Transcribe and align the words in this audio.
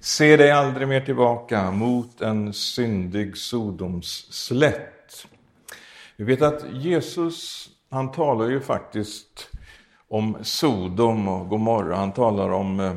Se 0.00 0.36
dig 0.36 0.50
aldrig 0.50 0.88
mer 0.88 1.00
tillbaka 1.00 1.70
mot 1.70 2.20
en 2.20 2.52
syndig 2.52 3.36
Sodoms 3.36 4.32
slätt. 4.32 5.26
Vi 6.16 6.24
vet 6.24 6.42
att 6.42 6.64
Jesus, 6.72 7.68
han 7.90 8.12
talar 8.12 8.48
ju 8.48 8.60
faktiskt 8.60 9.48
om 10.08 10.36
Sodom 10.42 11.28
och 11.28 11.48
Gomorra. 11.48 11.96
Han 11.96 12.12
talar 12.12 12.50
om 12.50 12.80
eh, 12.80 12.96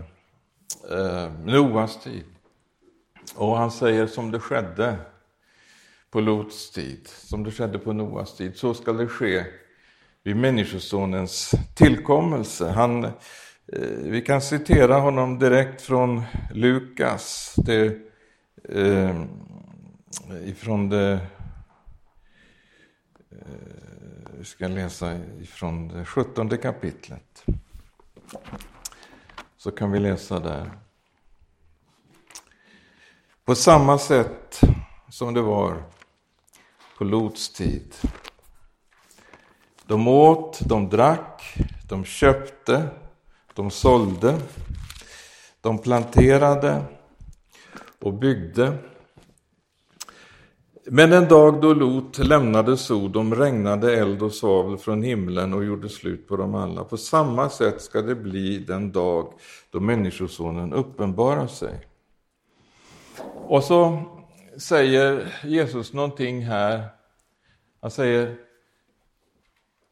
eh, 0.92 1.32
Noas 1.46 2.04
tid. 2.04 2.24
Och 3.36 3.58
han 3.58 3.72
säger 3.72 4.08
som 4.08 4.32
det 4.32 4.40
skedde 4.40 4.96
på 6.12 6.22
Lots 6.22 6.72
tid, 6.72 7.08
som 7.08 7.44
det 7.44 7.52
skedde 7.52 7.80
på 7.80 7.94
Noas 7.94 8.38
tid, 8.38 8.58
så 8.58 8.74
ska 8.74 8.94
det 8.94 9.08
ske 9.08 9.46
vid 10.24 10.36
Människosonens 10.36 11.52
tillkommelse. 11.76 12.70
Han, 12.70 13.08
Eh, 13.74 13.82
vi 13.90 14.22
kan 14.22 14.42
citera 14.42 15.00
honom 15.00 15.40
direkt 15.40 15.82
från 15.82 16.24
Lukas, 16.54 17.54
det, 17.58 17.98
eh, 18.70 19.26
ifrån 20.44 20.90
det 20.90 21.20
eh, 23.32 23.38
vi 24.38 24.46
ska 24.46 24.68
läsa 24.68 25.18
ifrån 25.40 25.88
det 25.88 26.06
sjuttonde 26.06 26.58
kapitlet. 26.58 27.46
Så 29.58 29.72
kan 29.72 29.92
vi 29.92 30.00
läsa 30.00 30.40
där. 30.40 30.72
På 33.46 33.56
samma 33.56 33.98
sätt 33.98 34.62
som 35.10 35.34
det 35.34 35.42
var 35.42 35.84
på 36.98 37.04
Lots 37.04 37.54
tid. 37.54 37.96
De 39.86 40.08
åt, 40.08 40.60
de 40.60 40.90
drack, 40.90 41.56
de 41.90 42.06
köpte, 42.06 42.90
de 43.56 43.72
sålde, 43.72 44.38
de 45.62 45.78
planterade 45.78 46.84
och 48.00 48.14
byggde. 48.14 48.78
Men 50.92 51.14
en 51.14 51.28
dag 51.28 51.62
då 51.62 51.74
Lot 51.74 52.18
lämnade 52.18 52.78
Sodom 52.78 53.36
regnade 53.36 53.98
eld 53.98 54.22
och 54.22 54.34
svavel 54.34 54.78
från 54.78 55.04
himlen 55.04 55.54
och 55.54 55.66
gjorde 55.66 55.90
slut 55.90 56.28
på 56.28 56.38
dem 56.38 56.56
alla. 56.56 56.84
På 56.84 56.98
samma 56.98 57.50
sätt 57.50 57.82
ska 57.82 58.02
det 58.02 58.16
bli 58.16 58.58
den 58.58 58.92
dag 58.92 59.34
då 59.70 59.80
Människosonen 59.80 60.74
uppenbarar 60.74 61.48
sig. 61.48 61.88
Och 63.34 63.64
så 63.64 64.04
säger 64.58 65.36
Jesus 65.44 65.94
någonting 65.94 66.46
här. 66.46 66.84
Han 67.82 67.92
säger 67.92 68.36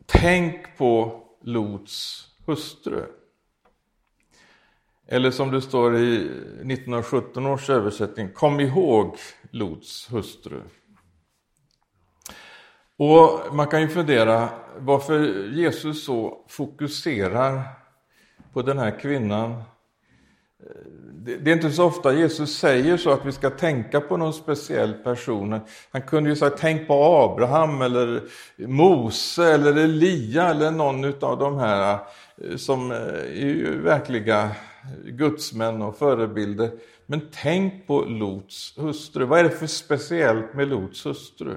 Tänk 0.06 0.78
på 0.78 1.22
Lots 1.42 2.28
hustru. 2.46 3.06
Eller 5.08 5.32
som 5.32 5.52
det 5.52 5.62
står 5.62 5.98
i 5.98 6.16
1917 6.16 7.46
års 7.46 7.70
översättning, 7.70 8.30
kom 8.30 8.60
ihåg 8.60 9.18
Lots 9.52 10.14
hustru. 10.14 10.62
Och 12.98 13.56
man 13.56 13.68
kan 13.68 13.82
ju 13.82 13.88
fundera 13.88 14.50
varför 14.78 15.48
Jesus 15.54 16.06
så 16.06 16.46
fokuserar 16.48 17.62
på 18.54 18.62
den 18.62 18.78
här 18.78 19.00
kvinnan 19.00 19.64
det 21.14 21.52
är 21.52 21.54
inte 21.54 21.72
så 21.72 21.86
ofta 21.86 22.14
Jesus 22.14 22.58
säger 22.58 22.98
så 22.98 23.12
att 23.12 23.26
vi 23.26 23.32
ska 23.32 23.50
tänka 23.50 24.02
på 24.02 24.18
någon 24.18 24.34
speciell 24.34 24.94
person. 24.94 25.60
Han 25.92 26.02
kunde 26.02 26.30
ju 26.30 26.36
säga 26.36 26.52
tänk 26.58 26.88
på 26.88 26.94
Abraham 26.94 27.82
eller 27.82 28.22
Mose 28.58 29.54
eller 29.54 29.78
Elia 29.78 30.50
eller 30.50 30.72
någon 30.72 31.06
av 31.06 31.40
de 31.40 31.58
här 31.58 32.00
eh, 32.44 32.56
som 32.56 32.92
eh, 32.92 32.98
är 32.98 33.46
ju 33.46 33.82
verkliga 33.82 34.50
gudsmän 35.06 35.82
och 35.82 35.98
förebilder. 35.98 36.72
Men 37.06 37.22
tänk 37.42 37.88
på 37.88 38.02
Lots 38.02 38.78
hustru. 38.78 39.26
Vad 39.26 39.40
är 39.40 39.44
det 39.44 39.50
för 39.50 39.68
speciellt 39.68 40.54
med 40.54 40.68
Lots 40.68 41.06
hustru? 41.06 41.56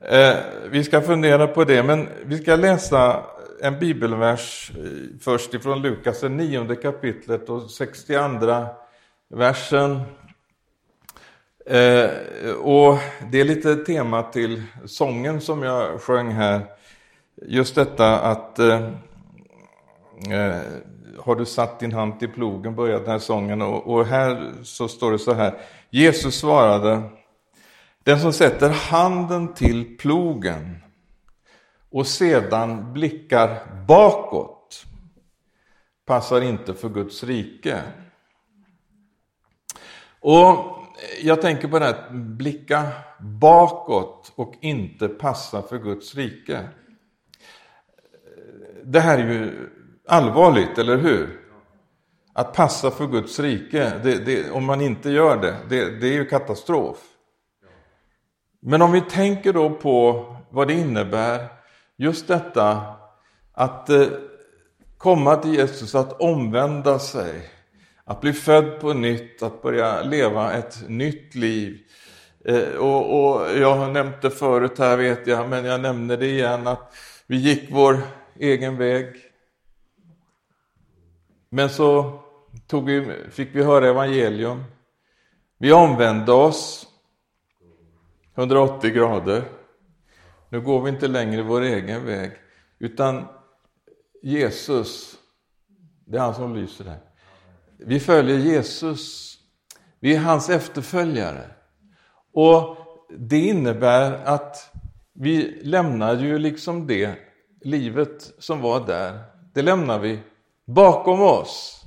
Eh, 0.00 0.36
vi 0.70 0.84
ska 0.84 1.00
fundera 1.00 1.46
på 1.46 1.64
det, 1.64 1.82
men 1.82 2.08
vi 2.24 2.38
ska 2.38 2.56
läsa 2.56 3.24
en 3.60 3.78
bibelvers 3.78 4.72
eh, 4.76 5.18
först 5.20 5.54
ifrån 5.54 5.82
Lukas, 5.82 6.20
det 6.20 6.28
nionde 6.28 6.76
kapitlet 6.76 7.48
och 7.48 7.70
62 7.70 8.66
versen. 9.28 10.00
Eh, 11.66 12.10
och 12.60 12.98
det 13.30 13.40
är 13.40 13.44
lite 13.44 13.76
tema 13.76 14.22
till 14.22 14.62
sången 14.84 15.40
som 15.40 15.62
jag 15.62 16.00
sjöng 16.00 16.30
här. 16.30 16.60
Just 17.46 17.74
detta 17.74 18.20
att 18.20 18.58
eh, 18.58 18.88
eh 20.30 20.62
har 21.18 21.34
du 21.34 21.44
satt 21.44 21.80
din 21.80 21.92
hand 21.92 22.18
till 22.18 22.28
plogen, 22.28 22.74
började 22.74 23.04
den 23.04 23.10
här 23.10 23.18
sången. 23.18 23.62
Och, 23.62 23.94
och 23.94 24.06
här 24.06 24.52
så 24.62 24.88
står 24.88 25.12
det 25.12 25.18
så 25.18 25.32
här. 25.32 25.54
Jesus 25.90 26.38
svarade, 26.38 27.02
den 28.04 28.20
som 28.20 28.32
sätter 28.32 28.68
handen 28.68 29.54
till 29.54 29.96
plogen 29.98 30.76
och 31.90 32.06
sedan 32.06 32.92
blickar 32.92 33.58
bakåt 33.86 34.86
passar 36.06 36.40
inte 36.40 36.74
för 36.74 36.88
Guds 36.88 37.24
rike. 37.24 37.82
Och 40.20 40.76
jag 41.22 41.42
tänker 41.42 41.68
på 41.68 41.78
det 41.78 41.84
här, 41.84 42.10
blicka 42.10 42.88
bakåt 43.20 44.32
och 44.34 44.54
inte 44.60 45.08
passa 45.08 45.62
för 45.62 45.78
Guds 45.78 46.14
rike. 46.14 46.68
Det 48.84 49.00
här 49.00 49.18
är 49.18 49.32
ju 49.32 49.70
allvarligt, 50.12 50.78
eller 50.78 50.96
hur? 50.96 51.40
Att 52.32 52.54
passa 52.54 52.90
för 52.90 53.06
Guds 53.06 53.40
rike, 53.40 53.92
det, 54.02 54.14
det, 54.14 54.50
om 54.50 54.64
man 54.64 54.80
inte 54.80 55.10
gör 55.10 55.36
det, 55.36 55.56
det, 55.68 56.00
det 56.00 56.06
är 56.06 56.12
ju 56.12 56.24
katastrof. 56.24 56.98
Men 58.60 58.82
om 58.82 58.92
vi 58.92 59.00
tänker 59.00 59.52
då 59.52 59.70
på 59.70 60.26
vad 60.50 60.68
det 60.68 60.74
innebär 60.74 61.48
Just 62.02 62.28
detta 62.28 62.82
att 63.52 63.90
eh, 63.90 64.06
komma 64.98 65.36
till 65.36 65.54
Jesus, 65.54 65.94
att 65.94 66.20
omvända 66.20 66.98
sig, 66.98 67.50
att 68.04 68.20
bli 68.20 68.32
född 68.32 68.80
på 68.80 68.92
nytt, 68.92 69.42
att 69.42 69.62
börja 69.62 70.02
leva 70.02 70.52
ett 70.52 70.88
nytt 70.88 71.34
liv. 71.34 71.78
Eh, 72.44 72.74
och, 72.74 73.34
och 73.34 73.58
jag 73.58 73.74
har 73.74 73.90
nämnt 73.90 74.22
det 74.22 74.30
förut 74.30 74.78
här 74.78 74.96
vet 74.96 75.26
jag, 75.26 75.48
men 75.48 75.64
jag 75.64 75.80
nämner 75.80 76.16
det 76.16 76.26
igen, 76.26 76.66
att 76.66 76.94
vi 77.26 77.36
gick 77.36 77.68
vår 77.70 77.98
egen 78.38 78.76
väg. 78.76 79.06
Men 81.54 81.70
så 81.70 82.20
tog 82.66 82.86
vi, 82.86 83.16
fick 83.30 83.48
vi 83.54 83.62
höra 83.62 83.88
evangelium. 83.88 84.64
Vi 85.58 85.72
omvände 85.72 86.32
oss 86.32 86.86
180 88.34 88.90
grader. 88.90 89.44
Nu 90.48 90.60
går 90.60 90.82
vi 90.82 90.90
inte 90.90 91.08
längre 91.08 91.42
vår 91.42 91.60
egen 91.60 92.06
väg, 92.06 92.32
utan 92.78 93.24
Jesus, 94.22 95.18
det 96.04 96.16
är 96.16 96.20
han 96.20 96.34
som 96.34 96.56
lyser 96.56 96.84
där. 96.84 96.98
Vi 97.78 98.00
följer 98.00 98.38
Jesus, 98.38 99.36
vi 100.00 100.14
är 100.14 100.20
hans 100.20 100.50
efterföljare. 100.50 101.50
Och 102.32 102.76
det 103.18 103.38
innebär 103.38 104.24
att 104.24 104.74
vi 105.12 105.60
lämnar 105.62 106.16
ju 106.16 106.38
liksom 106.38 106.86
det 106.86 107.14
livet 107.60 108.34
som 108.38 108.60
var 108.60 108.86
där, 108.86 109.20
det 109.54 109.62
lämnar 109.62 109.98
vi 109.98 110.20
bakom 110.66 111.22
oss. 111.22 111.84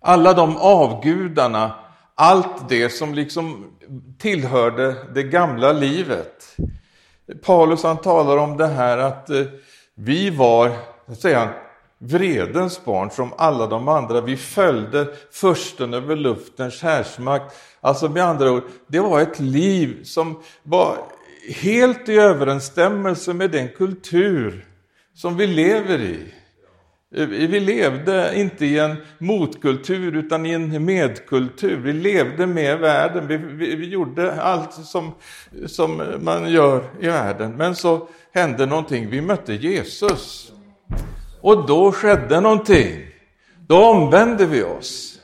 Alla 0.00 0.32
de 0.32 0.56
avgudarna, 0.56 1.72
allt 2.14 2.68
det 2.68 2.90
som 2.90 3.14
liksom 3.14 3.70
tillhörde 4.18 4.96
det 5.14 5.22
gamla 5.22 5.72
livet. 5.72 6.56
Paulus 7.42 7.82
han 7.82 7.96
talar 7.96 8.36
om 8.36 8.56
det 8.56 8.66
här 8.66 8.98
att 8.98 9.30
eh, 9.30 9.42
vi 9.94 10.30
var, 10.30 10.72
säger 11.18 11.38
han, 11.38 11.48
vredens 11.98 12.84
barn 12.84 13.10
som 13.10 13.32
alla 13.38 13.66
de 13.66 13.88
andra. 13.88 14.20
Vi 14.20 14.36
följde 14.36 15.06
försten 15.30 15.94
över 15.94 16.16
luftens 16.16 16.82
härsmakt. 16.82 17.56
Alltså 17.80 18.08
med 18.08 18.24
andra 18.24 18.52
ord, 18.52 18.62
det 18.86 19.00
var 19.00 19.20
ett 19.20 19.40
liv 19.40 20.04
som 20.04 20.42
var 20.62 20.98
helt 21.54 22.08
i 22.08 22.18
överensstämmelse 22.18 23.34
med 23.34 23.50
den 23.50 23.68
kultur 23.68 24.66
som 25.14 25.36
vi 25.36 25.46
lever 25.46 25.98
i. 25.98 26.34
Eh, 27.14 27.26
vi 27.26 27.60
levde 27.60 28.40
inte 28.40 28.66
i 28.66 28.78
en 28.78 28.96
motkultur 29.18 30.16
utan 30.16 30.46
i 30.46 30.50
en 30.50 30.84
medkultur. 30.84 31.76
Vi 31.76 31.92
levde 31.92 32.46
med 32.46 32.78
världen. 32.78 33.26
Vi, 33.26 33.36
vi, 33.36 33.76
vi, 33.76 33.88
gjorde 33.88 34.42
allt 34.42 34.72
som, 34.72 35.14
som 35.66 36.02
man 36.20 36.50
gör 36.50 36.84
i 37.00 37.06
världen. 37.08 37.56
Men 37.56 37.74
så 37.74 38.08
hände 38.32 38.66
någonting. 38.66 39.10
Vi 39.10 39.20
mötte 39.20 39.54
Jesus. 39.54 40.52
Och 41.40 41.66
då 41.66 41.92
skedde 41.92 42.40
någonting. 42.40 43.06
Då 43.66 43.84
omvände 43.84 44.46
vi 44.46 44.62
oss. 44.62 45.15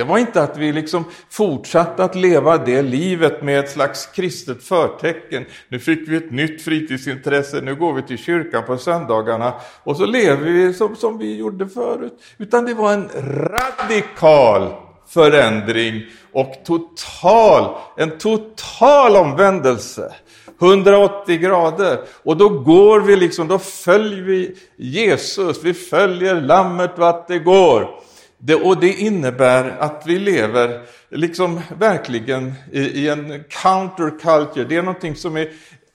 Det 0.00 0.04
var 0.04 0.18
inte 0.18 0.42
att 0.42 0.56
vi 0.56 0.72
liksom 0.72 1.04
fortsatte 1.30 2.04
att 2.04 2.14
leva 2.14 2.58
det 2.58 2.82
livet 2.82 3.42
med 3.42 3.58
ett 3.58 3.70
slags 3.70 4.06
kristet 4.06 4.62
förtecken. 4.62 5.44
Nu 5.68 5.78
fick 5.78 6.08
vi 6.08 6.16
ett 6.16 6.30
nytt 6.30 6.62
fritidsintresse, 6.62 7.60
nu 7.60 7.74
går 7.74 7.92
vi 7.92 8.02
till 8.02 8.18
kyrkan 8.18 8.62
på 8.66 8.78
söndagarna 8.78 9.54
och 9.82 9.96
så 9.96 10.06
lever 10.06 10.50
vi 10.50 10.74
som, 10.74 10.96
som 10.96 11.18
vi 11.18 11.36
gjorde 11.36 11.68
förut. 11.68 12.22
Utan 12.38 12.64
det 12.64 12.74
var 12.74 12.92
en 12.92 13.08
radikal 13.14 14.68
förändring 15.08 16.02
och 16.32 16.54
total, 16.64 17.76
en 17.96 18.18
total 18.18 19.16
omvändelse. 19.16 20.14
180 20.60 21.38
grader. 21.38 22.00
Och 22.22 22.36
då 22.36 22.48
går 22.48 23.00
vi 23.00 23.16
liksom, 23.16 23.48
då 23.48 23.58
följer 23.58 24.22
vi 24.22 24.56
Jesus, 24.76 25.64
vi 25.64 25.74
följer 25.74 26.40
lammet 26.40 26.90
vart 26.96 27.28
det 27.28 27.38
går. 27.38 28.09
Det, 28.42 28.54
och 28.54 28.80
det 28.80 28.92
innebär 28.92 29.76
att 29.78 30.02
vi 30.06 30.18
lever 30.18 30.80
liksom 31.08 31.60
verkligen 31.78 32.52
i, 32.72 32.80
i 32.80 33.08
en 33.08 33.44
counterculture. 33.48 34.64
Det 34.64 34.76
är 34.76 34.82
någonting 34.82 35.16
som 35.16 35.36
är 35.36 35.48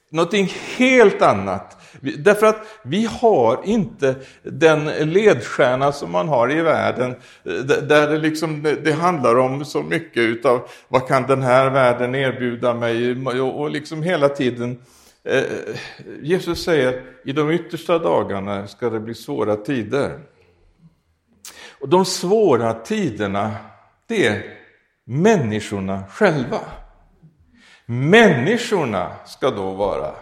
någonting 0.09 0.53
helt 0.77 1.21
annat. 1.21 1.77
Därför 1.99 2.45
att 2.45 2.67
vi 2.83 3.09
har 3.21 3.61
inte 3.63 4.15
den 4.43 4.85
ledstjärna 4.85 5.91
som 5.91 6.11
man 6.11 6.27
har 6.27 6.51
i 6.51 6.61
världen, 6.61 7.11
eh, 7.43 7.53
där 7.63 8.09
det, 8.09 8.17
liksom, 8.17 8.75
det 8.83 8.91
handlar 8.91 9.37
om 9.37 9.65
så 9.65 9.83
mycket 9.83 10.17
utav 10.17 10.69
vad 10.87 11.07
kan 11.07 11.23
den 11.23 11.41
här 11.41 11.69
världen 11.69 12.15
erbjuda 12.15 12.73
mig 12.73 13.11
och 13.41 13.69
liksom 13.69 14.03
hela 14.03 14.29
tiden 14.29 14.77
eh, 15.23 15.43
Jesus 16.21 16.63
säger 16.63 17.01
i 17.25 17.31
de 17.31 17.51
yttersta 17.51 17.99
dagarna 17.99 18.67
ska 18.67 18.89
det 18.89 18.99
bli 18.99 19.13
svåra 19.13 19.55
tider. 19.55 20.19
Och 21.85 21.91
de 21.91 22.05
svåra 22.05 22.73
tiderna, 22.73 23.55
det 24.07 24.27
är 24.27 24.57
människorna 25.03 26.03
själva. 26.07 26.59
Människorna 27.85 29.15
ska 29.25 29.51
då 29.51 29.73
vara 29.73 30.15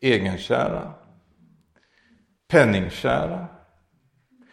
egenkära, 0.00 0.94
penningkära. 2.48 3.46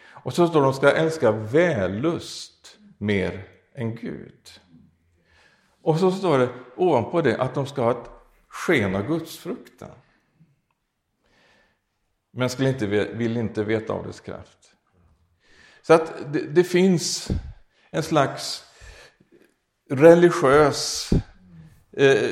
Och 0.08 0.34
så 0.34 0.48
står 0.48 0.62
de 0.62 0.74
ska 0.74 0.92
älska 0.92 1.32
vällust 1.32 2.78
mer 2.98 3.44
än 3.74 3.96
Gud. 3.96 4.50
Och 5.82 6.00
så 6.00 6.12
står 6.12 6.38
det 6.38 6.50
ovanpå 6.76 7.22
det 7.22 7.38
att 7.38 7.54
de 7.54 7.66
ska 7.66 7.84
ha 7.84 7.92
ett 7.92 8.10
sken 8.48 8.96
av 8.96 9.08
gudsfruktan. 9.08 9.96
Men 12.32 12.50
skulle 12.50 12.70
inte, 12.70 12.88
vill 12.88 13.38
inte 13.38 13.64
veta 13.64 13.94
av 13.94 14.08
dess 14.08 14.20
kraft. 14.20 14.59
Så 15.82 15.94
att 15.94 16.14
det, 16.34 16.40
det 16.40 16.64
finns 16.64 17.28
en 17.92 18.04
slags 18.04 18.64
religiös 19.90 21.10
eh, 21.98 22.30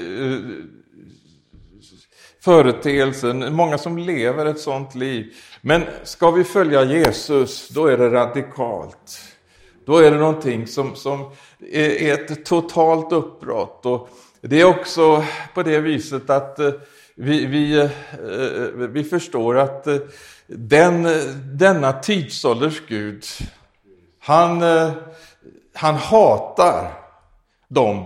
företeelse, 2.41 3.33
många 3.33 3.77
som 3.77 3.97
lever 3.97 4.45
ett 4.45 4.59
sånt 4.59 4.95
liv. 4.95 5.33
Men 5.61 5.83
ska 6.03 6.31
vi 6.31 6.43
följa 6.43 6.83
Jesus, 6.83 7.69
då 7.69 7.87
är 7.87 7.97
det 7.97 8.09
radikalt. 8.09 9.19
Då 9.85 9.97
är 9.97 10.11
det 10.11 10.17
någonting 10.17 10.67
som, 10.67 10.95
som 10.95 11.31
är 11.71 12.13
ett 12.13 12.45
totalt 12.45 13.11
uppbrott. 13.11 13.85
Och 13.85 14.09
det 14.41 14.61
är 14.61 14.65
också 14.65 15.23
på 15.53 15.63
det 15.63 15.79
viset 15.79 16.29
att 16.29 16.59
eh, 16.59 16.71
vi, 17.15 17.45
vi, 17.45 17.77
eh, 17.77 17.83
eh, 17.83 18.69
vi 18.71 19.03
förstår 19.03 19.57
att 19.57 19.87
den, 20.47 21.07
denna 21.57 21.93
tidsålders 21.93 22.81
Gud, 22.87 23.25
han, 24.19 24.61
eh, 24.61 24.91
han 25.73 25.95
hatar 25.95 26.93
dem 27.67 28.05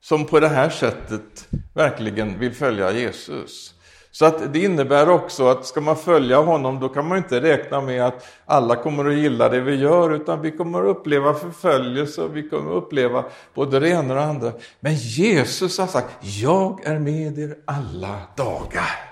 som 0.00 0.24
på 0.26 0.40
det 0.40 0.48
här 0.48 0.70
sättet 0.70 1.48
verkligen 1.74 2.38
vill 2.38 2.54
följa 2.54 2.92
Jesus. 2.92 3.74
Så 4.10 4.24
att 4.24 4.52
det 4.52 4.58
innebär 4.58 5.08
också 5.08 5.48
att 5.48 5.66
ska 5.66 5.80
man 5.80 5.96
följa 5.96 6.40
honom 6.40 6.80
då 6.80 6.88
kan 6.88 7.08
man 7.08 7.18
inte 7.18 7.40
räkna 7.40 7.80
med 7.80 8.06
att 8.06 8.26
alla 8.44 8.76
kommer 8.76 9.04
att 9.04 9.14
gilla 9.14 9.48
det 9.48 9.60
vi 9.60 9.74
gör 9.74 10.14
utan 10.14 10.40
vi 10.40 10.50
kommer 10.50 10.82
att 10.82 10.96
uppleva 10.96 11.34
förföljelse 11.34 12.22
och 12.22 12.36
vi 12.36 12.48
kommer 12.48 12.70
att 12.70 12.82
uppleva 12.82 13.24
både 13.54 13.80
det 13.80 13.88
ena 13.88 14.14
och 14.14 14.20
det 14.20 14.24
andra. 14.24 14.52
Men 14.80 14.94
Jesus 14.94 15.78
har 15.78 15.86
sagt, 15.86 16.08
jag 16.20 16.86
är 16.86 16.98
med 16.98 17.38
er 17.38 17.56
alla 17.64 18.18
dagar. 18.36 19.11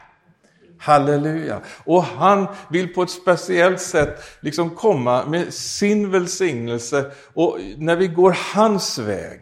Halleluja! 0.80 1.60
Och 1.84 2.04
han 2.04 2.46
vill 2.68 2.94
på 2.94 3.02
ett 3.02 3.10
speciellt 3.10 3.80
sätt 3.80 4.22
liksom 4.40 4.70
komma 4.70 5.24
med 5.26 5.54
sin 5.54 6.10
välsignelse 6.10 7.10
och 7.34 7.58
när 7.76 7.96
vi 7.96 8.06
går 8.08 8.36
hans 8.54 8.98
väg 8.98 9.40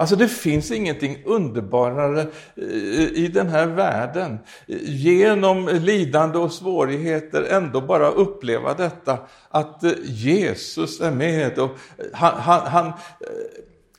Alltså 0.00 0.16
det 0.16 0.28
finns 0.28 0.70
ingenting 0.70 1.22
underbarare 1.24 2.20
eh, 2.56 3.04
i 3.14 3.30
den 3.34 3.48
här 3.48 3.66
världen. 3.66 4.38
Genom 4.82 5.68
lidande 5.68 6.38
och 6.38 6.52
svårigheter 6.52 7.42
ändå 7.42 7.80
bara 7.80 8.10
uppleva 8.10 8.74
detta 8.74 9.18
att 9.48 9.84
eh, 9.84 9.92
Jesus 10.04 11.00
är 11.00 11.10
med 11.10 11.58
och 11.58 11.70
eh, 11.70 12.04
han, 12.12 12.62
han, 12.66 12.92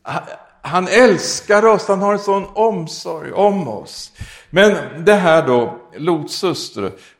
han, 0.01 0.23
han 0.61 0.87
älskar 0.87 1.65
oss, 1.65 1.87
han 1.87 2.01
har 2.01 2.13
en 2.13 2.19
sån 2.19 2.45
omsorg 2.53 3.31
om 3.31 3.67
oss. 3.67 4.11
Men 4.53 5.05
det 5.05 5.13
här 5.13 5.47
då, 5.47 5.77
Lots. 5.97 6.39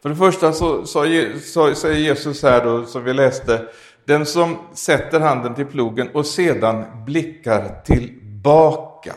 För 0.02 0.10
det 0.10 0.16
första 0.16 0.54
så 0.54 0.86
säger 0.86 1.94
Jesus 1.94 2.44
här 2.44 2.66
då, 2.66 2.86
som 2.86 3.04
vi 3.04 3.14
läste, 3.14 3.68
den 4.06 4.26
som 4.26 4.58
sätter 4.74 5.20
handen 5.20 5.56
till 5.56 5.66
plogen 5.66 6.10
och 6.14 6.26
sedan 6.26 6.86
blickar 7.06 7.82
tillbaka. 7.86 9.16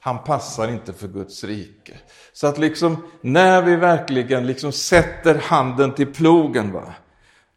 Han 0.00 0.18
passar 0.18 0.68
inte 0.68 0.92
för 0.92 1.08
Guds 1.08 1.44
rike. 1.44 1.92
Så 2.32 2.46
att 2.46 2.58
liksom 2.58 2.96
när 3.20 3.62
vi 3.62 3.76
verkligen 3.76 4.46
liksom 4.46 4.72
sätter 4.72 5.34
handen 5.34 5.92
till 5.92 6.12
plogen, 6.14 6.72
va? 6.72 6.94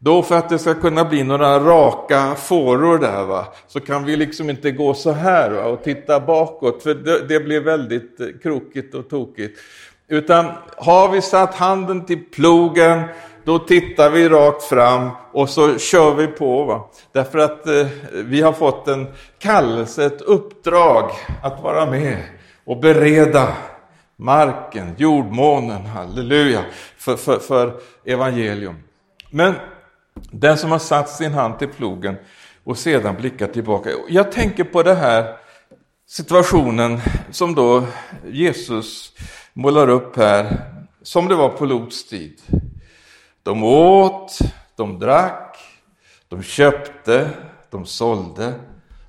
Då 0.04 0.22
för 0.22 0.38
att 0.38 0.48
det 0.48 0.58
ska 0.58 0.74
kunna 0.74 1.04
bli 1.04 1.22
några 1.22 1.60
raka 1.60 2.34
fåror 2.34 2.98
där, 2.98 3.24
va? 3.24 3.46
så 3.66 3.80
kan 3.80 4.04
vi 4.04 4.16
liksom 4.16 4.50
inte 4.50 4.70
gå 4.70 4.94
så 4.94 5.12
här 5.12 5.50
va? 5.50 5.64
och 5.64 5.82
titta 5.82 6.20
bakåt, 6.20 6.82
för 6.82 6.94
det, 6.94 7.28
det 7.28 7.40
blir 7.40 7.60
väldigt 7.60 8.20
eh, 8.20 8.26
krokigt 8.42 8.94
och 8.94 9.08
tokigt. 9.08 9.60
Utan 10.08 10.46
har 10.76 11.08
vi 11.08 11.22
satt 11.22 11.54
handen 11.54 12.06
till 12.06 12.24
plogen, 12.24 13.02
då 13.44 13.58
tittar 13.58 14.10
vi 14.10 14.28
rakt 14.28 14.62
fram 14.62 15.10
och 15.32 15.48
så 15.48 15.78
kör 15.78 16.14
vi 16.14 16.26
på. 16.26 16.64
Va? 16.64 16.88
Därför 17.12 17.38
att 17.38 17.66
eh, 17.66 17.86
vi 18.12 18.42
har 18.42 18.52
fått 18.52 18.88
en 18.88 19.06
kallelse, 19.38 20.04
ett 20.04 20.20
uppdrag 20.20 21.10
att 21.42 21.62
vara 21.62 21.86
med 21.86 22.16
och 22.64 22.80
bereda 22.80 23.48
marken, 24.16 24.94
jordmånen, 24.96 25.86
halleluja, 25.86 26.60
för, 26.98 27.16
för, 27.16 27.38
för 27.38 27.72
evangelium. 28.04 28.74
Men 29.30 29.54
den 30.14 30.58
som 30.58 30.70
har 30.70 30.78
satt 30.78 31.10
sin 31.10 31.32
hand 31.32 31.58
till 31.58 31.68
plogen 31.68 32.16
och 32.64 32.78
sedan 32.78 33.16
blickar 33.16 33.46
tillbaka. 33.46 33.90
Jag 34.08 34.32
tänker 34.32 34.64
på 34.64 34.82
den 34.82 34.96
här 34.96 35.36
situationen 36.06 37.00
som 37.30 37.54
då 37.54 37.86
Jesus 38.26 39.12
målar 39.52 39.88
upp 39.88 40.16
här, 40.16 40.56
som 41.02 41.28
det 41.28 41.34
var 41.34 41.48
på 41.48 41.66
Lots 41.66 42.08
tid. 42.08 42.40
De 43.42 43.64
åt, 43.64 44.38
de 44.76 44.98
drack, 44.98 45.56
de 46.28 46.42
köpte, 46.42 47.30
de 47.70 47.86
sålde, 47.86 48.54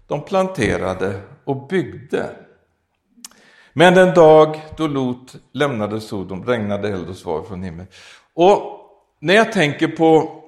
de 0.07 0.21
planterade 0.21 1.21
och 1.43 1.67
byggde. 1.67 2.29
Men 3.73 3.93
den 3.93 4.13
dag 4.13 4.61
då 4.77 4.87
Lot 4.87 5.35
lämnade 5.51 6.01
Sodom 6.01 6.45
regnade 6.45 6.89
eld 6.89 7.09
och 7.09 7.15
svar 7.15 7.43
från 7.43 7.63
himlen. 7.63 7.87
Och 8.33 8.79
när 9.19 9.33
jag 9.33 9.51
tänker 9.51 9.87
på 9.87 10.41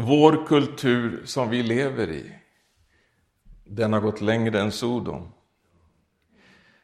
vår 0.00 0.46
kultur 0.46 1.22
som 1.24 1.50
vi 1.50 1.62
lever 1.62 2.10
i, 2.10 2.32
den 3.64 3.92
har 3.92 4.00
gått 4.00 4.20
längre 4.20 4.60
än 4.60 4.72
Sodom. 4.72 5.28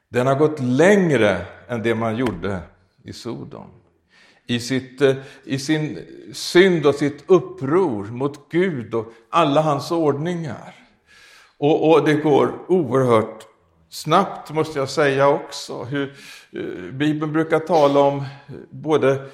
Den 0.09 0.27
har 0.27 0.35
gått 0.35 0.61
längre 0.61 1.47
än 1.69 1.83
det 1.83 1.95
man 1.95 2.17
gjorde 2.17 2.61
i 3.03 3.13
Sodom 3.13 3.71
i, 4.47 4.61
sitt, 4.61 5.01
eh, 5.01 5.17
i 5.45 5.59
sin 5.59 5.99
synd 6.33 6.87
och 6.87 6.95
sitt 6.95 7.25
uppror 7.27 8.05
mot 8.05 8.51
Gud 8.51 8.95
och 8.95 9.13
alla 9.31 9.61
hans 9.61 9.91
ordningar. 9.91 10.75
Och, 11.59 11.91
och 11.91 12.05
det 12.05 12.15
går 12.15 12.53
oerhört 12.69 13.47
snabbt, 13.89 14.51
måste 14.51 14.79
jag 14.79 14.91
säga 14.91 15.29
också. 15.29 15.85
Hur, 15.85 16.15
eh, 16.53 16.93
Bibeln 16.93 17.33
brukar 17.33 17.59
tala 17.59 18.01
om 18.01 18.17
eh, 18.19 18.25
både 18.71 19.27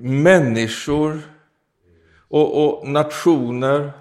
människor 0.00 1.20
och, 2.28 2.80
och 2.80 2.88
nationer 2.88 3.92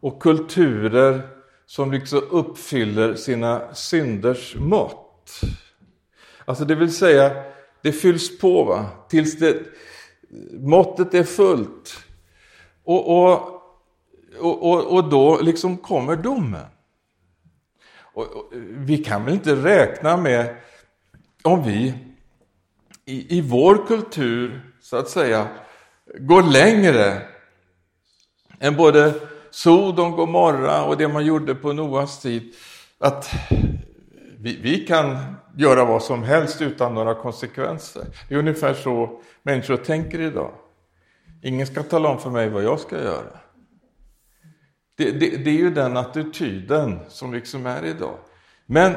och 0.00 0.22
kulturer 0.22 1.28
som 1.66 1.92
liksom 1.92 2.20
uppfyller 2.30 3.14
sina 3.14 3.74
synders 3.74 4.56
mått. 4.56 5.40
Alltså 6.44 6.64
det 6.64 6.74
vill 6.74 6.94
säga, 6.94 7.44
det 7.82 7.92
fylls 7.92 8.38
på 8.38 8.64
va? 8.64 8.86
tills 9.08 9.38
det, 9.38 9.62
måttet 10.52 11.14
är 11.14 11.24
fullt. 11.24 12.04
Och, 12.84 13.08
och, 13.08 13.62
och, 14.38 14.92
och 14.92 15.10
då 15.10 15.40
liksom 15.40 15.76
kommer 15.76 16.16
domen. 16.16 16.66
Och, 18.00 18.22
och, 18.22 18.52
vi 18.76 18.98
kan 18.98 19.24
väl 19.24 19.34
inte 19.34 19.54
räkna 19.56 20.16
med, 20.16 20.56
om 21.42 21.62
vi 21.62 21.94
i, 23.04 23.38
i 23.38 23.40
vår 23.40 23.86
kultur, 23.86 24.72
så 24.80 24.96
att 24.96 25.08
säga, 25.08 25.48
går 26.18 26.42
längre 26.42 27.22
än 28.60 28.76
både 28.76 29.14
Sodom, 29.50 30.10
Gomorra 30.10 30.84
och 30.84 30.96
det 30.96 31.08
man 31.08 31.26
gjorde 31.26 31.54
på 31.54 31.72
Noas 31.72 32.20
tid. 32.20 32.54
Att 32.98 33.30
vi, 34.38 34.60
vi, 34.62 34.86
kan 34.86 35.18
göra 35.56 35.84
vad 35.84 36.02
som 36.02 36.22
helst 36.22 36.62
utan 36.62 36.94
några 36.94 37.14
konsekvenser. 37.14 38.04
Det 38.28 38.34
är 38.34 38.38
ungefär 38.38 38.74
så 38.74 39.20
människor 39.42 39.76
tänker 39.76 40.20
idag. 40.20 40.52
Ingen 41.42 41.66
ska 41.66 41.82
tala 41.82 42.08
om 42.08 42.18
för 42.18 42.30
mig 42.30 42.48
vad 42.48 42.64
jag 42.64 42.80
ska 42.80 43.02
göra. 43.02 43.38
Det, 44.96 45.10
det, 45.10 45.44
det 45.44 45.50
är 45.50 45.58
ju 45.58 45.70
den 45.70 45.96
attityden 45.96 47.00
som 47.08 47.34
liksom 47.34 47.66
är 47.66 47.84
idag. 47.84 48.18
Men 48.66 48.94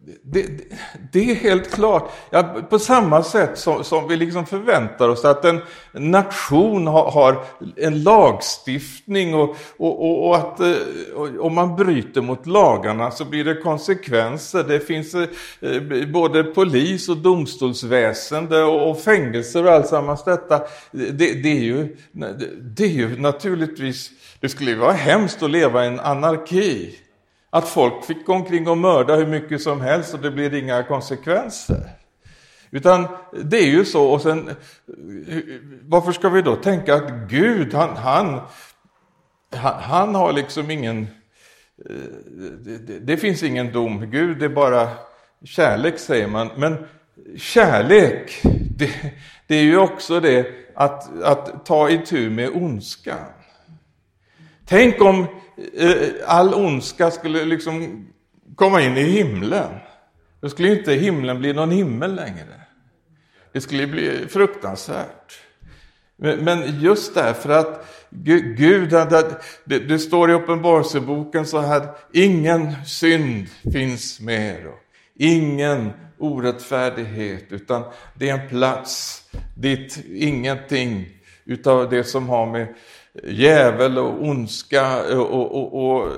det, 0.00 0.42
det, 0.42 0.64
det, 1.12 1.30
är 1.30 1.34
helt 1.34 1.70
klart, 1.70 2.10
ja, 2.30 2.42
på 2.70 2.78
samma 2.78 3.22
sätt 3.22 3.58
som, 3.58 3.84
som, 3.84 4.08
vi 4.08 4.16
liksom 4.16 4.46
förväntar 4.46 5.08
oss 5.08 5.24
att 5.24 5.44
en 5.44 5.60
nation 5.92 6.86
har, 6.86 7.10
har 7.10 7.44
en 7.76 8.02
lagstiftning 8.02 9.34
och, 9.34 9.56
och, 9.76 10.00
och, 10.00 10.28
och 10.28 10.36
att 10.36 10.60
eh, 10.60 10.74
om 11.40 11.54
man 11.54 11.76
bryter 11.76 12.20
mot 12.20 12.46
lagarna 12.46 13.10
så 13.10 13.24
blir 13.24 13.44
det 13.44 13.54
konsekvenser. 13.54 14.64
Det 14.64 14.80
finns 14.80 15.14
eh, 15.14 16.06
både 16.12 16.44
polis 16.44 17.08
och 17.08 17.16
domstolsväsende 17.16 18.62
och, 18.62 18.90
och 18.90 19.00
fängelser 19.00 19.64
och 19.64 19.72
alltsammans 19.72 20.24
detta. 20.24 20.60
Det, 20.90 21.42
det, 21.42 21.48
är 21.48 21.62
ju, 21.62 21.96
det 22.60 22.84
är 22.84 22.88
ju 22.88 23.20
naturligtvis, 23.20 24.10
det 24.40 24.48
skulle 24.48 24.70
ju 24.70 24.76
vara 24.76 24.92
hemskt 24.92 25.42
att 25.42 25.50
leva 25.50 25.84
i 25.84 25.88
en 25.88 26.00
anarki. 26.00 26.98
Att 27.50 27.68
folk 27.68 28.04
fick 28.04 28.26
gå 28.26 28.32
omkring 28.32 28.68
och 28.68 28.78
mörda 28.78 29.16
hur 29.16 29.26
mycket 29.26 29.62
som 29.62 29.80
helst 29.80 30.14
och 30.14 30.20
det 30.20 30.30
blir 30.30 30.54
inga 30.54 30.82
konsekvenser. 30.82 31.90
Utan 32.70 33.08
det 33.44 33.58
är 33.58 33.66
ju 33.66 33.84
så, 33.84 34.06
och 34.06 34.22
sen 34.22 34.50
varför 35.82 36.12
ska 36.12 36.28
vi 36.28 36.42
då 36.42 36.56
tänka 36.56 36.94
att 36.94 37.10
Gud, 37.28 37.74
han, 37.74 37.96
han, 37.96 38.40
han 39.80 40.14
har 40.14 40.32
liksom 40.32 40.70
ingen, 40.70 41.06
det, 42.58 42.78
det, 42.86 42.98
det 42.98 43.16
finns 43.16 43.42
ingen 43.42 43.72
dom, 43.72 44.10
Gud 44.10 44.42
är 44.42 44.48
bara 44.48 44.88
kärlek 45.44 45.98
säger 45.98 46.28
man. 46.28 46.50
Men 46.56 46.86
kärlek, 47.36 48.40
det, 48.76 48.90
det 49.46 49.54
är 49.54 49.62
ju 49.62 49.78
också 49.78 50.20
det 50.20 50.46
att, 50.74 51.22
att 51.22 51.66
ta 51.66 51.90
itu 51.90 52.30
med 52.30 52.50
ondskan. 52.54 53.26
Tänk 54.68 55.02
om 55.02 55.26
eh, 55.76 56.08
all 56.26 56.54
ondska 56.54 57.10
skulle 57.10 57.44
liksom 57.44 58.06
komma 58.54 58.82
in 58.82 58.96
i 58.96 59.02
himlen. 59.02 59.70
Då 60.40 60.48
skulle 60.48 60.78
inte 60.78 60.92
himlen 60.92 61.38
bli 61.38 61.52
någon 61.52 61.70
himmel 61.70 62.14
längre. 62.14 62.60
Det 63.52 63.60
skulle 63.60 63.86
bli 63.86 64.26
fruktansvärt. 64.28 65.38
Men 66.16 66.80
just 66.80 67.14
därför 67.14 67.50
att 67.50 67.86
Gud, 68.10 68.94
det, 69.64 69.98
står 69.98 70.30
i 70.30 70.34
Uppenbarelseboken 70.34 71.46
så 71.46 71.60
här, 71.60 71.88
ingen 72.12 72.84
synd 72.84 73.46
finns 73.72 74.20
mer, 74.20 74.70
ingen 75.18 75.90
orättfärdighet, 76.18 77.44
utan 77.52 77.84
det 78.14 78.28
är 78.28 78.38
en 78.38 78.48
plats 78.48 79.22
dit 79.56 80.04
ingenting 80.14 81.08
utav 81.44 81.90
det 81.90 82.04
som 82.04 82.28
har 82.28 82.46
med 82.46 82.74
djävul 83.24 83.98
och 83.98 84.22
ondska 84.22 85.02
och, 85.18 85.54
och, 85.54 85.90
och 85.90 86.12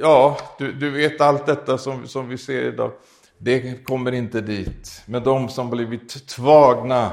ja, 0.00 0.38
du, 0.58 0.72
du, 0.72 0.90
vet 0.90 1.20
allt 1.20 1.46
detta 1.46 1.78
som, 1.78 2.08
som 2.08 2.28
vi 2.28 2.38
ser 2.38 2.62
idag. 2.62 2.92
Det 3.38 3.84
kommer 3.84 4.12
inte 4.12 4.40
dit. 4.40 5.02
Men 5.06 5.22
de 5.22 5.48
som 5.48 5.70
blivit 5.70 6.26
tvagna 6.28 7.10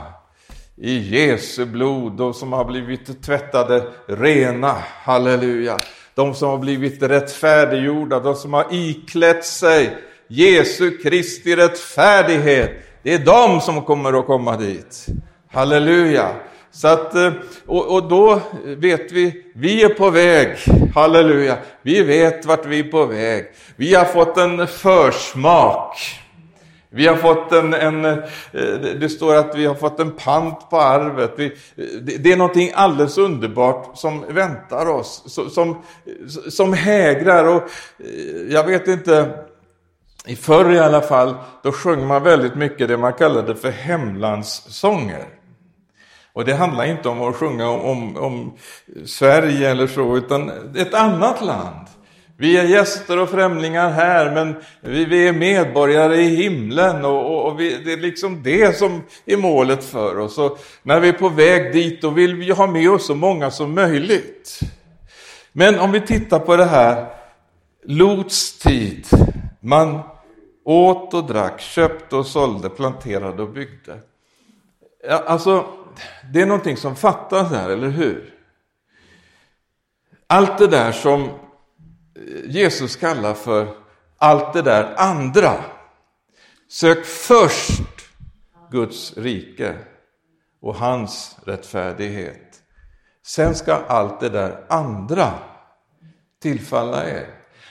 i 0.76 0.98
Jesu 0.98 1.66
blod, 1.66 2.18
de 2.18 2.34
som 2.34 2.54
har 2.54 2.66
blivit 2.66 3.24
tvättade 3.24 3.88
rena, 4.06 4.76
halleluja. 5.04 5.78
De 6.16 6.34
som 6.34 6.50
har 6.50 6.58
blivit 6.58 7.04
rättfärdiggjorda, 7.04 8.20
de 8.20 8.36
som 8.36 8.54
har 8.54 8.66
iklätt 8.72 9.46
sig 9.46 9.98
Jesu 10.28 10.98
Kristi 10.98 11.56
rättfärdighet. 11.56 12.72
Det 13.04 13.14
är 13.14 13.20
de 13.20 13.62
som 13.62 13.82
kommer 13.82 14.20
att 14.20 14.26
komma 14.26 14.58
dit. 14.58 15.06
Halleluja. 15.48 16.36
Så 16.72 16.88
att, 16.88 17.16
eh, 17.16 17.32
och, 17.66 17.96
och 17.96 18.10
då 18.10 18.42
vet 18.64 19.12
vi, 19.12 19.44
vi 19.56 19.84
är 19.84 19.90
på 19.90 20.10
väg, 20.10 20.58
halleluja, 20.96 21.58
vi 21.82 22.04
vet 22.04 22.46
vart 22.46 22.66
vi 22.66 22.80
är 22.80 22.84
på 22.84 23.06
väg. 23.06 23.46
Vi 23.76 23.96
har 23.96 24.06
fått 24.06 24.38
en 24.38 24.68
försmak. 24.68 25.98
Vi 26.94 27.08
har 27.08 27.16
fått 27.16 27.52
en, 27.52 27.74
en, 27.74 28.06
eh, 28.06 28.20
det 29.00 29.10
står 29.10 29.36
att 29.36 29.56
vi 29.56 29.66
har 29.66 29.76
fått 29.76 30.00
en 30.00 30.12
pant 30.12 30.70
på 30.70 30.78
arvet. 30.78 31.34
Vi, 31.36 31.58
det 32.20 32.32
är 32.32 32.38
någonting 32.38 32.72
alldeles 32.76 33.18
underbart 33.18 33.98
som 33.98 34.26
väntar 34.30 34.86
oss, 34.86 35.24
som, 35.54 35.82
som 36.50 36.74
hägrar. 36.74 37.46
Och 37.46 37.64
eh, 37.98 38.42
jag 38.50 38.64
vet 38.64 38.88
inte, 38.88 39.30
i 40.26 40.36
förr 40.36 40.72
i 40.72 40.80
alla 40.80 41.02
fall, 41.02 41.36
då 41.64 41.72
sjöng 41.72 42.08
man 42.08 42.24
väldigt 42.24 42.56
mycket 42.56 42.88
det 42.88 42.98
man 42.98 43.14
kallade 43.14 43.56
för 43.56 43.72
hemlandssånger. 43.72 45.41
Och 46.34 46.46
det 46.46 46.54
handlar 46.54 46.86
inte 46.86 47.10
om 47.10 47.22
att 47.22 47.36
sjunga 47.36 47.70
om, 47.70 47.82
om, 47.82 48.18
om, 48.18 48.54
Sverige 49.06 49.70
eller 49.70 49.88
så, 49.88 50.18
utan 50.18 50.52
ett 50.76 50.94
annat 50.94 51.46
land. 51.46 51.88
Vi 52.38 52.58
är 52.58 52.64
gäster 52.64 53.20
och 53.20 53.30
främlingar 53.30 53.90
här, 53.90 54.32
men 54.32 54.56
vi, 54.82 55.06
vi 55.06 55.28
är 55.28 55.34
medborgare 55.34 56.16
i 56.16 56.36
himlen 56.36 57.06
och, 57.06 57.26
och, 57.26 57.48
och 57.48 57.60
vi, 57.60 57.78
det 57.86 57.94
är 57.94 57.98
liksom 57.98 58.44
det 58.44 58.78
som 58.78 59.02
är 59.26 59.38
målet 59.38 59.84
för 59.84 60.18
oss. 60.18 60.38
Och 60.38 60.60
när 60.84 61.00
vi 61.00 61.10
är 61.10 61.14
på 61.14 61.30
väg 61.30 61.74
dit, 61.74 62.02
då 62.02 62.10
vill 62.10 62.36
vi 62.36 62.52
ha 62.52 62.68
med 62.68 62.90
oss 62.90 63.06
så 63.06 63.16
många 63.16 63.52
som 63.52 63.76
möjligt. 63.76 64.60
Men 65.52 65.80
om 65.80 65.92
vi 65.92 66.02
tittar 66.02 66.40
på 66.40 66.56
det 66.56 66.66
här, 66.66 67.06
Lots 67.84 68.58
tid. 68.58 69.08
Man 69.60 70.00
åt 70.64 71.14
och 71.14 71.24
drack, 71.24 71.62
köpte 71.62 72.16
och 72.16 72.26
sålde, 72.26 72.70
planterade 72.70 73.44
och 73.44 73.50
byggde. 73.50 74.00
Alltså, 75.10 75.66
det 76.34 76.42
är 76.42 76.46
någonting 76.46 76.78
som 76.78 76.96
fattas 76.96 77.52
här, 77.52 77.70
eller 77.70 77.90
hur? 77.90 78.34
Allt 80.28 80.58
det 80.58 80.68
där 80.68 80.92
som 80.92 81.24
eh, 81.24 81.32
Jesus 82.46 82.96
kallar 82.96 83.34
för 83.34 83.68
allt 84.18 84.54
det 84.54 84.62
där 84.62 84.94
andra. 84.98 85.54
Sök 86.70 87.06
först 87.06 87.82
Guds 88.72 89.18
rike 89.18 89.76
och 90.62 90.76
hans 90.76 91.38
rättfärdighet. 91.46 92.62
Sen 93.26 93.56
ska 93.56 93.74
allt 93.74 94.20
det 94.20 94.30
där 94.30 94.66
andra 94.70 95.34
tillfalla 96.42 97.10
er. 97.10 97.28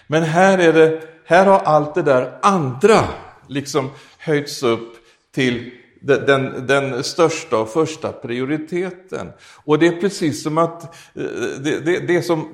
Men 0.07 0.23
här, 0.23 0.59
är 0.59 0.73
det, 0.73 1.03
här 1.27 1.47
har 1.47 1.59
allt 1.59 1.95
det 1.95 2.03
där 2.03 2.39
andra 2.43 3.09
liksom 3.47 3.91
höjts 4.19 4.63
upp 4.63 4.97
till 5.33 5.80
den, 6.01 6.67
den 6.67 7.05
största 7.05 7.59
och 7.59 7.69
första 7.69 8.13
prioriteten. 8.13 9.33
Och 9.65 9.79
det 9.79 9.87
är 9.87 10.01
precis 10.01 10.43
som 10.43 10.59
att 10.59 10.83
eh, 11.17 11.25
det, 11.61 11.81
det, 11.81 12.07
det 12.07 12.17
är 12.17 12.23
som, 12.23 12.49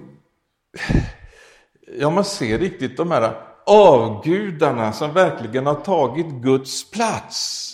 ja 1.99 2.11
man 2.11 2.25
ser 2.25 2.59
riktigt 2.59 2.97
de 2.97 3.11
här 3.11 3.33
avgudarna 3.67 4.93
som 4.93 5.13
verkligen 5.13 5.67
har 5.67 5.75
tagit 5.75 6.27
Guds 6.27 6.91
plats. 6.91 7.73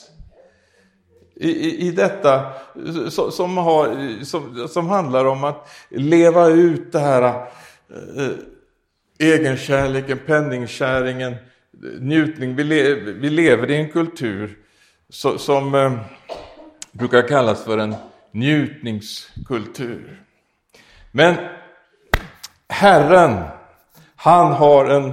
I, 1.36 1.50
i, 1.50 1.86
i 1.86 1.90
detta 1.90 2.52
som, 3.30 3.56
har, 3.56 4.24
som, 4.24 4.68
som 4.68 4.88
handlar 4.88 5.24
om 5.24 5.44
att 5.44 5.68
leva 5.90 6.48
ut 6.48 6.92
det 6.92 6.98
här 6.98 7.22
eh, 7.22 8.26
eh 8.26 8.32
egenkärleken, 9.18 10.18
penningkärringen, 10.26 11.34
njutning. 12.00 12.56
Vi, 12.56 12.64
le, 12.64 12.94
vi 12.94 13.30
lever 13.30 13.70
i 13.70 13.76
en 13.76 13.88
kultur 13.88 14.58
som 15.36 15.74
eh, 15.74 15.92
brukar 16.92 17.28
kallas 17.28 17.64
för 17.64 17.78
en 17.78 17.94
njutningskultur. 18.30 20.22
Men 21.10 21.34
Herren, 22.68 23.44
han 24.16 24.52
har 24.52 24.84
en, 24.84 25.12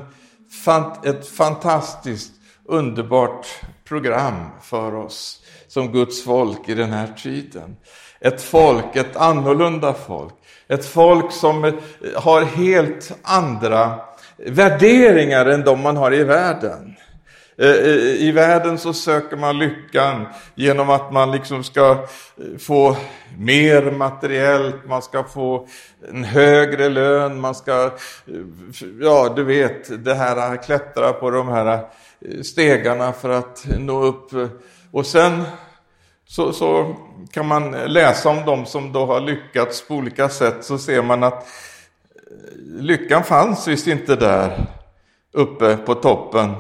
ett 1.04 1.28
fantastiskt 1.28 2.32
underbart 2.66 3.48
program 3.86 4.50
för 4.62 4.96
oss 4.96 5.42
som 5.68 5.92
Guds 5.92 6.24
folk 6.24 6.70
i 6.70 6.74
den 6.74 6.92
här 6.92 7.08
tiden. 7.08 7.78
Ett 8.20 8.42
folk, 8.42 8.96
ett 8.96 9.16
annorlunda 9.16 9.94
folk. 9.94 10.34
Ett 10.68 10.86
folk 10.86 11.32
som 11.32 11.66
eh, 11.66 11.74
har 12.16 12.42
helt 12.42 13.12
andra 13.24 14.00
värderingar 14.38 15.46
än 15.46 15.62
de 15.62 15.82
man 15.82 15.98
har 15.98 16.14
i 16.14 16.24
världen. 16.24 16.96
Eh, 17.60 17.70
eh, 17.70 18.22
I 18.28 18.32
världen 18.32 18.78
så 18.78 18.94
söker 18.94 19.38
man 19.38 19.60
lyckan 19.60 20.26
genom 20.56 20.90
att 20.90 21.14
man 21.14 21.32
liksom 21.32 21.64
ska 21.64 21.92
eh, 21.92 22.58
få 22.60 22.98
mer 23.38 23.92
materiellt, 23.92 24.76
man 24.88 25.02
ska 25.02 25.24
få 25.24 25.68
en 26.10 26.24
högre 26.24 26.90
lön, 26.90 27.40
man 27.40 27.56
ska, 27.56 27.92
ja 29.02 29.34
du 29.36 29.44
vet, 29.44 30.06
det 30.06 30.14
här 30.14 30.64
klättra 30.64 31.14
på 31.14 31.30
de 31.30 31.48
här 31.48 31.82
stegarna 32.44 33.14
för 33.14 33.30
att 33.30 33.66
nå 33.78 34.04
upp. 34.04 34.32
Och 34.92 35.06
sen 35.06 35.44
så, 36.28 36.54
så 36.54 36.96
kan 37.32 37.48
man 37.48 37.72
läsa 37.72 38.30
om 38.30 38.46
dem 38.46 38.66
som 38.66 38.94
då 38.94 39.06
har 39.06 39.20
lyckats 39.20 39.88
på 39.88 39.96
olika 39.96 40.30
sätt, 40.30 40.58
så 40.62 40.78
ser 40.78 41.02
man 41.02 41.24
att 41.24 41.48
lyckan 42.66 43.24
fanns 43.24 43.68
visst 43.68 43.88
inte 43.88 44.16
där 44.16 44.66
uppe 45.34 45.78
på 45.78 45.96
toppen, 45.96 46.56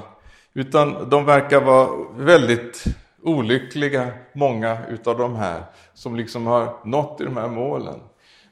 utan 0.53 1.10
de 1.10 1.25
verkar 1.25 1.62
vara 1.62 1.89
väldigt 2.18 2.84
olyckliga, 3.24 4.08
många 4.34 4.77
utav 4.89 5.18
de 5.18 5.36
här 5.36 5.63
som 5.94 6.15
liksom 6.15 6.48
har 6.48 6.75
nått 6.86 7.22
i 7.22 7.24
de 7.24 7.38
här 7.38 7.48
målen. 7.48 8.00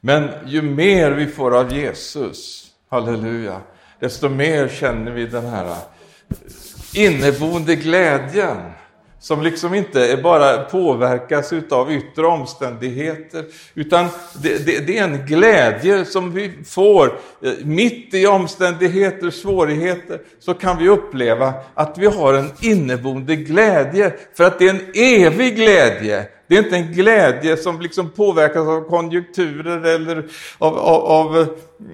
Men 0.01 0.29
ju 0.45 0.61
mer 0.61 1.11
vi 1.11 1.27
får 1.27 1.57
av 1.57 1.73
Jesus, 1.73 2.67
halleluja, 2.89 3.61
desto 3.99 4.29
mer 4.29 4.67
känner 4.67 5.11
vi 5.11 5.25
den 5.25 5.45
här 5.45 5.77
inneboende 6.93 7.75
glädjen 7.75 8.57
som 9.19 9.41
liksom 9.41 9.73
inte 9.73 10.19
bara 10.23 10.57
påverkas 10.57 11.53
av 11.69 11.91
yttre 11.91 12.25
omständigheter, 12.25 13.45
utan 13.73 14.07
det, 14.41 14.65
det, 14.65 14.87
det, 14.87 14.97
är 14.97 15.03
en 15.03 15.25
glädje 15.25 16.05
som 16.05 16.33
vi 16.33 16.51
får 16.65 17.19
mitt 17.63 18.13
i 18.13 18.27
omständigheter, 18.27 19.29
svårigheter, 19.29 20.21
så 20.39 20.53
kan 20.53 20.77
vi 20.77 20.89
uppleva 20.89 21.53
att 21.73 21.97
vi 21.97 22.05
har 22.05 22.33
en 22.33 22.51
inneboende 22.61 23.35
glädje, 23.35 24.13
för 24.37 24.43
att 24.43 24.59
det 24.59 24.65
är 24.65 24.69
en 24.69 24.81
evig 24.93 25.55
glädje. 25.55 26.25
Det 26.47 26.57
är 26.57 26.63
inte 26.63 26.75
en 26.75 26.93
glädje 26.93 27.57
som 27.57 27.81
liksom 27.81 28.09
påverkas 28.09 28.67
av 28.67 28.81
konjunkturer 28.81 29.95
eller 29.95 30.25
av, 30.57 30.77
av, 30.77 31.03
av 31.05 31.37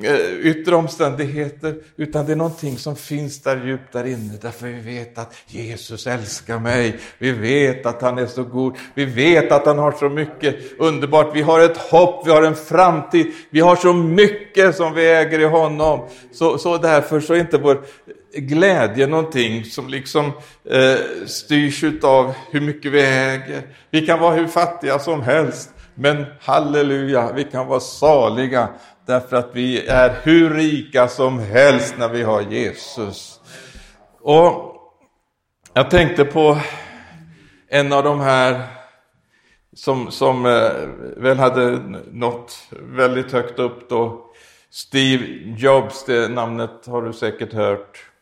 eh, 0.03 0.39
yttre 0.41 0.75
omständigheter, 0.75 1.75
utan 1.97 2.25
det 2.25 2.31
är 2.31 2.35
någonting 2.35 2.77
som 2.77 2.95
finns 2.95 3.41
där 3.41 3.65
djupt 3.65 3.93
där 3.93 4.05
inne, 4.05 4.33
därför 4.41 4.67
vi 4.67 4.97
vet 4.97 5.17
att 5.17 5.35
Jesus 5.47 6.07
älskar 6.07 6.59
mig, 6.59 6.99
vi 7.17 7.31
vet 7.31 7.85
att 7.85 8.01
han 8.01 8.17
är 8.17 8.25
så 8.25 8.43
god, 8.43 8.75
vi 8.93 9.05
vet 9.05 9.51
att 9.51 9.65
han 9.65 9.79
har 9.79 9.91
så 9.91 10.09
mycket 10.09 10.55
underbart, 10.79 11.35
vi 11.35 11.41
har 11.41 11.59
ett 11.59 11.77
hopp, 11.77 12.27
vi 12.27 12.31
har 12.31 12.43
en 12.43 12.55
framtid, 12.55 13.31
vi 13.49 13.59
har 13.59 13.75
så 13.75 13.93
mycket 13.93 14.75
som 14.75 14.93
vi 14.93 15.11
äger 15.11 15.39
i 15.39 15.45
honom. 15.45 16.07
Så, 16.31 16.57
så 16.57 16.77
därför 16.77 17.19
så 17.19 17.33
är 17.33 17.39
inte 17.39 17.57
vår 17.57 17.83
glädje 18.33 19.07
någonting 19.07 19.65
som 19.65 19.89
liksom 19.89 20.25
eh, 20.69 21.25
styrs 21.25 21.83
av 22.03 22.33
hur 22.51 22.61
mycket 22.61 22.91
vi 22.91 23.01
äger. 23.01 23.61
Vi 23.89 24.05
kan 24.05 24.19
vara 24.19 24.35
hur 24.35 24.47
fattiga 24.47 24.99
som 24.99 25.21
helst, 25.21 25.69
men 25.95 26.25
halleluja, 26.41 27.31
vi 27.35 27.43
kan 27.43 27.67
vara 27.67 27.79
saliga 27.79 28.69
därför 29.05 29.35
att 29.35 29.49
vi 29.53 29.87
är 29.87 30.15
hur 30.23 30.49
rika 30.49 31.07
som 31.07 31.39
helst 31.39 31.95
när 31.97 32.09
vi 32.09 32.23
har 32.23 32.41
Jesus. 32.41 33.39
Och 34.21 34.75
jag 35.73 35.89
tänkte 35.89 36.25
på 36.25 36.57
en 37.67 37.93
av 37.93 38.03
de 38.03 38.19
här 38.19 38.61
som, 39.75 40.11
som 40.11 40.45
eh, 40.45 40.71
väl 41.17 41.37
hade 41.37 41.79
nått 42.11 42.67
väldigt 42.71 43.31
högt 43.31 43.59
upp 43.59 43.89
då. 43.89 44.25
Steve 44.69 45.25
Jobs, 45.57 46.05
det 46.05 46.27
namnet 46.27 46.85
har 46.85 47.01
du 47.01 47.13
säkert 47.13 47.53
hört. 47.53 48.12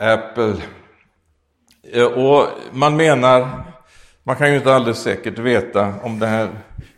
Apple. 0.00 0.56
Eh, 1.92 2.04
och 2.04 2.48
man 2.72 2.96
menar, 2.96 3.64
man 4.22 4.36
kan 4.36 4.50
ju 4.50 4.56
inte 4.56 4.74
alldeles 4.74 5.02
säkert 5.02 5.38
veta 5.38 5.94
om 6.02 6.18
det 6.18 6.26
här 6.26 6.48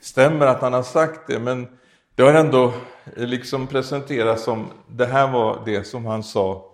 stämmer 0.00 0.46
att 0.46 0.60
han 0.60 0.72
har 0.72 0.82
sagt 0.82 1.20
det, 1.26 1.38
men 1.38 1.68
det 2.14 2.22
har 2.22 2.34
ändå 2.34 2.72
eh, 3.16 3.26
liksom 3.26 3.66
presenterats 3.66 4.44
som 4.44 4.66
det 4.88 5.06
här 5.06 5.32
var 5.32 5.62
det 5.64 5.84
som 5.84 6.06
han 6.06 6.22
sa 6.22 6.64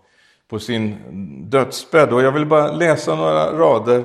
på 0.48 0.58
sin 0.58 0.96
dödsbädd. 1.50 2.12
Och 2.12 2.22
jag 2.22 2.32
vill 2.32 2.46
bara 2.46 2.72
läsa 2.72 3.14
några 3.14 3.52
rader. 3.52 4.04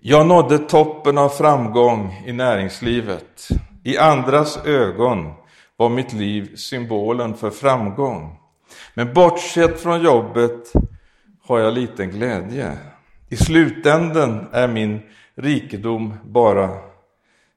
Jag 0.00 0.26
nådde 0.26 0.58
toppen 0.58 1.18
av 1.18 1.28
framgång 1.28 2.24
i 2.26 2.32
näringslivet. 2.32 3.48
I 3.84 3.98
andras 3.98 4.58
ögon 4.64 5.32
var 5.76 5.88
mitt 5.88 6.12
liv 6.12 6.56
symbolen 6.56 7.34
för 7.34 7.50
framgång. 7.50 8.38
Men 8.94 9.14
bortsett 9.14 9.80
från 9.80 10.02
jobbet 10.02 10.72
har 11.46 11.58
jag 11.58 11.74
liten 11.74 12.10
glädje. 12.10 12.78
I 13.28 13.36
slutänden 13.36 14.46
är 14.52 14.68
min 14.68 15.00
rikedom 15.34 16.14
bara 16.24 16.70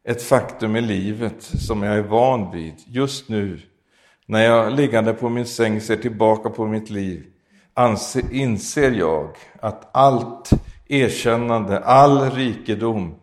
ett 0.08 0.24
faktum 0.24 0.76
i 0.76 0.82
livet 0.82 1.44
som 1.44 1.84
jag 1.84 1.98
är 1.98 2.02
van 2.02 2.52
vid. 2.52 2.74
Just 2.88 3.30
nu, 3.30 3.60
när 4.26 4.46
jag 4.46 4.74
liggande 4.74 5.14
på 5.14 5.30
min 5.30 5.46
säng 5.46 5.82
ser 5.82 5.96
tillbaka 5.96 6.50
på 6.50 6.66
mitt 6.66 6.90
liv, 6.90 7.26
anser, 7.74 8.34
inser 8.34 8.92
jag 8.92 9.36
att 9.60 9.90
allt 9.92 10.50
erkännande, 10.88 11.80
all 11.80 12.32
rikedom 12.32 13.16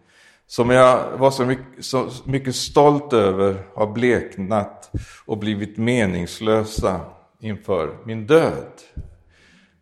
som 0.47 0.71
jag 0.71 1.19
var 1.19 1.31
så 1.31 1.45
mycket, 1.45 1.85
så 1.85 2.11
mycket 2.25 2.57
stolt 2.57 3.12
över 3.12 3.62
har 3.75 3.87
bleknat 3.87 4.91
och 5.27 5.38
blivit 5.38 5.77
meningslösa 5.77 7.01
inför 7.41 7.97
min 8.05 8.27
död. 8.27 8.73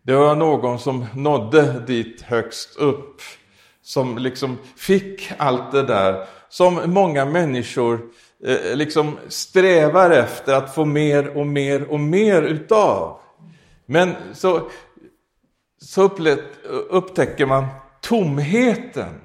Det 0.06 0.14
var 0.14 0.36
någon 0.36 0.78
som 0.78 1.06
nådde 1.14 1.84
dit 1.86 2.22
högst 2.22 2.76
upp, 2.76 3.20
som 3.82 4.18
liksom 4.18 4.58
fick 4.76 5.32
allt 5.38 5.72
det 5.72 5.82
där 5.82 6.26
som 6.48 6.80
många 6.86 7.24
människor 7.24 8.00
eh, 8.44 8.76
liksom 8.76 9.18
strävar 9.28 10.10
efter 10.10 10.54
att 10.54 10.74
få 10.74 10.84
mer 10.84 11.36
och 11.36 11.46
mer 11.46 11.90
och 11.90 12.00
mer 12.00 12.42
utav. 12.42 13.18
Men 13.86 14.14
så, 14.32 14.70
så 15.80 16.10
upptäcker 16.90 17.46
man 17.46 17.66
tomheten 18.00 19.20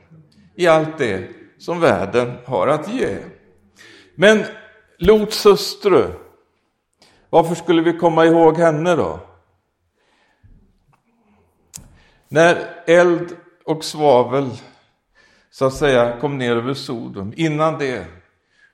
i 0.55 0.67
allt 0.67 0.97
det 0.97 1.27
som 1.57 1.79
världen 1.79 2.33
har 2.45 2.67
att 2.67 2.93
ge. 2.93 3.17
Men 4.15 4.43
Lots 5.01 5.45
hustru, 5.45 6.07
varför 7.29 7.55
skulle 7.55 7.81
vi 7.81 7.97
komma 7.97 8.25
ihåg 8.25 8.57
henne 8.57 8.95
då? 8.95 9.19
När 12.31 12.69
eld 12.85 13.35
och 13.65 13.83
svavel 13.83 14.49
så 15.51 15.65
att 15.65 15.73
säga 15.73 16.17
kom 16.21 16.37
ner 16.37 16.55
över 16.55 16.73
Sodom, 16.73 17.33
innan 17.35 17.79
det 17.79 18.05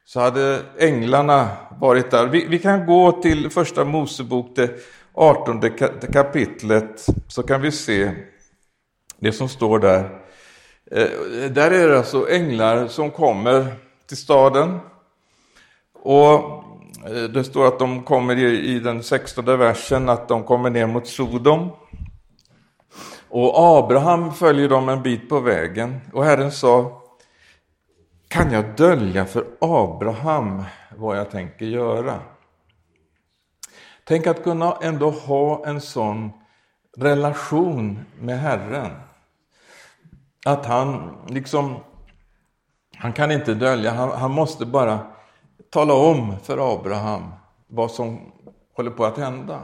så 0.05 0.19
hade 0.19 0.61
änglarna 0.77 1.49
varit 1.79 2.11
där. 2.11 2.27
Vi, 2.27 2.45
vi 2.45 2.59
kan 2.59 2.85
gå 2.85 3.11
till 3.11 3.49
första 3.49 3.85
Mosebok, 3.85 4.55
det 4.55 4.71
18 5.13 5.61
kapitlet, 6.13 7.05
så 7.27 7.43
kan 7.43 7.61
vi 7.61 7.71
se 7.71 8.11
det 9.19 9.31
som 9.31 9.49
står 9.49 9.79
där. 9.79 10.21
Eh, 10.91 11.51
där 11.51 11.71
är 11.71 11.89
det 11.89 11.97
alltså 11.97 12.29
änglar 12.29 12.87
som 12.87 13.11
kommer 13.11 13.65
till 14.07 14.17
staden. 14.17 14.79
Och 15.93 16.33
eh, 17.05 17.23
det 17.23 17.43
står 17.43 17.67
att 17.67 17.79
de 17.79 18.03
kommer 18.03 18.35
i 18.37 18.79
den 18.79 19.03
16 19.03 19.45
versen, 19.45 20.09
att 20.09 20.27
de 20.27 20.43
kommer 20.43 20.69
ner 20.69 20.87
mot 20.87 21.07
Sodom. 21.07 21.69
Och 23.36 23.54
Abraham 23.56 24.34
följer 24.34 24.69
dem 24.69 24.89
en 24.89 25.04
bit 25.04 25.30
på 25.30 25.39
vägen 25.39 26.02
och 26.13 26.26
Herren 26.26 26.52
sa 26.52 27.02
Kan 28.28 28.52
jag 28.52 28.76
dölja 28.78 29.26
för 29.26 29.45
Abraham 29.62 30.63
vad 30.98 31.17
jag 31.17 31.32
tänker 31.32 31.65
göra? 31.65 32.19
Tänk 34.04 34.28
att 34.28 34.43
kunna 34.43 34.78
ändå 34.82 35.10
ha 35.10 35.65
en 35.65 35.82
sån 35.82 36.32
relation 36.98 38.06
med 38.19 38.39
Herren. 38.39 38.91
Att 40.45 40.65
han 40.65 41.17
liksom, 41.28 41.76
han 42.98 43.13
kan 43.13 43.32
inte 43.32 43.54
dölja, 43.54 43.91
han, 43.91 44.12
han 44.12 44.32
måste 44.32 44.65
bara 44.65 45.00
tala 45.69 45.93
om 45.93 46.36
för 46.43 46.74
Abraham 46.74 47.32
vad 47.67 47.91
som 47.91 48.32
håller 48.76 48.91
på 48.91 49.06
att 49.06 49.17
hända. 49.17 49.60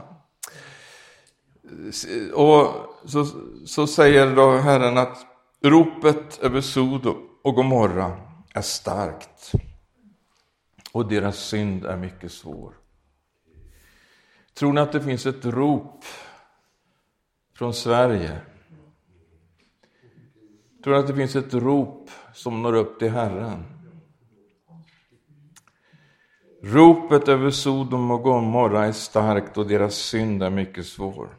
Och 2.34 2.91
så, 3.04 3.26
så 3.66 3.86
säger 3.86 4.36
då 4.36 4.56
Herren 4.56 4.98
att 4.98 5.26
ropet 5.62 6.38
över 6.42 6.60
Sodom 6.60 7.28
och 7.42 7.54
Gomorra 7.54 8.16
är 8.54 8.62
starkt 8.62 9.52
och 10.92 11.08
deras 11.08 11.36
synd 11.36 11.84
är 11.84 11.96
mycket 11.96 12.32
svår. 12.32 12.74
Tror 14.54 14.72
ni 14.72 14.80
att 14.80 14.92
det 14.92 15.00
finns 15.00 15.26
ett 15.26 15.44
rop 15.44 16.04
från 17.54 17.74
Sverige? 17.74 18.40
Tror 20.84 20.94
ni 20.94 21.00
att 21.00 21.06
det 21.06 21.14
finns 21.14 21.36
ett 21.36 21.54
rop 21.54 22.10
som 22.34 22.62
når 22.62 22.74
upp 22.74 22.98
till 22.98 23.10
Herren? 23.10 23.64
Ropet 26.62 27.28
över 27.28 27.50
Sodom 27.50 28.10
och 28.10 28.22
Gomorra 28.22 28.84
är 28.84 28.92
starkt 28.92 29.58
och 29.58 29.66
deras 29.66 29.94
synd 29.94 30.42
är 30.42 30.50
mycket 30.50 30.86
svår. 30.86 31.38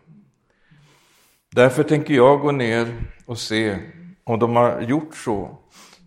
Därför 1.56 1.84
tänker 1.84 2.14
jag 2.14 2.42
gå 2.42 2.52
ner 2.52 2.88
och 3.26 3.38
se 3.38 3.78
om 4.24 4.40
de 4.40 4.56
har 4.56 4.82
gjort 4.82 5.16
så 5.16 5.58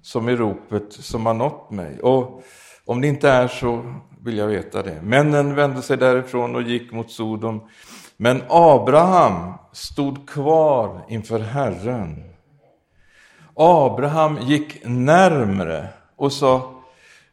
som 0.02 0.28
i 0.28 0.37
ropet 0.37 0.92
som 0.92 1.26
har 1.26 1.35
nått 1.35 1.70
mig. 1.70 2.00
Och 2.00 2.42
om 2.85 3.00
det 3.00 3.09
inte 3.09 3.28
är 3.28 3.48
så 3.48 3.94
vill 4.24 4.38
jag 4.38 4.46
veta 4.46 4.82
det. 4.82 5.02
Männen 5.02 5.54
vände 5.54 5.82
sig 5.82 5.96
därifrån 5.96 6.54
och 6.54 6.62
gick 6.62 6.92
mot 6.92 7.11
Sodom. 7.11 7.68
Men 8.16 8.42
Abraham 8.48 9.52
stod 9.72 10.28
kvar 10.28 11.04
inför 11.09 11.38
Herren. 11.38 12.35
Abraham 13.54 14.38
gick 14.38 14.85
närmre 14.85 15.88
och 16.16 16.32
sa 16.32 16.82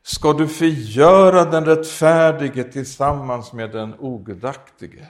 ska 0.03 0.33
du 0.33 0.47
förgöra 0.47 1.45
den 1.45 1.65
rättfärdige 1.65 2.63
tillsammans 2.63 3.53
med 3.53 3.71
den 3.71 3.93
ogudaktige. 3.99 5.05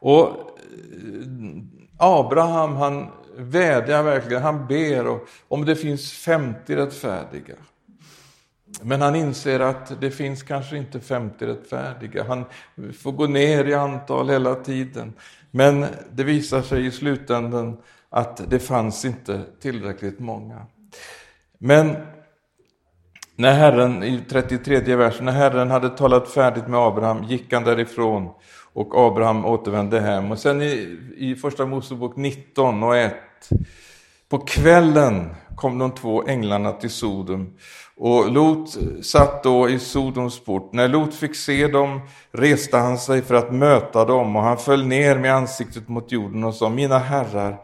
Och 0.00 0.57
Abraham 1.96 2.76
han 2.76 3.06
vädjar 3.36 4.02
verkligen, 4.02 4.42
han 4.42 4.66
ber 4.66 5.06
och, 5.06 5.28
om 5.48 5.64
det 5.64 5.76
finns 5.76 6.12
50 6.12 6.76
rättfärdiga. 6.76 7.54
Men 8.82 9.02
han 9.02 9.14
inser 9.14 9.60
att 9.60 10.00
det 10.00 10.10
finns 10.10 10.42
kanske 10.42 10.76
inte 10.76 11.00
50 11.00 11.46
rättfärdiga. 11.46 12.24
Han 12.24 12.44
får 12.98 13.12
gå 13.12 13.26
ner 13.26 13.64
i 13.64 13.74
antal 13.74 14.30
hela 14.30 14.54
tiden. 14.54 15.12
Men 15.50 15.86
det 16.12 16.24
visar 16.24 16.62
sig 16.62 16.86
i 16.86 16.90
slutändan 16.90 17.76
att 18.10 18.50
det 18.50 18.58
fanns 18.58 19.04
inte 19.04 19.42
tillräckligt 19.60 20.18
många. 20.18 20.66
Men 21.58 21.96
när 23.36 23.52
Herren, 23.52 24.02
i 24.02 24.24
33 24.28 24.96
versen, 24.96 25.24
när 25.24 25.32
Herren 25.32 25.70
hade 25.70 25.88
talat 25.88 26.28
färdigt 26.28 26.68
med 26.68 26.80
Abraham 26.80 27.24
gick 27.24 27.52
han 27.52 27.64
därifrån 27.64 28.30
och 28.78 29.06
Abraham 29.06 29.44
återvände 29.44 30.00
hem. 30.00 30.30
Och 30.30 30.38
sen 30.38 30.62
i, 30.62 30.98
i 31.16 31.34
första 31.34 31.66
Mosebok 31.66 32.16
19 32.16 32.82
och 32.82 32.96
1, 32.96 33.14
på 34.28 34.38
kvällen 34.38 35.34
kom 35.56 35.78
de 35.78 35.90
två 35.90 36.26
änglarna 36.26 36.72
till 36.72 36.90
Sodom 36.90 37.56
och 37.96 38.32
Lot 38.32 38.78
satt 39.02 39.42
då 39.42 39.68
i 39.68 39.78
Sodoms 39.78 40.44
port. 40.44 40.72
När 40.72 40.88
Lot 40.88 41.14
fick 41.14 41.36
se 41.36 41.68
dem 41.68 42.00
reste 42.32 42.76
han 42.76 42.98
sig 42.98 43.22
för 43.22 43.34
att 43.34 43.52
möta 43.52 44.04
dem 44.04 44.36
och 44.36 44.42
han 44.42 44.58
föll 44.58 44.86
ner 44.86 45.18
med 45.18 45.34
ansiktet 45.34 45.88
mot 45.88 46.12
jorden 46.12 46.44
och 46.44 46.54
sa, 46.54 46.68
mina 46.68 46.98
herrar, 46.98 47.58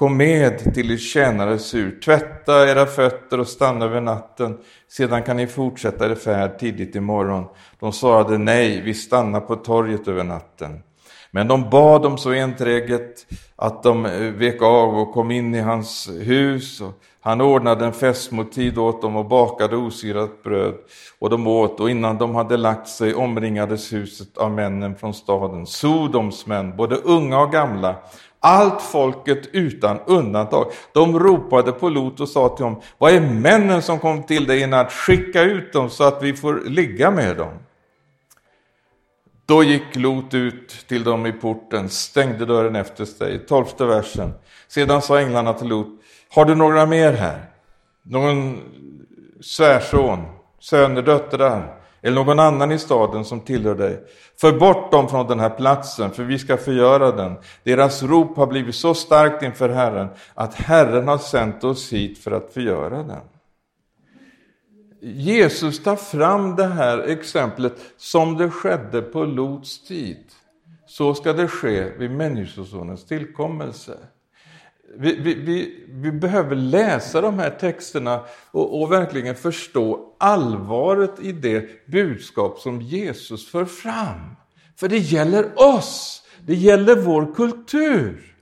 kom 0.00 0.16
med 0.16 0.74
till 0.74 0.90
er 0.90 0.96
tjänares 0.96 1.74
hus, 1.74 2.00
tvätta 2.04 2.68
era 2.68 2.86
fötter 2.86 3.40
och 3.40 3.46
stanna 3.46 3.84
över 3.84 4.00
natten, 4.00 4.58
sedan 4.88 5.22
kan 5.22 5.36
ni 5.36 5.46
fortsätta 5.46 6.10
er 6.10 6.14
färd 6.14 6.58
tidigt 6.58 6.96
imorgon. 6.96 7.44
De 7.80 7.92
svarade 7.92 8.38
nej, 8.38 8.80
vi 8.80 8.94
stannar 8.94 9.40
på 9.40 9.56
torget 9.56 10.08
över 10.08 10.24
natten. 10.24 10.82
Men 11.30 11.48
de 11.48 11.70
bad 11.70 12.02
dem 12.02 12.18
så 12.18 12.32
enträget 12.32 13.26
att 13.56 13.82
de 13.82 14.06
eh, 14.06 14.12
vek 14.20 14.62
av 14.62 14.98
och 14.98 15.12
kom 15.12 15.30
in 15.30 15.54
i 15.54 15.60
hans 15.60 16.10
hus. 16.20 16.80
Och 16.80 16.92
han 17.20 17.40
ordnade 17.40 17.86
en 17.86 17.92
festmåltid 17.92 18.78
åt 18.78 19.02
dem 19.02 19.16
och 19.16 19.28
bakade 19.28 19.76
osyrat 19.76 20.42
bröd 20.42 20.74
och 21.18 21.30
de 21.30 21.46
åt 21.46 21.80
och 21.80 21.90
innan 21.90 22.18
de 22.18 22.34
hade 22.34 22.56
lagt 22.56 22.88
sig 22.88 23.14
omringades 23.14 23.92
huset 23.92 24.38
av 24.38 24.50
männen 24.50 24.96
från 24.96 25.14
staden, 25.14 25.66
Sodoms 25.66 26.46
män, 26.46 26.76
både 26.76 26.96
unga 26.96 27.40
och 27.40 27.52
gamla, 27.52 27.96
allt 28.40 28.82
folket 28.82 29.48
utan 29.52 29.98
undantag. 30.06 30.72
De 30.92 31.18
ropade 31.18 31.72
på 31.72 31.88
Lot 31.88 32.20
och 32.20 32.28
sa 32.28 32.48
till 32.48 32.64
honom, 32.64 32.82
vad 32.98 33.12
är 33.12 33.20
männen 33.20 33.82
som 33.82 33.98
kom 33.98 34.22
till 34.22 34.46
dig 34.46 34.60
i 34.60 34.66
natt? 34.66 34.92
Skicka 34.92 35.42
ut 35.42 35.72
dem 35.72 35.90
så 35.90 36.04
att 36.04 36.22
vi 36.22 36.34
får 36.34 36.60
ligga 36.64 37.10
med 37.10 37.36
dem. 37.36 37.52
Då 39.46 39.62
gick 39.62 39.96
Lot 39.96 40.34
ut 40.34 40.84
till 40.88 41.04
dem 41.04 41.26
i 41.26 41.32
porten, 41.32 41.88
stängde 41.88 42.46
dörren 42.46 42.76
efter 42.76 43.04
sig. 43.04 43.46
Tolfte 43.46 43.84
versen. 43.84 44.32
Sedan 44.68 45.02
sa 45.02 45.20
änglarna 45.20 45.52
till 45.52 45.68
Lot, 45.68 45.88
har 46.30 46.44
du 46.44 46.54
några 46.54 46.86
mer 46.86 47.12
här? 47.12 47.44
Någon 48.02 48.60
svärson, 49.40 50.18
söner, 50.60 51.02
döttrar 51.02 51.79
eller 52.02 52.16
någon 52.16 52.38
annan 52.38 52.72
i 52.72 52.78
staden 52.78 53.24
som 53.24 53.40
tillhör 53.40 53.74
dig? 53.74 54.04
För 54.40 54.58
bort 54.58 54.92
dem 54.92 55.08
från 55.08 55.26
den 55.26 55.40
här 55.40 55.50
platsen, 55.50 56.10
för 56.10 56.22
vi 56.22 56.38
ska 56.38 56.56
förgöra 56.56 57.12
den. 57.12 57.36
Deras 57.64 58.02
rop 58.02 58.36
har 58.36 58.46
blivit 58.46 58.74
så 58.74 58.94
starkt 58.94 59.42
inför 59.42 59.68
Herren 59.68 60.08
att 60.34 60.54
Herren 60.54 61.08
har 61.08 61.18
sänt 61.18 61.64
oss 61.64 61.92
hit 61.92 62.18
för 62.18 62.30
att 62.30 62.52
förgöra 62.52 63.02
den. 63.02 63.22
Jesus 65.02 65.82
tar 65.82 65.96
fram 65.96 66.56
det 66.56 66.66
här 66.66 66.98
exemplet 66.98 67.72
som 67.96 68.36
det 68.36 68.50
skedde 68.50 69.02
på 69.02 69.24
Lots 69.24 69.84
tid. 69.84 70.24
Så 70.86 71.14
ska 71.14 71.32
det 71.32 71.48
ske 71.48 71.90
vid 71.98 72.10
Människosonens 72.10 73.04
tillkommelse. 73.04 73.98
Vi, 74.98 75.16
vi, 75.16 75.34
vi, 75.34 75.86
vi, 75.88 76.12
behöver 76.12 76.56
läsa 76.56 77.20
de 77.20 77.38
här 77.38 77.50
texterna 77.50 78.20
och, 78.50 78.80
och, 78.80 78.92
verkligen 78.92 79.34
förstå 79.34 80.14
allvaret 80.18 81.20
i 81.20 81.32
det 81.32 81.86
budskap 81.86 82.58
som 82.58 82.82
Jesus 82.82 83.50
för 83.50 83.64
fram. 83.64 84.36
För 84.76 84.88
det 84.88 84.98
gäller 84.98 85.52
oss, 85.56 86.22
det 86.46 86.54
gäller 86.54 86.96
vår 86.96 87.34
kultur. 87.34 88.36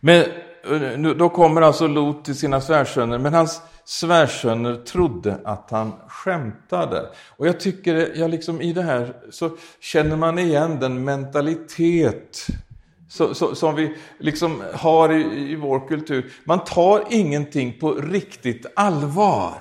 Men 0.00 0.24
eh, 0.64 1.14
då 1.16 1.28
kommer 1.28 1.62
alltså 1.62 1.86
Lot 1.86 2.24
till 2.24 2.36
sina 2.36 2.60
svärsöner, 2.60 3.18
men 3.18 3.34
hans 3.34 3.62
svärsöner 3.84 4.76
trodde 4.76 5.38
att 5.44 5.70
han 5.70 5.92
skämtade. 6.08 7.08
Och 7.28 7.46
jag 7.46 7.60
tycker, 7.60 8.12
jag 8.14 8.30
liksom 8.30 8.60
i 8.60 8.72
det 8.72 8.82
här 8.82 9.16
så 9.30 9.50
känner 9.80 10.16
man 10.16 10.38
igen 10.38 10.80
den 10.80 11.04
mentalitet 11.04 12.46
så, 13.12 13.34
så, 13.34 13.54
som 13.54 13.74
vi 13.74 13.96
liksom 14.18 14.62
har 14.74 15.12
i, 15.12 15.50
i 15.52 15.56
vår 15.56 15.88
kultur. 15.88 16.32
Man 16.44 16.64
tar 16.64 17.04
ingenting 17.10 17.78
på 17.80 17.94
riktigt 17.94 18.66
allvar. 18.76 19.54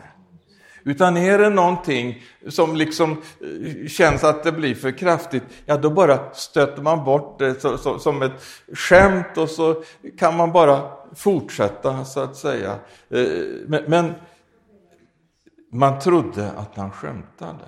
Utan 0.84 1.18
är 1.18 1.38
det 1.38 1.50
någonting 1.50 2.24
som 2.50 2.76
liksom 2.76 3.12
eh, 3.12 3.88
känns 3.88 4.24
att 4.24 4.44
det 4.44 4.52
blir 4.52 4.76
för 4.76 4.92
kraftigt, 4.92 5.44
ja 5.66 5.78
då 5.78 5.90
bara 5.90 6.34
stöter 6.34 6.82
man 6.82 7.04
bort 7.06 7.40
det 7.40 7.62
så, 7.62 7.78
så, 7.78 8.00
som 8.00 8.22
ett 8.22 8.44
skämt 8.74 9.38
och 9.38 9.50
så 9.50 9.84
kan 10.18 10.38
man 10.38 10.52
bara 10.52 10.92
fortsätta 11.16 12.06
så 12.06 12.20
att 12.20 12.36
säga. 12.36 12.80
Eh, 13.10 13.26
men, 13.68 13.84
men 13.88 14.14
man 15.72 16.00
trodde 16.00 16.52
att 16.52 16.78
han 16.78 16.92
skämtade. 16.92 17.66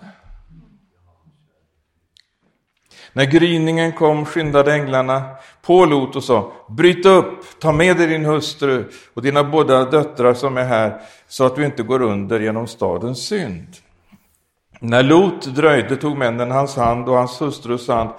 När 3.14 3.26
gryningen 3.26 3.92
kom 3.92 4.26
skyndade 4.26 4.74
änglarna 4.74 5.22
på 5.62 5.86
Lot 5.86 6.16
och 6.16 6.24
sa, 6.24 6.52
bryt 6.68 7.06
upp, 7.06 7.60
ta 7.60 7.72
med 7.72 7.98
dig 7.98 8.08
din 8.08 8.26
hustru 8.26 8.90
och 9.14 9.22
dina 9.22 9.44
båda 9.44 9.86
döttrar 9.86 10.34
som 10.34 10.58
är 10.58 10.64
här, 10.64 11.02
så 11.28 11.46
att 11.46 11.56
du 11.56 11.66
inte 11.66 11.84
går 11.84 12.02
under 12.02 12.40
genom 12.40 12.68
stadens 12.68 13.28
synd. 13.28 13.68
När 14.80 15.04
Lot 15.04 15.56
dröjde 15.56 15.96
tog 15.96 16.18
männen 16.18 16.52
hans 16.52 16.76
hand 16.76 17.10
och 17.10 17.16
hans 17.16 17.42
hustrus 17.42 17.88
hand 17.88 18.10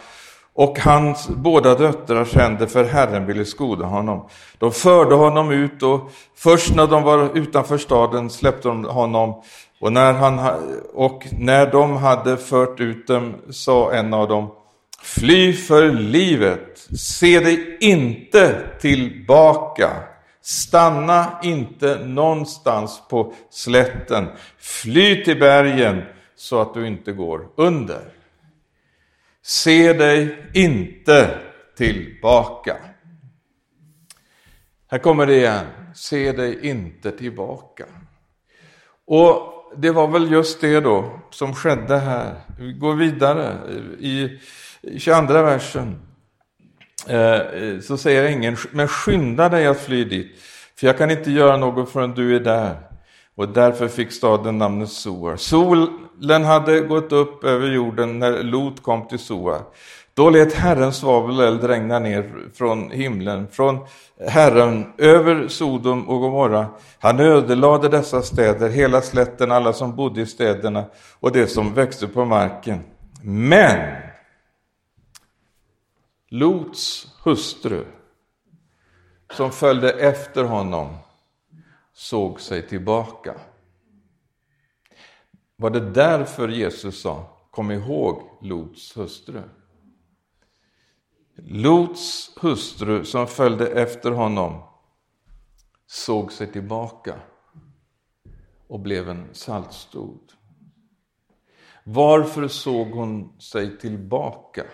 och 0.55 0.79
hans 0.79 1.29
båda 1.29 1.75
döttrar 1.75 2.25
kände 2.25 2.67
för 2.67 2.85
Herren 2.85 3.27
ville 3.27 3.45
skoda 3.45 3.87
honom. 3.87 4.29
De 4.59 4.73
förde 4.73 5.15
honom 5.15 5.51
ut 5.51 5.83
och 5.83 6.11
först 6.37 6.75
när 6.75 6.87
de 6.87 7.03
var 7.03 7.39
utanför 7.39 7.79
staden 7.79 8.31
släppte 8.31 8.69
de 8.69 8.85
honom 8.85 9.43
och 9.81 9.93
när, 9.93 10.13
han, 10.13 10.41
och 10.95 11.27
när 11.39 11.73
de 11.73 11.97
hade 11.97 12.37
fört 12.37 12.81
ut 12.81 13.07
dem 13.07 13.35
sa 13.51 13.93
en 13.93 14.15
av 14.15 14.29
dem 14.29 14.51
Fly 15.05 15.53
för 15.53 15.93
livet, 15.93 16.89
se 16.99 17.41
dig 17.41 17.77
inte 17.81 18.71
tillbaka. 18.81 19.91
Stanna 20.41 21.39
inte 21.43 22.07
någonstans 22.07 23.03
på 23.11 23.35
slätten. 23.51 24.29
Fly 24.59 25.25
till 25.25 25.39
bergen 25.39 26.03
så 26.37 26.61
att 26.61 26.75
du 26.75 26.87
inte 26.87 27.13
går 27.13 27.49
under. 27.57 28.05
Se 29.43 29.93
dig 29.93 30.51
inte 30.55 31.39
tillbaka. 31.77 32.77
Här 34.91 34.99
kommer 34.99 35.27
det 35.27 35.37
igen. 35.37 35.67
Se 35.95 36.33
dig 36.33 36.69
inte 36.69 37.11
tillbaka. 37.11 37.87
Och 39.07 39.54
det 39.77 39.91
var 39.91 40.09
väl 40.09 40.33
just 40.33 40.61
det 40.61 40.81
då 40.81 41.21
som 41.31 41.55
skedde 41.55 41.97
här. 41.97 42.35
Vi 42.59 42.73
går 42.73 42.95
vidare 42.95 43.57
i 43.99 44.29
22 44.99 45.33
versen. 45.33 45.97
Eh, 47.09 47.35
eh, 47.35 47.81
så 47.81 47.97
säger 47.97 48.29
ingen, 48.29 48.57
men 48.71 48.89
skynda 48.89 49.49
dig 49.49 49.67
att 49.67 49.81
fly 49.81 50.05
dit, 50.05 50.33
för 50.77 50.87
jag 50.87 50.99
kan 50.99 51.11
inte 51.11 51.31
göra 51.31 51.57
något 51.57 51.91
förrän 51.91 52.15
du 52.15 52.37
är 52.37 52.41
där. 52.41 52.77
Och 53.35 53.49
därför 53.49 53.89
fick 53.89 54.13
staden 54.13 54.59
namnet 54.59 54.89
Soar. 54.91 55.37
Solen 55.37 56.45
hade 56.45 56.81
gått 56.81 57.13
upp 57.13 57.45
över 57.45 57.69
jorden 57.69 58.19
när 58.19 58.43
Lot 58.43 58.83
kom 58.83 59.09
till 59.09 59.19
Soar. 59.19 59.61
Då 60.15 60.31
lät 60.31 60.53
Herren 60.53 60.93
svavel 60.93 61.37
och 61.37 61.45
eld 61.45 61.65
regna 61.65 61.99
ner 61.99 62.51
från 62.55 62.91
himlen, 62.91 63.49
från 63.49 63.87
Herren, 64.29 64.93
över 64.99 65.49
Sodom 65.49 66.09
och 66.09 66.21
Gomorra. 66.21 66.67
Han 66.99 67.21
ödelade 67.21 67.89
dessa 67.89 68.23
städer, 68.23 68.69
hela 68.69 69.03
slätten, 69.03 69.53
alla 69.53 69.73
som 69.73 69.97
bodde 69.97 70.21
i 70.21 70.27
städerna 70.27 70.85
och 71.21 71.33
det 71.33 71.47
som 71.47 71.75
växte 71.75 72.09
på 72.09 72.25
marken. 72.25 72.81
Men 73.23 73.97
Lots 76.29 77.09
hustru, 77.25 77.85
som 79.31 79.53
följde 79.53 79.91
efter 79.91 80.45
honom, 80.45 80.97
såg 81.93 82.41
sig 82.41 82.69
tillbaka. 82.69 83.35
Var 85.57 85.71
det 85.71 85.91
därför 85.91 86.49
Jesus 86.49 87.01
sa, 87.01 87.27
kom 87.51 87.71
ihåg 87.71 88.23
Lots 88.43 88.97
hustru? 88.97 89.43
Lots 91.37 92.31
hustru 92.41 93.05
som 93.05 93.27
följde 93.27 93.67
efter 93.67 94.11
honom 94.11 94.63
såg 95.87 96.33
sig 96.33 96.53
tillbaka. 96.53 97.15
och 98.69 98.81
blev 98.81 99.09
en 99.09 99.29
saltstod. 99.33 100.33
Varför 101.85 102.49
såg 102.49 102.89
hon 102.89 103.41
sig 103.41 103.79
tillbaka? 103.79 104.65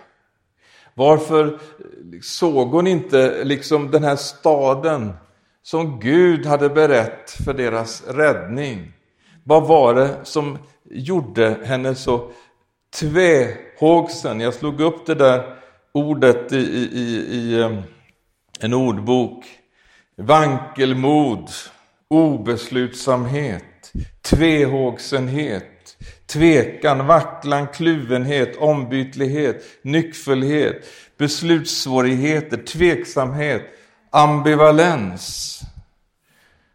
Varför 0.95 1.45
eh, 1.47 2.21
såg 2.23 2.69
hon 2.69 2.87
inte 2.87 3.45
liksom 3.45 3.91
den 3.91 4.05
här 4.05 4.17
staden 4.17 5.13
som 5.63 6.01
Gud 6.01 6.47
hade 6.47 6.69
berett 6.69 7.31
för 7.31 7.55
deras 7.55 8.05
räddning? 8.07 8.93
Vad 9.45 9.67
var 9.67 9.95
det 9.95 10.25
som 10.25 10.59
gjorde 10.85 11.59
henne 11.65 11.95
så 11.95 12.31
tvehågsen? 12.95 14.41
Jag 14.41 14.55
slog 14.55 14.81
upp 14.81 15.07
det 15.07 15.15
där 15.15 15.60
ordet 15.93 16.53
i, 16.53 16.57
i, 16.57 16.89
i, 16.93 17.37
i 17.55 17.81
en 18.61 18.75
ordbok. 18.75 19.45
Vankelmod, 20.17 21.51
obeslutsamhet, 22.09 23.93
tvehågsenhet, 24.23 25.97
tvekan, 26.27 27.07
vacklan, 27.07 27.67
kluvenhet, 27.67 28.57
ombytlighet, 28.57 29.65
nyckfullhet, 29.83 30.87
beslutssvårigheter, 31.19 32.57
tveksamhet, 32.57 33.63
ambivalens. 34.11 35.61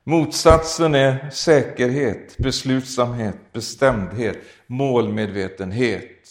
Motsatsen 0.03 0.95
är 0.95 1.29
säkerhet, 1.29 2.37
beslutsamhet, 2.37 3.53
bestämdhet, 3.53 4.37
målmedvetenhet. 4.67 6.21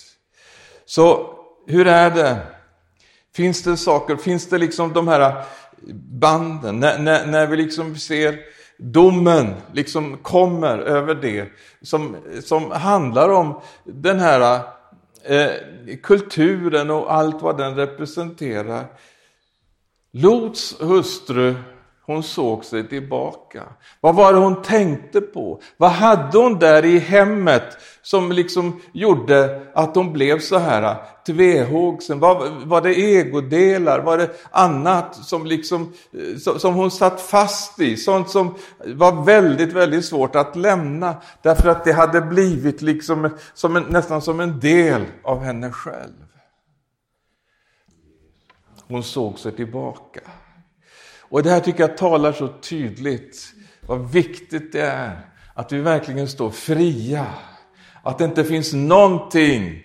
Så 0.85 1.35
hur 1.67 1.87
är 1.87 2.11
det? 2.11 2.54
Finns 3.35 3.63
det 3.63 3.77
saker, 3.77 4.17
finns 4.17 4.49
det 4.49 4.59
liksom 4.59 4.93
de 4.93 5.09
här 5.09 5.45
banden, 6.21 6.81
när, 6.81 6.99
när, 6.99 7.27
när 7.27 7.47
vi 7.47 7.57
liksom 7.57 7.97
ser 7.97 8.39
domen 8.77 9.55
liksom 9.73 10.17
kommer 10.17 10.79
över 10.79 11.15
det 11.15 11.49
som, 11.83 12.17
som 12.45 12.71
handlar 12.71 13.29
om 13.29 13.61
den 13.85 14.21
här 14.21 14.61
eh, 15.23 15.51
kulturen 16.03 16.91
och 16.91 17.15
allt 17.15 17.43
vad 17.43 17.59
den 17.59 17.77
representerar. 17.77 18.85
Lots 20.13 20.81
hustru 20.81 21.55
hon 22.07 22.23
såg 22.23 22.65
sig 22.65 22.89
tillbaka. 22.89 23.63
Vad 24.01 24.15
var 24.15 24.33
det 24.33 24.39
hon 24.39 24.63
tänkte 24.63 25.21
på? 25.21 25.61
Vad 25.77 25.91
hade 25.91 26.39
hon 26.39 26.59
där 26.59 26.85
i 26.85 26.99
hemmet 26.99 27.79
som 28.03 28.33
liksom 28.33 28.81
gjorde 28.93 29.63
att 29.75 29.95
hon 29.95 30.13
blev 30.13 30.39
så 30.39 30.59
här 30.59 30.97
tvehågsen? 31.27 32.21
Var, 32.21 32.67
var 32.67 32.81
det 32.81 32.95
egodelar? 32.95 34.01
Var 34.01 34.19
det 34.19 34.31
annat 34.51 35.15
som, 35.15 35.47
liksom, 35.47 35.93
eh, 36.13 36.57
som 36.57 36.75
hon 36.75 36.91
satt 36.91 37.21
fast 37.21 37.81
i? 37.81 37.97
Sånt 37.97 38.31
som 38.31 38.55
var 38.87 39.25
väldigt, 39.25 39.73
väldigt 39.73 40.05
svårt 40.05 40.37
att 40.37 40.57
lämna 40.57 41.17
därför 41.43 41.69
att 41.69 41.85
det 41.85 41.93
hade 41.93 42.21
blivit 42.21 42.83
liksom 42.83 43.31
som 43.55 43.77
en, 43.77 43.83
nästan 43.83 44.23
som 44.23 44.41
en 44.41 44.61
del 44.61 45.05
av 45.23 45.41
henne 45.41 45.71
själv. 45.71 46.25
Hon 48.89 49.03
såg 49.03 49.39
sig 49.39 49.53
tillbaka. 49.53 50.21
Och 51.29 51.43
det 51.43 51.51
här 51.51 51.61
tycker 51.61 51.81
jag 51.81 51.97
talar 51.97 52.33
så 52.33 52.49
tydligt 52.49 53.53
vad 53.87 54.11
viktigt 54.11 54.73
det 54.73 54.81
är 54.81 55.21
att 55.55 55.73
vi 55.73 55.81
verkligen 55.81 56.29
står 56.29 56.51
fria. 56.51 57.27
Att 58.03 58.19
det 58.19 58.25
inte 58.25 58.45
finns 58.45 58.73
någonting 58.73 59.85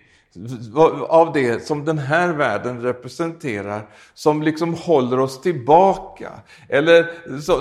av 1.08 1.34
det 1.34 1.66
som 1.66 1.86
den 1.86 1.98
här 1.98 2.30
världen 2.30 2.82
representerar 2.82 3.90
som 4.14 4.44
liksom 4.44 4.74
håller 4.74 5.20
oss 5.20 5.42
tillbaka. 5.42 6.32
Eller 6.70 7.08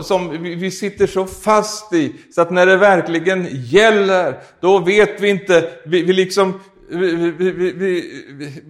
som 0.03 0.43
vi 0.43 0.71
sitter 0.71 1.07
så 1.07 1.27
fast 1.27 1.93
i 1.93 2.14
så 2.35 2.41
att 2.41 2.51
när 2.51 2.67
det 2.67 2.77
verkligen 2.77 3.49
gäller, 3.51 4.41
då 4.61 4.79
vet 4.79 5.21
vi 5.21 5.29
inte, 5.29 5.71
vi, 5.85 6.03
vi 6.03 6.12
liksom 6.12 6.61
vi, 6.91 7.31
vi, 7.31 7.51
vi, 7.73 8.23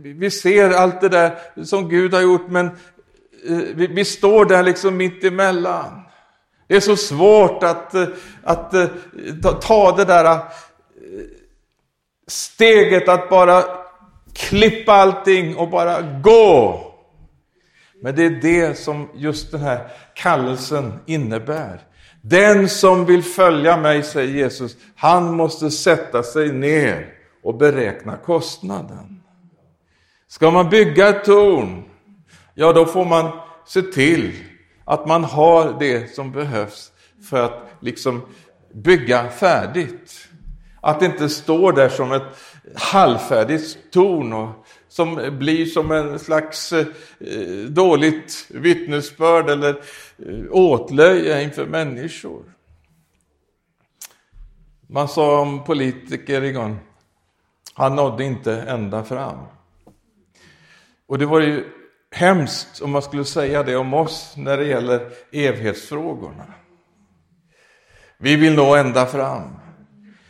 vi, 0.02 0.30
ser 0.30 0.70
allt 0.70 1.00
det 1.00 1.08
där 1.08 1.38
som 1.64 1.88
Gud 1.88 2.14
har 2.14 2.20
gjort 2.20 2.48
men 2.48 2.70
Eh, 3.46 3.56
vi, 3.74 3.86
vi 3.86 4.04
står 4.04 4.44
där 4.44 4.62
liksom 4.62 4.96
mitt 4.96 5.24
emellan. 5.24 6.02
Det 6.66 6.76
är 6.76 6.80
så 6.80 6.96
svårt 6.96 7.62
att, 7.62 7.94
eh, 7.94 8.06
att, 8.42 8.74
eh, 8.74 8.86
att 9.44 9.62
ta 9.62 9.96
det 9.96 10.04
där 10.04 10.40
steget 12.26 13.08
att 13.08 13.30
bara 13.30 13.64
klippa 14.32 14.92
allting 14.92 15.56
och 15.56 15.70
bara 15.70 16.00
gå. 16.00 16.84
Men 18.02 18.16
det 18.16 18.24
är 18.24 18.30
det 18.30 18.78
som 18.78 19.08
just 19.14 19.50
den 19.50 19.60
här 19.60 19.88
kallelsen 20.14 20.92
innebär. 21.06 21.80
Den 22.22 22.68
som 22.68 23.04
vill 23.04 23.22
följa 23.22 23.76
mig, 23.76 24.02
säger 24.02 24.34
Jesus, 24.34 24.76
han 24.96 25.36
måste 25.36 25.70
sätta 25.70 26.22
sig 26.22 26.52
ner 26.52 27.06
och 27.42 27.54
beräkna 27.54 28.16
kostnaden. 28.16 29.22
Ska 30.28 30.50
man 30.50 30.70
bygga 30.70 31.08
ett 31.08 31.24
torn, 31.24 31.84
ja 32.60 32.72
då 32.72 32.86
får 32.86 33.04
man 33.04 33.30
se 33.66 33.82
till 33.82 34.32
att 34.84 35.06
man 35.06 35.24
har 35.24 35.76
det 35.78 36.14
som 36.14 36.32
behövs 36.32 36.92
för 37.30 37.44
att 37.44 37.70
liksom 37.80 38.22
bygga 38.74 39.30
färdigt. 39.30 40.28
Att 40.80 41.00
det 41.00 41.06
inte 41.06 41.28
står 41.28 41.72
där 41.72 41.88
som 41.88 42.12
ett 42.12 42.22
halvfärdigt 42.74 43.78
torn 43.92 44.32
och 44.32 44.66
som 44.88 45.38
blir 45.38 45.66
som 45.66 45.90
en 45.90 46.18
slags 46.18 46.72
eh, 46.72 46.86
dåligt 47.68 48.46
vittnesbörd 48.50 49.50
eller 49.50 49.70
eh, 50.18 50.44
åtlöje 50.50 51.42
inför 51.42 51.66
människor. 51.66 52.42
Man 54.86 55.08
sa 55.08 55.40
om 55.40 55.64
politiker 55.64 56.42
igång, 56.42 56.78
han 57.74 57.96
nådde 57.96 58.24
inte 58.24 58.60
ända 58.60 59.04
fram. 59.04 59.38
Och 61.06 61.18
det 61.18 61.26
var 61.26 61.40
ju 61.40 61.64
hemskt 62.10 62.82
om 62.82 62.90
man 62.90 63.02
skulle 63.02 63.24
säga 63.24 63.62
det 63.62 63.76
om 63.76 63.94
oss 63.94 64.34
när 64.36 64.56
det 64.56 64.64
gäller 64.64 65.10
evighetsfrågorna. 65.32 66.44
Vi 68.18 68.36
vill 68.36 68.54
nå 68.54 68.74
ända 68.74 69.06
fram. 69.06 69.50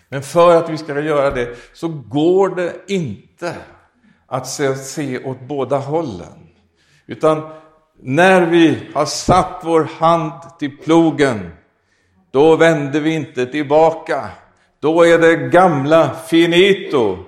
Men 0.08 0.22
för 0.22 0.56
att 0.56 0.70
vi 0.70 0.78
ska 0.78 1.00
göra 1.00 1.30
det 1.30 1.56
så 1.72 1.88
går 1.88 2.48
det 2.56 2.74
inte 2.86 3.54
att 4.26 4.46
se, 4.46 4.74
se 4.74 5.24
åt 5.24 5.40
båda 5.40 5.78
hållen. 5.78 6.48
Utan 7.06 7.50
när 8.02 8.46
vi 8.46 8.78
har 8.94 9.06
satt 9.06 9.60
vår 9.64 9.88
hand 9.98 10.32
till 10.58 10.78
plogen, 10.78 11.50
då 12.30 12.56
vänder 12.56 13.00
vi 13.00 13.14
inte 13.14 13.46
tillbaka. 13.46 14.28
Då 14.80 15.02
är 15.02 15.18
det 15.18 15.36
gamla 15.36 16.14
finito. 16.14 17.18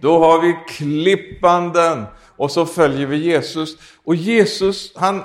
Då 0.00 0.18
har 0.18 0.40
vi 0.40 0.56
klippanden 0.68 2.04
och 2.36 2.50
så 2.50 2.66
följer 2.66 3.06
vi 3.06 3.16
Jesus. 3.16 3.76
Och 4.04 4.14
Jesus, 4.14 4.92
han, 4.96 5.22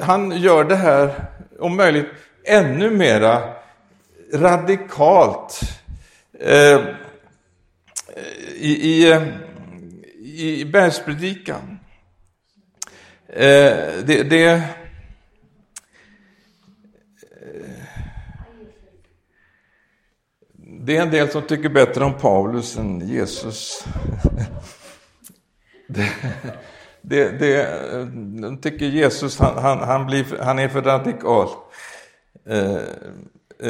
han 0.00 0.40
gör 0.40 0.64
det 0.64 0.76
här 0.76 1.24
om 1.58 1.76
möjligt 1.76 2.06
ännu 2.44 2.90
mera 2.90 3.54
radikalt. 4.34 5.60
Eh, 6.40 6.80
I 8.54 9.12
i, 10.22 10.60
i 10.60 10.64
bergspredikan. 10.64 11.78
Eh, 13.28 13.76
det, 14.04 14.22
det 14.30 14.44
eh, 14.44 14.62
Det 20.84 20.96
är 20.96 21.02
en 21.02 21.10
del 21.10 21.30
som 21.30 21.42
tycker 21.42 21.68
bättre 21.68 22.04
om 22.04 22.18
Paulus 22.18 22.76
än 22.76 23.08
Jesus. 23.08 23.84
Det, 25.94 26.12
det, 27.02 27.38
det, 27.38 27.68
tycker 28.62 28.86
Jesus, 28.86 29.38
han, 29.38 29.62
han, 29.62 29.78
han, 29.78 30.06
blir, 30.06 30.26
han 30.40 30.58
är 30.58 30.68
för 30.68 30.82
radikal. 30.82 31.48
Eh, 32.46 32.76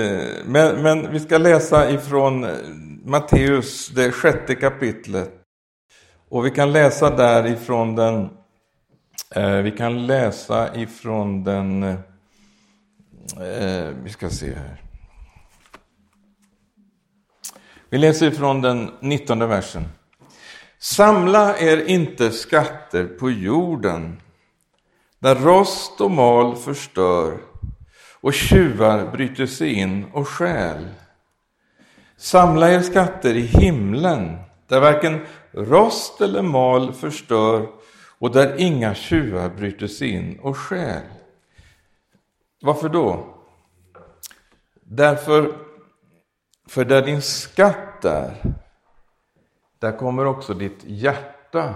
eh, 0.00 0.28
men, 0.44 0.82
men 0.82 1.12
vi 1.12 1.20
ska 1.20 1.38
läsa 1.38 1.90
ifrån 1.90 2.46
Matteus, 3.04 3.88
det 3.88 4.12
sjätte 4.12 4.54
kapitlet. 4.54 5.30
Och 6.28 6.46
vi 6.46 6.50
kan 6.50 6.72
läsa 6.72 7.16
därifrån 7.16 7.96
den, 7.96 8.30
eh, 9.34 9.56
vi 9.56 9.70
kan 9.70 10.06
läsa 10.06 10.76
ifrån 10.76 11.44
den, 11.44 11.82
eh, 11.82 11.96
vi 14.02 14.10
ska 14.10 14.30
se 14.30 14.54
här. 14.54 14.82
Vi 17.90 17.98
läser 17.98 18.26
ifrån 18.26 18.62
den 18.62 18.90
nittonde 19.00 19.46
versen. 19.46 19.84
Samla 20.82 21.58
er 21.58 21.84
inte 21.86 22.30
skatter 22.30 23.06
på 23.06 23.30
jorden, 23.30 24.20
där 25.18 25.34
rost 25.34 26.00
och 26.00 26.10
mal 26.10 26.56
förstör 26.56 27.38
och 28.20 28.34
tjuvar 28.34 29.10
bryter 29.12 29.46
sig 29.46 29.72
in 29.72 30.04
och 30.12 30.28
stjäl. 30.28 30.88
Samla 32.16 32.70
er 32.70 32.80
skatter 32.80 33.34
i 33.34 33.40
himlen, 33.40 34.38
där 34.66 34.80
varken 34.80 35.26
rost 35.52 36.20
eller 36.20 36.42
mal 36.42 36.92
förstör 36.92 37.68
och 38.18 38.32
där 38.32 38.60
inga 38.60 38.94
tjuvar 38.94 39.48
bryter 39.48 39.86
sig 39.86 40.08
in 40.08 40.38
och 40.42 40.56
stjäl. 40.56 41.02
Varför 42.62 42.88
då? 42.88 43.34
Därför 44.80 45.52
För 46.66 46.84
där 46.84 47.02
din 47.02 47.22
skatt 47.22 48.04
är, 48.04 48.54
där 49.82 49.98
kommer 49.98 50.24
också 50.24 50.54
ditt 50.54 50.84
hjärta 50.84 51.74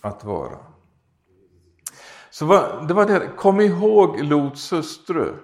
att 0.00 0.24
vara. 0.24 0.58
Så 2.30 2.44
det 2.88 2.94
var 2.94 3.06
det, 3.06 3.28
kom 3.36 3.60
ihåg 3.60 4.20
Lots 4.24 4.72
hustru. 4.72 5.34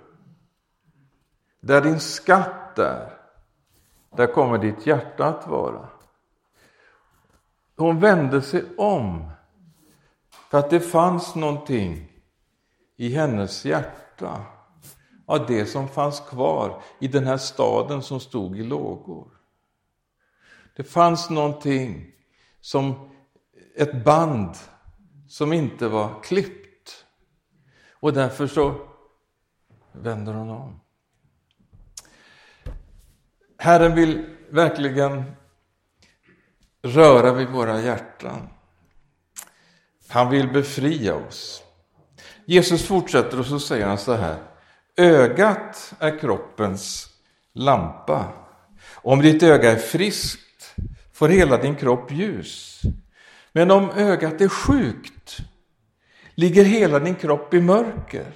Där 1.61 1.81
din 1.81 2.01
skatt 2.01 2.79
är, 2.79 3.13
där 4.17 4.27
kommer 4.27 4.59
ditt 4.59 4.87
hjärta 4.87 5.27
att 5.27 5.47
vara. 5.47 5.89
Hon 7.77 8.01
vände 8.01 8.43
sig 8.43 8.65
om 8.77 9.31
för 10.31 10.59
att 10.59 10.71
det 10.71 10.81
fanns 10.81 11.35
någonting 11.35 12.13
i 12.97 13.15
hennes 13.15 13.65
hjärta 13.65 14.41
av 15.27 15.47
det 15.47 15.67
som 15.67 15.89
fanns 15.89 16.21
kvar 16.21 16.83
i 16.99 17.09
den 17.09 17.25
här 17.25 17.39
staden 17.39 18.03
som 18.03 18.21
stod 18.21 18.59
i 18.59 18.63
lågor. 18.63 19.38
Det 20.79 20.85
fanns 20.85 21.31
någonting 21.31 22.13
som 22.61 23.11
ett 23.77 24.05
band 24.05 24.57
som 25.29 25.53
inte 25.53 25.89
var 25.89 26.23
klippt. 26.23 27.05
Och 27.93 28.13
därför 28.13 28.47
så 28.47 28.89
vänder 29.93 30.33
hon 30.33 30.51
om. 30.51 30.81
Herren 33.59 33.95
vill 33.95 34.37
verkligen 34.51 35.25
röra 36.83 37.33
vid 37.33 37.49
våra 37.49 37.81
hjärtan. 37.81 38.49
Han 40.09 40.31
vill 40.31 40.53
befria 40.53 41.15
oss. 41.15 41.63
Jesus 42.45 42.87
fortsätter 42.87 43.39
och 43.39 43.47
så 43.47 43.61
säger 43.61 43.87
han 43.87 43.99
så 43.99 44.13
här. 44.13 44.43
Ögat 44.97 45.95
är 45.99 46.19
kroppens 46.19 47.09
lampa. 47.53 48.33
Om 48.95 49.23
ditt 49.23 49.43
öga 49.43 49.73
är 49.73 49.77
friskt 49.77 50.48
får 51.19 51.29
hela 51.29 51.57
din 51.57 51.75
kropp 51.75 52.13
ljus. 52.13 52.81
Men 53.53 53.71
om 53.71 53.91
ögat 53.91 54.41
är 54.41 54.49
sjukt 54.49 55.39
ligger 56.35 56.65
hela 56.65 56.99
din 56.99 57.15
kropp 57.15 57.55
i 57.55 57.61
mörker. 57.61 58.33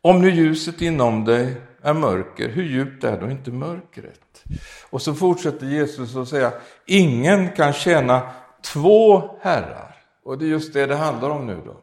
Om 0.00 0.20
nu 0.20 0.30
ljuset 0.30 0.80
inom 0.82 1.24
dig 1.24 1.54
är 1.82 1.94
mörker, 1.94 2.48
hur 2.48 2.62
djupt 2.62 3.04
är 3.04 3.20
då 3.20 3.30
inte 3.30 3.50
mörkret? 3.50 4.44
Och 4.90 5.02
så 5.02 5.14
fortsätter 5.14 5.66
Jesus 5.66 6.16
att 6.16 6.28
säga, 6.28 6.52
ingen 6.86 7.48
kan 7.48 7.72
tjäna 7.72 8.30
två 8.72 9.30
herrar. 9.40 9.96
Och 10.24 10.38
det 10.38 10.44
är 10.44 10.48
just 10.48 10.72
det 10.72 10.86
det 10.86 10.96
handlar 10.96 11.30
om 11.30 11.46
nu 11.46 11.60
då. 11.66 11.76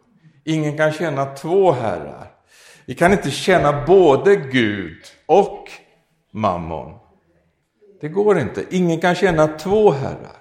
Ingen 0.44 0.78
kan 0.78 0.92
tjäna 0.92 1.26
två 1.26 1.72
herrar. 1.72 2.32
Vi 2.86 2.96
kan 2.96 3.12
inte 3.12 3.32
tjäna 3.32 3.86
både 3.86 4.36
Gud 4.36 5.04
och 5.26 5.72
mammon. 6.32 7.09
Det 8.02 8.10
går 8.10 8.40
inte. 8.40 8.64
Ingen 8.70 9.00
kan 9.00 9.16
tjäna 9.16 9.48
två 9.48 9.92
herrar. 9.92 10.40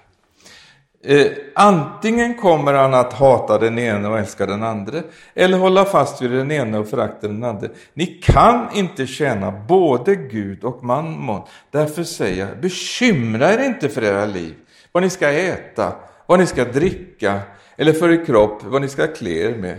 Eh, 1.05 1.27
antingen 1.55 2.35
kommer 2.35 2.75
han 2.75 2.95
att 2.95 3.13
hata 3.13 3.59
den 3.59 3.79
ene 3.79 4.09
och 4.09 4.19
älska 4.19 4.47
den 4.47 4.63
andra, 4.63 5.03
eller 5.35 5.59
hålla 5.59 5.85
fast 5.85 6.23
vid 6.23 6.31
den 6.31 6.51
ene 6.51 6.79
och 6.79 6.89
förakta 6.89 7.29
den 7.29 7.45
andra. 7.45 7.69
Ni 7.95 8.07
kan 8.07 8.69
inte 8.75 9.07
tjäna 9.07 9.51
både 9.69 10.15
Gud 10.15 10.65
och 10.65 10.85
mammon. 10.85 11.43
Därför 11.71 12.05
säger 12.05 12.47
jag, 12.47 12.61
bekymra 12.61 13.53
er 13.53 13.59
inte 13.59 13.89
för 13.89 14.05
era 14.05 14.25
liv, 14.27 14.55
vad 14.93 15.03
ni 15.03 15.11
ska 15.11 15.29
äta, 15.31 15.93
vad 16.27 16.39
ni 16.39 16.47
ska 16.47 16.65
dricka, 16.65 17.41
eller 17.77 17.93
för 17.93 18.13
er 18.13 18.25
kropp, 18.25 18.65
vad 18.65 18.83
ni 18.83 18.89
ska 18.89 19.07
klä 19.07 19.31
er 19.31 19.57
med. 19.57 19.79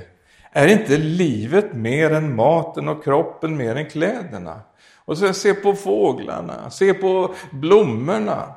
Är 0.51 0.67
inte 0.67 0.97
livet 0.97 1.73
mer 1.73 2.11
än 2.11 2.35
maten 2.35 2.87
och 2.87 3.03
kroppen 3.03 3.57
mer 3.57 3.75
än 3.75 3.89
kläderna? 3.89 4.61
Och 5.09 5.17
så 5.17 5.33
se 5.33 5.53
på 5.53 5.73
fåglarna, 5.73 6.69
se 6.69 6.93
på 6.93 7.35
blommorna. 7.51 8.53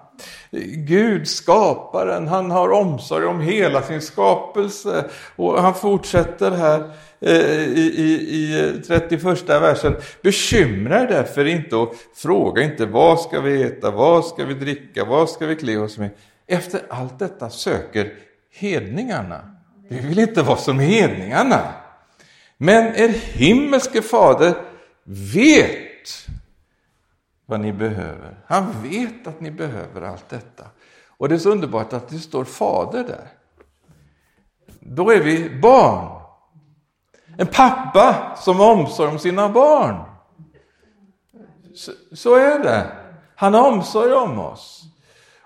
Gud, 0.86 1.28
skaparen, 1.28 2.28
han 2.28 2.50
har 2.50 2.68
omsorg 2.72 3.26
om 3.26 3.40
hela 3.40 3.82
sin 3.82 4.02
skapelse. 4.02 5.04
Och 5.36 5.62
han 5.62 5.74
fortsätter 5.74 6.50
här 6.50 6.90
eh, 7.20 7.62
i, 7.62 7.94
i, 7.96 8.12
i 8.36 8.70
eh, 8.90 8.98
31 9.00 9.48
versen. 9.48 9.96
Bekymra 10.22 11.00
er 11.00 11.06
därför 11.06 11.44
inte 11.44 11.76
och 11.76 11.94
fråga 12.14 12.62
inte 12.62 12.86
vad 12.86 13.20
ska 13.20 13.40
vi 13.40 13.62
äta, 13.62 13.90
vad 13.90 14.24
ska 14.24 14.44
vi 14.44 14.54
dricka, 14.54 15.04
vad 15.04 15.30
ska 15.30 15.46
vi 15.46 15.56
klä 15.56 15.76
oss 15.76 15.98
med. 15.98 16.10
Efter 16.46 16.80
allt 16.88 17.18
detta 17.18 17.50
söker 17.50 18.12
hedningarna. 18.50 19.40
Vi 19.88 20.00
vill 20.00 20.18
inte 20.18 20.42
vara 20.42 20.56
som 20.56 20.78
hedningarna. 20.78 21.60
Men 22.56 22.96
er 22.96 23.08
himmelske 23.08 24.02
fader 24.02 24.54
vet 25.04 25.92
vad 27.52 27.60
ni 27.60 27.72
behöver. 27.72 28.36
Han 28.46 28.82
vet 28.82 29.26
att 29.26 29.40
ni 29.40 29.50
behöver 29.50 30.02
allt 30.02 30.28
detta. 30.28 30.64
Och 31.08 31.28
det 31.28 31.34
är 31.34 31.38
så 31.38 31.50
underbart 31.50 31.92
att 31.92 32.08
det 32.08 32.18
står 32.18 32.44
fader 32.44 33.04
där. 33.04 33.28
Då 34.80 35.10
är 35.10 35.20
vi 35.20 35.60
barn. 35.60 36.22
En 37.38 37.46
pappa 37.46 38.36
som 38.36 38.56
har 38.56 38.72
omsorg 38.72 39.10
om 39.10 39.18
sina 39.18 39.48
barn. 39.48 39.96
Så, 41.74 41.92
så 42.12 42.34
är 42.34 42.58
det. 42.58 42.86
Han 43.36 43.54
har 43.54 43.68
omsorg 43.68 44.12
om 44.12 44.38
oss. 44.38 44.82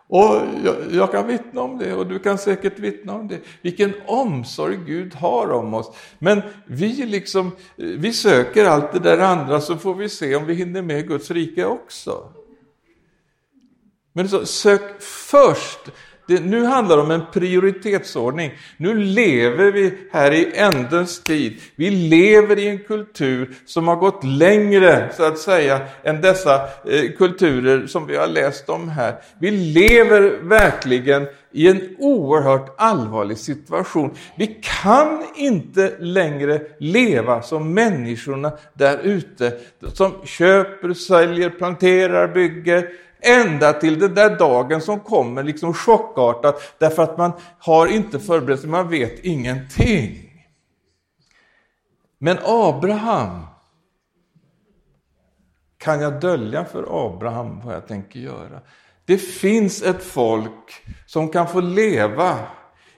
Och 0.08 0.42
jag, 0.64 0.76
jag, 0.92 1.12
kan 1.12 1.26
vittna 1.26 1.60
om 1.60 1.78
det 1.78 1.94
och 1.94 2.06
du 2.06 2.18
kan 2.18 2.38
säkert 2.38 2.78
vittna 2.78 3.14
om 3.14 3.28
det. 3.28 3.40
Vilken 3.62 3.92
omsorg 4.06 4.76
Gud 4.86 5.14
har 5.14 5.50
om 5.50 5.74
oss. 5.74 5.96
Men 6.18 6.42
vi, 6.66 7.06
liksom, 7.06 7.50
vi 7.76 8.12
söker 8.12 8.64
allt 8.64 8.92
det 8.92 8.98
där 8.98 9.18
andra 9.18 9.60
så 9.60 9.76
får 9.76 9.94
vi 9.94 10.08
se 10.08 10.36
om 10.36 10.46
vi 10.46 10.54
hinner 10.54 10.82
med 10.82 11.08
Guds 11.08 11.30
rike 11.30 11.64
också. 11.64 12.32
Men 14.12 14.28
så, 14.28 14.46
sök 14.46 15.02
först 15.02 15.80
det, 16.28 16.40
nu 16.40 16.64
handlar 16.64 16.96
det 16.96 17.02
om 17.02 17.10
en 17.10 17.22
prioritetsordning. 17.32 18.52
Nu 18.76 18.94
lever 18.94 19.72
vi 19.72 19.98
här 20.12 20.32
i 20.32 20.52
ändens 20.54 21.22
tid. 21.22 21.60
Vi 21.76 21.90
lever 21.90 22.58
i 22.58 22.68
en 22.68 22.78
kultur 22.78 23.54
som 23.66 23.88
har 23.88 23.96
gått 23.96 24.24
längre, 24.24 25.08
så 25.16 25.24
att 25.24 25.38
säga, 25.38 25.80
än 26.02 26.20
dessa 26.20 26.54
eh, 26.64 27.12
kulturer 27.18 27.86
som 27.86 28.06
vi 28.06 28.16
har 28.16 28.26
läst 28.26 28.68
om 28.68 28.88
här. 28.88 29.14
Vi 29.40 29.50
lever 29.50 30.38
verkligen 30.42 31.26
i 31.52 31.68
en 31.68 31.96
oerhört 31.98 32.74
allvarlig 32.78 33.38
situation. 33.38 34.14
Vi 34.36 34.60
kan 34.82 35.24
inte 35.36 35.92
längre 35.98 36.60
leva 36.78 37.42
som 37.42 37.74
människorna 37.74 38.52
där 38.74 38.98
ute 38.98 39.52
som 39.94 40.12
köper, 40.24 40.94
säljer, 40.94 41.50
planterar, 41.50 42.28
bygger, 42.28 42.88
ända 43.26 43.72
till 43.72 43.98
den 43.98 44.14
där 44.14 44.38
dagen 44.38 44.80
som 44.80 45.00
kommer 45.00 45.42
liksom 45.42 45.74
chockartat 45.74 46.74
därför 46.78 47.02
att 47.02 47.18
man 47.18 47.32
har 47.58 47.86
inte 47.86 48.20
förberett 48.20 48.60
sig, 48.60 48.70
man 48.70 48.88
vet 48.88 49.24
ingenting. 49.24 50.22
Men 52.18 52.38
Abraham, 52.44 53.46
kan 55.78 56.00
jag 56.00 56.20
dölja 56.20 56.64
för 56.64 57.06
Abraham 57.06 57.60
vad 57.64 57.74
jag 57.74 57.88
tänker 57.88 58.20
göra? 58.20 58.60
Det 59.04 59.18
finns 59.18 59.82
ett 59.82 60.02
folk 60.02 60.84
som 61.06 61.28
kan 61.28 61.48
få 61.48 61.60
leva 61.60 62.38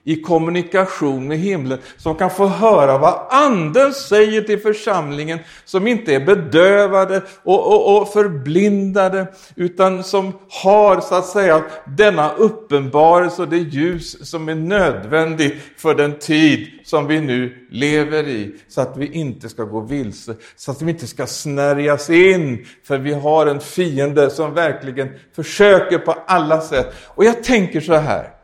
i 0.09 0.15
kommunikation 0.15 1.27
med 1.27 1.37
himlen, 1.37 1.79
som 1.97 2.15
kan 2.15 2.29
få 2.29 2.47
höra 2.47 2.97
vad 2.97 3.27
anden 3.29 3.93
säger 3.93 4.41
till 4.41 4.59
församlingen, 4.59 5.39
som 5.65 5.87
inte 5.87 6.15
är 6.15 6.25
bedövade 6.25 7.21
och, 7.43 7.67
och, 7.67 8.01
och 8.01 8.13
förblindade, 8.13 9.27
utan 9.55 10.03
som 10.03 10.33
har 10.63 11.01
så 11.01 11.15
att 11.15 11.25
säga 11.25 11.63
denna 11.97 12.31
uppenbarelse 12.33 13.41
och 13.41 13.47
det 13.47 13.57
ljus 13.57 14.29
som 14.29 14.49
är 14.49 14.55
nödvändigt 14.55 15.55
för 15.77 15.95
den 15.95 16.19
tid 16.19 16.67
som 16.83 17.07
vi 17.07 17.21
nu 17.21 17.67
lever 17.71 18.27
i, 18.27 18.55
så 18.67 18.81
att 18.81 18.97
vi 18.97 19.11
inte 19.11 19.49
ska 19.49 19.63
gå 19.63 19.81
vilse, 19.81 20.35
så 20.55 20.71
att 20.71 20.81
vi 20.81 20.91
inte 20.91 21.07
ska 21.07 21.25
snärjas 21.25 22.09
in, 22.09 22.65
för 22.83 22.97
vi 22.97 23.13
har 23.13 23.45
en 23.45 23.59
fiende 23.59 24.29
som 24.29 24.53
verkligen 24.53 25.09
försöker 25.35 25.97
på 25.97 26.15
alla 26.27 26.61
sätt. 26.61 26.93
Och 27.05 27.25
jag 27.25 27.43
tänker 27.43 27.81
så 27.81 27.93
här, 27.93 28.38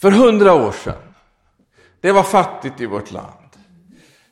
för 0.00 0.10
hundra 0.10 0.54
år 0.54 0.72
sedan, 0.72 1.14
det 2.00 2.12
var 2.12 2.22
fattigt 2.22 2.80
i 2.80 2.86
vårt 2.86 3.10
land. 3.10 3.34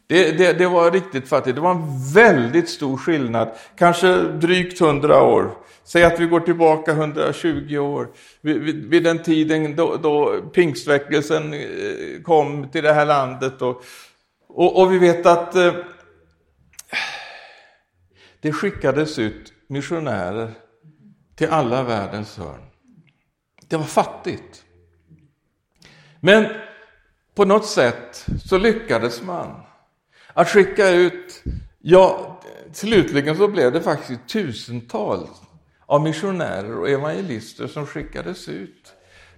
Det, 0.06 0.32
det, 0.32 0.52
det, 0.52 0.66
var 0.66 0.90
riktigt 0.90 1.28
fattigt. 1.28 1.54
Det 1.54 1.60
var 1.60 1.70
en 1.70 2.12
väldigt 2.14 2.68
stor 2.68 2.96
skillnad, 2.96 3.56
kanske 3.76 4.22
drygt 4.22 4.80
hundra 4.80 5.22
år. 5.22 5.54
Säg 5.84 6.04
att 6.04 6.20
vi 6.20 6.26
går 6.26 6.40
tillbaka 6.40 6.92
120 6.92 7.78
år, 7.78 8.08
vid, 8.40 8.88
vid 8.88 9.04
den 9.04 9.22
tiden 9.22 9.76
då, 9.76 9.96
då 9.96 10.42
pingstväckelsen 10.54 11.54
eh, 11.54 12.22
kom 12.22 12.68
till 12.68 12.84
det 12.84 12.92
här 12.92 13.06
landet. 13.06 13.62
Och, 13.62 13.82
och, 14.48 14.82
och 14.82 14.92
vi 14.92 14.98
vet 14.98 15.26
att 15.26 15.54
eh, 15.54 15.74
det 18.40 18.52
skickades 18.52 19.18
ut 19.18 19.52
missionärer 19.66 20.50
till 21.34 21.48
alla 21.48 21.82
världens 21.82 22.38
hörn. 22.38 22.62
Det 23.68 23.76
var 23.76 23.84
fattigt. 23.84 24.64
Men 26.20 26.46
på 27.34 27.44
något 27.44 27.66
sätt 27.66 28.26
så 28.44 28.58
lyckades 28.58 29.22
man 29.22 29.62
att 30.34 30.48
skicka 30.48 30.90
ut 30.90 31.42
Ja, 31.80 32.40
slutligen 32.72 33.36
så 33.36 33.48
blev 33.48 33.72
det 33.72 33.80
faktiskt 33.80 34.28
tusentals 34.28 35.30
av 35.86 36.02
missionärer 36.02 36.78
och 36.78 36.88
evangelister 36.88 37.66
som 37.66 37.86
skickades 37.86 38.48
ut. 38.48 38.92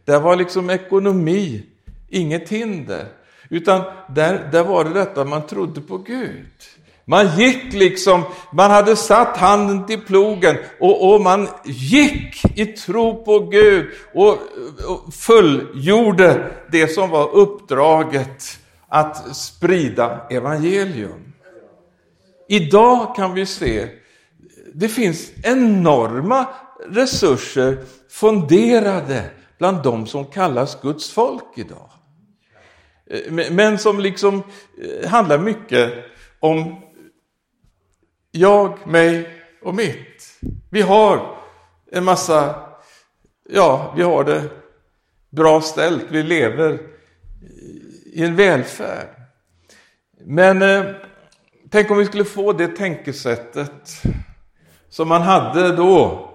Där 0.05 0.20
var 0.20 0.37
liksom 0.37 0.70
ekonomi 0.70 1.66
inget 2.09 2.49
hinder, 2.49 3.07
utan 3.49 3.83
där, 4.09 4.49
där 4.53 4.64
var 4.64 4.85
det 4.85 4.91
detta 4.91 5.24
man 5.24 5.47
trodde 5.47 5.81
på 5.81 5.99
Gud. 5.99 6.51
Man 7.11 7.38
gick 7.38 7.72
liksom, 7.72 8.22
man 8.52 8.70
hade 8.70 8.96
satt 8.96 9.36
handen 9.36 9.86
till 9.86 10.00
plogen 10.00 10.56
och, 10.80 11.14
och 11.14 11.20
man 11.20 11.48
gick 11.64 12.58
i 12.58 12.66
tro 12.66 13.24
på 13.24 13.38
Gud 13.38 13.86
och, 14.14 14.38
och 14.88 15.14
fullgjorde 15.14 16.50
det 16.72 16.88
som 16.88 17.11
var 17.11 17.30
uppdraget 17.34 18.58
att 18.88 19.36
sprida 19.36 20.26
evangelium. 20.30 21.32
Idag 22.48 23.16
kan 23.16 23.34
vi 23.34 23.46
se, 23.46 23.88
det 24.74 24.88
finns 24.88 25.30
enorma 25.42 26.46
resurser 26.88 27.78
fonderade 28.11 29.22
bland 29.58 29.82
de 29.82 30.06
som 30.06 30.26
kallas 30.26 30.82
Guds 30.82 31.11
folk 31.11 31.52
idag. 31.54 31.90
Eh, 33.11 33.50
men 33.50 33.78
som 33.78 34.00
liksom 34.00 34.42
eh, 34.82 35.08
handlar 35.08 35.38
mycket 35.38 35.92
om 36.40 36.76
jag, 38.31 38.87
mig 38.87 39.28
och 39.62 39.74
mitt. 39.74 40.39
Vi 40.70 40.83
har 40.83 41.37
en 41.93 42.05
massa, 42.05 42.55
ja, 43.51 43.95
vi 43.97 44.03
har 44.03 44.24
det 44.24 44.43
bra 45.31 45.61
ställt, 45.61 46.07
vi 46.11 46.22
lever 46.22 46.78
i 48.12 48.24
en 48.24 48.37
välfärd. 48.37 49.09
Men 50.24 50.62
eh, 50.62 50.85
tänk 51.70 51.91
om 51.91 51.99
vi 51.99 52.07
skulle 52.07 52.24
få 52.24 52.53
det 52.53 52.68
tänkesättet 52.68 54.03
som 54.89 55.09
man 55.09 55.22
hade 55.22 55.76
då 55.76 56.30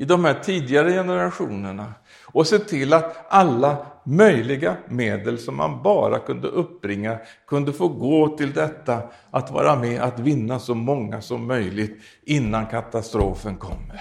i 0.00 0.04
de 0.04 0.24
här 0.24 0.34
tidigare 0.34 0.92
generationerna 0.92 1.94
och 2.24 2.46
se 2.46 2.58
till 2.58 2.92
att 2.92 3.26
alla 3.28 3.76
möjliga 4.04 4.76
medel 4.88 5.38
som 5.38 5.56
man 5.56 5.82
bara 5.82 6.18
kunde 6.18 6.48
uppbringa 6.48 7.18
kunde 7.46 7.72
få 7.72 7.88
gå 7.88 8.36
till 8.36 8.52
detta 8.52 9.02
att 9.30 9.50
vara 9.50 9.76
med 9.76 10.00
att 10.00 10.18
vinna 10.18 10.58
så 10.58 10.74
många 10.74 11.20
som 11.20 11.46
möjligt 11.46 12.00
innan 12.22 12.66
katastrofen 12.66 13.56
kommer. 13.56 14.00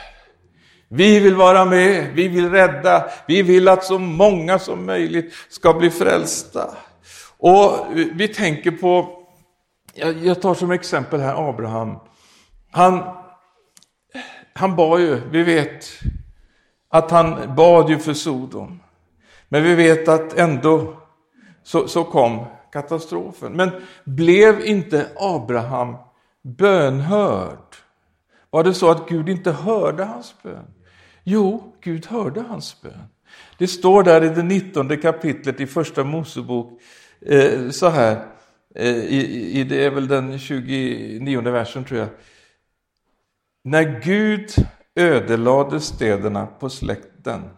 Vi 0.88 1.20
vill 1.20 1.36
vara 1.36 1.66
med, 1.66 2.14
vi 2.14 2.28
vill 2.28 2.50
rädda, 2.50 3.06
vi 3.28 3.42
vill 3.42 3.68
att 3.68 3.84
så 3.84 4.00
många 4.00 4.60
som 4.60 4.86
möjligt 4.86 5.34
ska 5.50 5.74
bli 5.74 5.90
frälsta. 5.90 6.70
Och 7.38 7.72
vi 8.14 8.28
tänker 8.28 8.72
på, 8.72 9.20
jag 10.24 10.42
tar 10.42 10.54
som 10.54 10.72
exempel 10.72 11.20
här 11.20 11.50
Abraham. 11.50 11.96
Han, 12.72 13.19
han 14.60 14.76
bad 14.76 15.02
ju, 15.02 15.22
vi 15.32 15.44
vet 15.44 15.86
att 16.90 17.12
han 17.12 17.56
bad 17.56 17.90
ju 17.90 17.98
för 17.98 18.14
Sodom. 18.14 18.80
Men 19.50 19.64
vi 19.64 19.76
vet 19.76 20.08
att 20.08 20.34
ändå 20.38 20.98
så, 21.64 21.88
så 21.88 22.04
kom 22.04 22.46
katastrofen. 22.72 23.54
Men 23.54 23.72
blev 24.04 24.66
inte 24.66 25.08
Abraham 25.16 25.96
bönhörd? 26.42 27.76
Var 28.50 28.64
det 28.64 28.74
så 28.74 28.92
att 28.92 29.10
Gud 29.10 29.30
inte 29.30 29.52
hörde 29.52 30.04
hans 30.04 30.36
bön? 30.44 30.66
Jo, 31.24 31.74
Gud 31.82 32.06
hörde 32.06 32.42
hans 32.42 32.82
bön. 32.82 33.04
Det 33.58 33.68
står 33.68 34.04
där 34.04 34.24
i 34.24 34.30
det 34.30 34.44
19 34.44 34.98
kapitlet 34.98 35.60
i 35.60 35.68
första 35.68 36.04
Mosebok 36.04 36.82
eh, 37.26 37.70
så 37.70 37.90
här, 37.90 38.26
eh, 38.76 38.96
i, 38.96 39.52
i, 39.60 39.64
det 39.64 39.86
är 39.86 39.92
väl 39.92 40.08
den 40.08 40.40
29 40.40 41.42
versen 41.42 41.84
tror 41.84 42.00
jag. 42.00 42.10
När 43.62 44.02
Gud 44.02 44.50
ödelade 44.96 45.80
städerna 45.80 46.46
på 46.46 46.70
släkten 46.70 47.50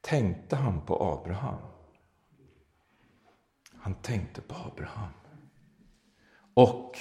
tänkte 0.00 0.56
han 0.56 0.80
på 0.80 1.04
Abraham. 1.04 1.58
Han 3.76 3.94
tänkte 3.94 4.40
på 4.40 4.54
Abraham. 4.54 5.10
Och 6.54 6.98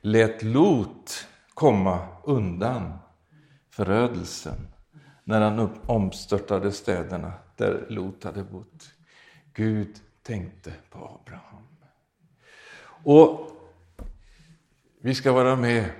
lät 0.00 0.42
Lot 0.42 1.26
komma 1.54 2.06
undan 2.24 2.98
förödelsen 3.70 4.68
när 5.24 5.40
han 5.40 5.80
omstörtade 5.86 6.72
städerna 6.72 7.32
där 7.56 7.86
Lot 7.88 8.24
hade 8.24 8.44
bott. 8.44 8.92
Gud 9.52 10.00
tänkte 10.22 10.72
på 10.90 11.20
Abraham. 11.20 11.66
Och 13.04 13.50
vi 15.00 15.14
ska 15.14 15.32
vara 15.32 15.56
med, 15.56 15.90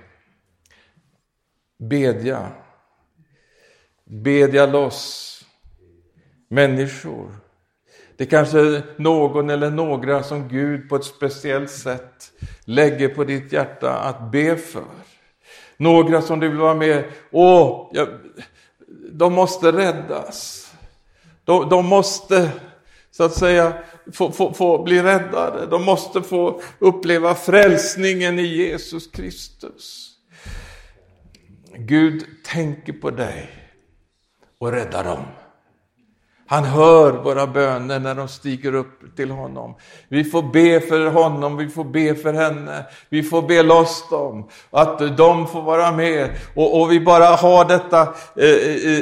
bedja, 1.89 2.47
bedja 4.05 4.65
loss 4.65 5.29
människor. 6.47 7.31
Det 8.17 8.25
kanske 8.25 8.59
är 8.59 8.83
någon 8.97 9.49
eller 9.49 9.69
några 9.69 10.23
som 10.23 10.47
Gud 10.47 10.89
på 10.89 10.95
ett 10.95 11.05
speciellt 11.05 11.71
sätt 11.71 12.31
lägger 12.65 13.09
på 13.09 13.23
ditt 13.23 13.51
hjärta 13.51 13.93
att 13.93 14.31
be 14.31 14.55
för. 14.55 14.85
Några 15.77 16.21
som 16.21 16.39
du 16.39 16.47
vill 16.47 16.57
vara 16.57 16.73
med, 16.73 17.03
åh, 17.31 17.89
jag, 17.93 18.07
de 19.11 19.33
måste 19.33 19.71
räddas. 19.71 20.71
De, 21.45 21.69
de 21.69 21.85
måste, 21.85 22.51
så 23.11 23.23
att 23.23 23.33
säga, 23.33 23.73
få, 24.13 24.31
få, 24.31 24.53
få 24.53 24.83
bli 24.83 25.01
räddade. 25.01 25.65
De 25.65 25.83
måste 25.83 26.21
få 26.21 26.61
uppleva 26.79 27.35
frälsningen 27.35 28.39
i 28.39 28.45
Jesus 28.45 29.07
Kristus. 29.07 30.12
Gud 31.77 32.25
tänker 32.43 32.93
på 32.93 33.11
dig 33.11 33.49
och 34.59 34.71
räddar 34.71 35.03
dem. 35.03 35.25
Han 36.47 36.63
hör 36.63 37.11
våra 37.11 37.47
böner 37.47 37.99
när 37.99 38.15
de 38.15 38.27
stiger 38.27 38.75
upp 38.75 39.15
till 39.15 39.31
honom. 39.31 39.75
Vi 40.07 40.23
får 40.23 40.43
be 40.43 40.79
för 40.79 41.07
honom, 41.07 41.57
vi 41.57 41.69
får 41.69 41.83
be 41.83 42.15
för 42.15 42.33
henne, 42.33 42.85
vi 43.09 43.23
får 43.23 43.41
be 43.41 43.63
loss 43.63 44.09
dem, 44.09 44.49
att 44.69 45.17
de 45.17 45.47
får 45.47 45.61
vara 45.61 45.91
med. 45.91 46.29
Och, 46.55 46.81
och 46.81 46.91
vi 46.91 46.99
bara 46.99 47.25
har 47.25 47.65
detta 47.65 48.01
eh, 48.35 48.49
eh, 48.49 48.99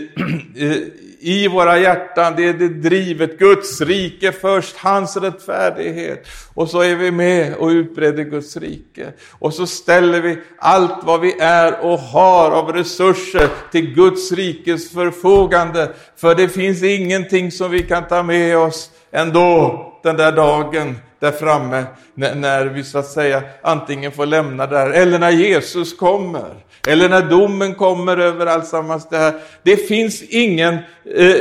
eh, 0.58 0.72
eh 0.72 0.78
i 1.24 1.48
våra 1.48 1.80
hjärtan, 1.80 2.34
det 2.38 2.48
är 2.48 2.54
det 2.54 2.68
drivet, 2.68 3.40
Guds 3.40 3.82
rike 3.82 4.32
först, 4.32 4.78
hans 4.78 5.18
rättfärdighet. 5.18 6.28
Och 6.54 6.70
så 6.70 6.82
är 6.82 6.96
vi 6.96 7.12
med 7.12 7.56
och 7.56 7.68
utbreder 7.68 8.24
Guds 8.24 8.58
rike. 8.58 9.14
Och 9.32 9.54
så 9.54 9.68
ställer 9.68 10.22
vi 10.22 10.38
allt 10.58 11.04
vad 11.04 11.22
vi 11.22 11.40
är 11.40 11.80
och 11.80 12.00
har 12.00 12.52
av 12.52 12.74
resurser 12.74 13.50
till 13.72 13.94
Guds 13.94 14.32
rikes 14.32 14.92
förfogande. 14.92 15.92
För 16.16 16.36
det 16.36 16.50
finns 16.50 16.84
ingenting 16.84 17.52
som 17.52 17.72
vi 17.72 17.84
kan 17.84 18.08
ta 18.08 18.24
med 18.24 18.58
oss 18.58 18.90
ändå 19.12 19.88
den 20.04 20.18
där 20.18 20.32
dagen 20.32 20.96
där 21.22 21.32
framme 21.32 21.84
när, 22.14 22.36
när, 22.36 22.66
vi 22.66 22.84
så 22.84 22.98
att 22.98 23.08
säga 23.08 23.44
antingen 23.62 24.12
får 24.12 24.26
lämna 24.26 24.68
där 24.68 24.90
eller 24.90 25.20
när 25.20 25.32
Jesus 25.32 25.98
kommer. 25.98 26.56
Eller 26.88 27.10
när 27.10 27.22
domen 27.22 27.76
kommer 27.76 28.18
över 28.18 28.46
alltsammans 28.46 29.10
det 29.10 29.18
här. 29.18 29.34
Det 29.64 29.78
finns 29.78 30.22
ingen 30.22 30.74
eh, 31.16 31.36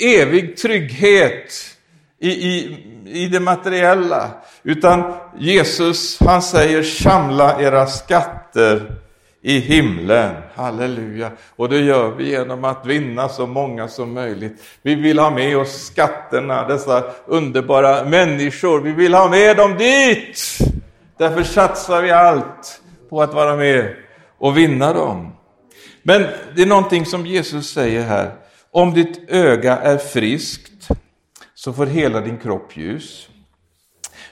evig 0.00 0.56
trygghet 0.56 1.76
i, 2.20 2.30
i, 2.30 2.78
i 3.06 3.26
det 3.26 3.40
materiella. 3.40 4.30
Utan 4.62 5.14
Jesus, 5.38 6.18
han 6.20 6.42
säger 6.42 6.82
samla 6.82 7.62
era 7.62 7.86
skatter 7.86 8.92
i 9.42 9.58
himlen. 9.58 10.34
Halleluja! 10.54 11.30
Och 11.56 11.68
det 11.68 11.80
gör 11.80 12.10
vi 12.10 12.30
genom 12.30 12.64
att 12.64 12.86
vinna 12.86 13.28
så 13.28 13.46
många 13.46 13.88
som 13.88 14.12
möjligt. 14.12 14.62
Vi 14.82 14.94
vill 14.94 15.18
ha 15.18 15.30
med 15.30 15.56
oss 15.56 15.86
skatterna, 15.86 16.68
dessa 16.68 17.04
underbara 17.26 18.04
människor. 18.04 18.80
Vi 18.80 18.92
vill 18.92 19.14
ha 19.14 19.28
med 19.28 19.56
dem 19.56 19.76
dit! 19.78 20.58
Därför 21.16 21.42
satsar 21.42 22.02
vi 22.02 22.10
allt 22.10 22.80
på 23.10 23.22
att 23.22 23.34
vara 23.34 23.56
med 23.56 23.94
och 24.38 24.56
vinna 24.56 24.92
dem. 24.92 25.32
Men 26.02 26.26
det 26.56 26.62
är 26.62 26.66
någonting 26.66 27.06
som 27.06 27.26
Jesus 27.26 27.70
säger 27.70 28.02
här. 28.02 28.34
Om 28.70 28.94
ditt 28.94 29.30
öga 29.30 29.76
är 29.76 29.98
friskt 29.98 30.88
så 31.54 31.72
får 31.72 31.86
hela 31.86 32.20
din 32.20 32.38
kropp 32.38 32.76
ljus. 32.76 33.28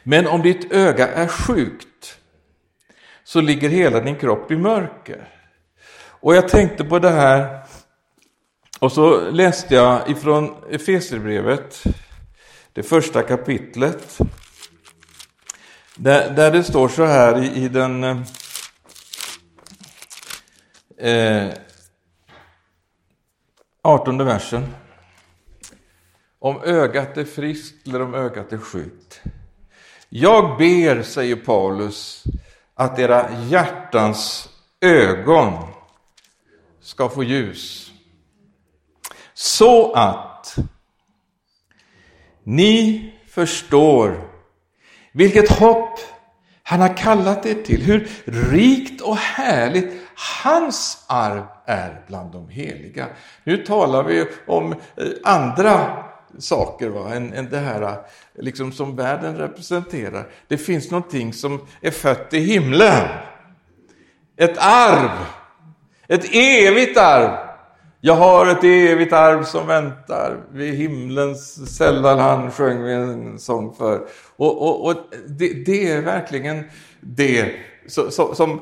Men 0.02 0.26
om 0.26 0.42
ditt 0.42 0.72
öga 0.72 1.08
är 1.08 1.26
sjukt 1.26 2.18
så 3.24 3.40
ligger 3.40 3.68
hela 3.68 4.00
din 4.00 4.16
kropp 4.16 4.50
i 4.50 4.56
mörker. 4.56 5.28
Och 6.22 6.34
jag 6.34 6.48
tänkte 6.48 6.84
på 6.84 6.98
det 6.98 7.10
här 7.10 7.62
och 8.78 8.92
så 8.92 9.30
läste 9.30 9.74
jag 9.74 10.10
ifrån 10.10 10.56
Efesierbrevet, 10.70 11.82
det 12.72 12.82
första 12.82 13.22
kapitlet. 13.22 14.18
Där, 15.96 16.30
där 16.30 16.50
det 16.50 16.64
står 16.64 16.88
så 16.88 17.04
här 17.04 17.42
i, 17.42 17.64
i 17.64 17.68
den 17.68 18.04
eh, 20.98 21.48
18 23.82 24.24
versen. 24.24 24.66
Om 26.38 26.62
ögat 26.62 27.16
är 27.16 27.24
friskt 27.24 27.88
eller 27.88 28.02
om 28.02 28.14
ögat 28.14 28.52
är 28.52 28.58
sjukt. 28.58 29.20
Jag 30.08 30.58
ber, 30.58 31.02
säger 31.02 31.36
Paulus, 31.36 32.24
att 32.74 32.98
era 32.98 33.30
hjärtans 33.48 34.48
ögon 34.80 35.79
ska 36.90 37.08
få 37.08 37.24
ljus. 37.24 37.92
Så 39.34 39.92
att 39.92 40.56
ni 42.44 43.12
förstår 43.28 44.30
vilket 45.12 45.50
hopp 45.50 45.98
han 46.62 46.80
har 46.80 46.96
kallat 46.96 47.46
er 47.46 47.54
till, 47.54 47.82
hur 47.82 48.08
rikt 48.50 49.00
och 49.00 49.16
härligt 49.16 49.92
hans 50.44 51.04
arv 51.08 51.44
är 51.66 52.04
bland 52.06 52.32
de 52.32 52.48
heliga. 52.48 53.06
Nu 53.44 53.56
talar 53.56 54.04
vi 54.04 54.26
om 54.46 54.72
eh, 54.72 54.78
andra 55.24 56.04
saker 56.38 56.88
va, 56.88 57.14
än, 57.14 57.32
än 57.32 57.50
det 57.50 57.58
här 57.58 57.82
eh, 57.82 57.94
liksom 58.34 58.72
som 58.72 58.96
världen 58.96 59.36
representerar. 59.36 60.30
Det 60.48 60.58
finns 60.58 60.90
någonting 60.90 61.32
som 61.32 61.66
är 61.80 61.90
fött 61.90 62.34
i 62.34 62.38
himlen. 62.38 63.08
Ett 64.36 64.58
arv. 64.58 65.39
Ett 66.10 66.34
evigt 66.34 66.98
arv. 66.98 67.30
Jag 68.00 68.14
har 68.14 68.46
ett 68.46 68.64
evigt 68.64 69.12
arv 69.12 69.44
som 69.44 69.66
väntar 69.66 70.36
vid 70.52 70.74
himlens 70.74 71.76
sällan 71.76 72.50
sjöng 72.50 72.82
vi 72.82 72.92
en 72.92 73.38
sång 73.38 73.74
för. 73.74 74.00
Och, 74.36 74.62
och, 74.62 74.86
och 74.86 74.96
det, 75.28 75.64
det, 75.66 75.90
är 75.90 76.02
verkligen 76.02 76.64
det 77.00 77.52
som, 77.86 78.34
som 78.34 78.60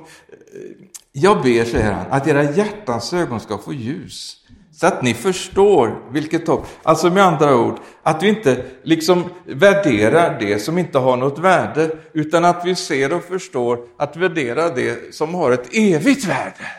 jag 1.12 1.42
ber, 1.42 1.64
säger 1.64 1.92
han, 1.92 2.06
att 2.10 2.28
era 2.28 2.42
hjärtans 2.42 3.12
ögon 3.12 3.40
ska 3.40 3.58
få 3.58 3.72
ljus. 3.72 4.36
Så 4.72 4.86
att 4.86 5.02
ni 5.02 5.14
förstår 5.14 6.02
vilket 6.10 6.48
hopp. 6.48 6.66
Alltså 6.82 7.10
med 7.10 7.24
andra 7.24 7.56
ord, 7.56 7.78
att 8.02 8.22
vi 8.22 8.28
inte 8.28 8.64
liksom 8.82 9.24
värderar 9.46 10.36
det 10.40 10.58
som 10.58 10.78
inte 10.78 10.98
har 10.98 11.16
något 11.16 11.38
värde, 11.38 11.90
utan 12.12 12.44
att 12.44 12.62
vi 12.64 12.74
ser 12.74 13.12
och 13.12 13.24
förstår 13.24 13.78
att 13.98 14.16
värdera 14.16 14.68
det 14.68 15.14
som 15.14 15.34
har 15.34 15.52
ett 15.52 15.68
evigt 15.72 16.24
värde. 16.24 16.77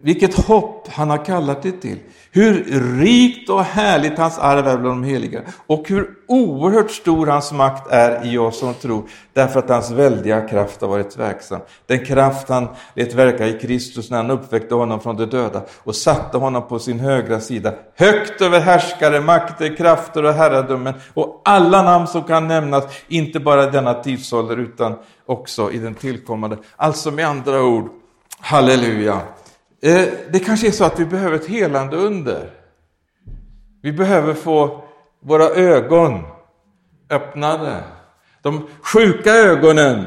Vilket 0.00 0.34
hopp 0.34 0.88
han 0.88 1.10
har 1.10 1.24
kallat 1.24 1.62
det 1.62 1.72
till. 1.72 1.98
Hur 2.30 2.64
rikt 3.00 3.50
och 3.50 3.64
härligt 3.64 4.18
hans 4.18 4.38
arv 4.38 4.68
är 4.68 4.78
bland 4.78 5.02
de 5.02 5.04
heliga. 5.04 5.40
Och 5.66 5.88
hur 5.88 6.10
oerhört 6.28 6.90
stor 6.90 7.26
hans 7.26 7.52
makt 7.52 7.92
är 7.92 8.32
i 8.32 8.38
oss 8.38 8.58
som 8.58 8.74
tror. 8.74 9.02
Därför 9.32 9.58
att 9.58 9.68
hans 9.68 9.90
väldiga 9.90 10.48
kraft 10.48 10.80
har 10.80 10.88
varit 10.88 11.16
verksam. 11.16 11.60
Den 11.86 12.04
kraft 12.04 12.48
han 12.48 12.68
lät 12.94 13.14
verka 13.14 13.46
i 13.46 13.52
Kristus 13.52 14.10
när 14.10 14.16
han 14.16 14.30
uppväckte 14.30 14.74
honom 14.74 15.00
från 15.00 15.16
de 15.16 15.26
döda 15.26 15.62
och 15.84 15.96
satte 15.96 16.38
honom 16.38 16.68
på 16.68 16.78
sin 16.78 17.00
högra 17.00 17.40
sida. 17.40 17.74
Högt 17.96 18.40
över 18.40 18.60
härskare, 18.60 19.20
makter, 19.20 19.76
krafter 19.76 20.24
och 20.24 20.34
herradömen 20.34 20.94
och 21.14 21.42
alla 21.44 21.82
namn 21.82 22.06
som 22.06 22.22
kan 22.22 22.48
nämnas. 22.48 22.84
Inte 23.08 23.40
bara 23.40 23.68
i 23.68 23.70
denna 23.70 23.94
tidsålder 23.94 24.56
utan 24.56 24.94
också 25.26 25.72
i 25.72 25.78
den 25.78 25.94
tillkommande. 25.94 26.56
Alltså 26.76 27.10
med 27.10 27.26
andra 27.26 27.62
ord, 27.62 27.90
halleluja. 28.40 29.20
Eh, 29.82 30.04
det 30.30 30.38
kanske 30.38 30.66
är 30.66 30.70
så 30.70 30.84
att 30.84 31.00
vi 31.00 31.04
behöver 31.04 31.36
ett 31.36 31.46
helande 31.46 31.96
under. 31.96 32.50
Vi 33.82 33.92
behöver 33.92 34.34
få 34.34 34.84
våra 35.20 35.44
ögon 35.44 36.22
öppnade. 37.10 37.84
De 38.42 38.66
sjuka 38.82 39.32
ögonen. 39.32 40.04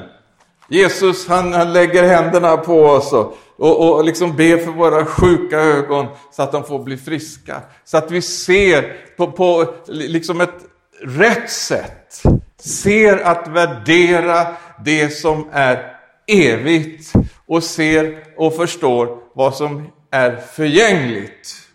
Jesus 0.67 1.27
han, 1.27 1.53
han 1.53 1.73
lägger 1.73 2.03
händerna 2.03 2.57
på 2.57 2.85
oss 2.85 3.13
och, 3.13 3.37
och, 3.57 3.95
och 3.95 4.05
liksom 4.05 4.35
ber 4.35 4.57
för 4.57 4.71
våra 4.71 5.05
sjuka 5.05 5.59
ögon 5.59 6.07
så 6.31 6.43
att 6.43 6.51
de 6.51 6.63
får 6.63 6.83
bli 6.83 6.97
friska. 6.97 7.61
Så 7.85 7.97
att 7.97 8.11
vi 8.11 8.21
ser 8.21 8.95
på, 9.17 9.31
på 9.31 9.73
liksom 9.87 10.41
ett 10.41 10.59
rätt 11.01 11.49
sätt. 11.49 12.23
Ser 12.59 13.17
att 13.17 13.47
värdera 13.47 14.47
det 14.85 15.09
som 15.09 15.49
är 15.51 15.97
evigt 16.27 17.13
och 17.51 17.63
ser 17.63 18.23
och 18.37 18.55
förstår 18.55 19.19
vad 19.33 19.55
som 19.55 19.87
är 20.11 20.35
förgängligt. 20.35 21.67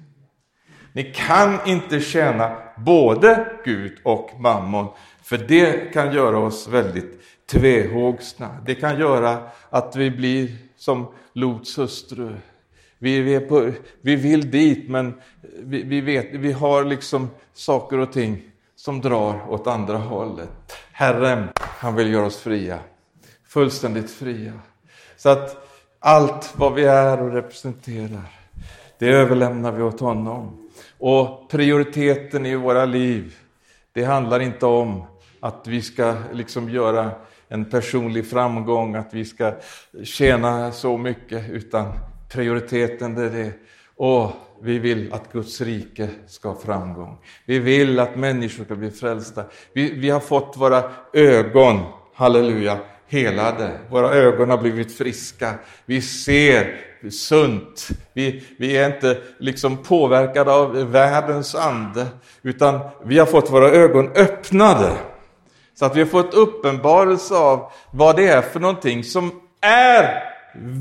Ni 0.92 1.12
kan 1.16 1.58
inte 1.66 2.00
tjäna 2.00 2.56
både 2.76 3.46
Gud 3.64 3.98
och 4.04 4.30
mammon, 4.40 4.88
för 5.22 5.38
det 5.38 5.92
kan 5.92 6.14
göra 6.14 6.38
oss 6.38 6.68
väldigt 6.68 7.20
tvehågsna. 7.46 8.56
Det 8.66 8.74
kan 8.74 9.00
göra 9.00 9.48
att 9.70 9.96
vi 9.96 10.10
blir 10.10 10.56
som 10.76 11.06
Lots 11.32 11.78
hustru. 11.78 12.34
Vi, 12.98 13.34
är 13.34 13.40
på, 13.40 13.72
vi 14.00 14.16
vill 14.16 14.50
dit, 14.50 14.88
men 14.88 15.20
vi, 15.58 15.82
vi, 15.82 16.00
vet, 16.00 16.28
vi 16.32 16.52
har 16.52 16.84
liksom 16.84 17.30
saker 17.54 17.98
och 17.98 18.12
ting 18.12 18.42
som 18.76 19.00
drar 19.00 19.50
åt 19.50 19.66
andra 19.66 19.96
hållet. 19.96 20.76
Herren, 20.92 21.48
han 21.58 21.94
vill 21.94 22.12
göra 22.12 22.26
oss 22.26 22.38
fria. 22.38 22.78
Fullständigt 23.48 24.10
fria. 24.10 24.52
Så 25.16 25.28
att 25.28 25.65
allt 26.00 26.54
vad 26.56 26.74
vi 26.74 26.84
är 26.84 27.22
och 27.22 27.32
representerar, 27.32 28.30
det 28.98 29.08
överlämnar 29.08 29.72
vi 29.72 29.82
åt 29.82 30.00
honom. 30.00 30.68
Och 30.98 31.50
prioriteten 31.50 32.46
i 32.46 32.56
våra 32.56 32.84
liv, 32.84 33.34
det 33.92 34.04
handlar 34.04 34.40
inte 34.40 34.66
om 34.66 35.02
att 35.40 35.66
vi 35.66 35.82
ska 35.82 36.14
liksom 36.32 36.70
göra 36.70 37.10
en 37.48 37.64
personlig 37.64 38.30
framgång, 38.30 38.94
att 38.94 39.14
vi 39.14 39.24
ska 39.24 39.54
tjäna 40.04 40.72
så 40.72 40.98
mycket, 40.98 41.50
utan 41.50 41.92
prioriteten 42.32 43.14
det 43.14 43.22
är 43.22 43.30
det. 43.30 43.52
Och 43.96 44.30
vi 44.62 44.78
vill 44.78 45.12
att 45.12 45.32
Guds 45.32 45.60
rike 45.60 46.08
ska 46.26 46.48
ha 46.48 46.56
framgång. 46.56 47.18
Vi 47.44 47.58
vill 47.58 48.00
att 48.00 48.16
människor 48.16 48.64
ska 48.64 48.74
bli 48.74 48.90
frälsta. 48.90 49.44
Vi, 49.72 49.90
vi 49.94 50.10
har 50.10 50.20
fått 50.20 50.56
våra 50.56 50.90
ögon, 51.12 51.80
halleluja, 52.14 52.78
helade. 53.08 53.70
Våra 53.90 54.14
ögon 54.14 54.50
har 54.50 54.58
blivit 54.58 54.98
friska. 54.98 55.54
Vi 55.86 56.02
ser 56.02 56.76
sunt. 57.10 57.88
Vi, 58.12 58.44
vi 58.58 58.76
är 58.76 58.94
inte 58.94 59.18
liksom 59.38 59.76
påverkade 59.76 60.52
av 60.52 60.90
världens 60.90 61.54
ande, 61.54 62.06
utan 62.42 62.80
vi 63.04 63.18
har 63.18 63.26
fått 63.26 63.50
våra 63.50 63.70
ögon 63.70 64.10
öppnade. 64.14 64.92
Så 65.74 65.84
att 65.84 65.96
vi 65.96 66.00
har 66.00 66.08
fått 66.08 66.34
uppenbarelse 66.34 67.34
av 67.34 67.72
vad 67.90 68.16
det 68.16 68.28
är 68.28 68.42
för 68.42 68.60
någonting 68.60 69.04
som 69.04 69.40
är 69.60 70.22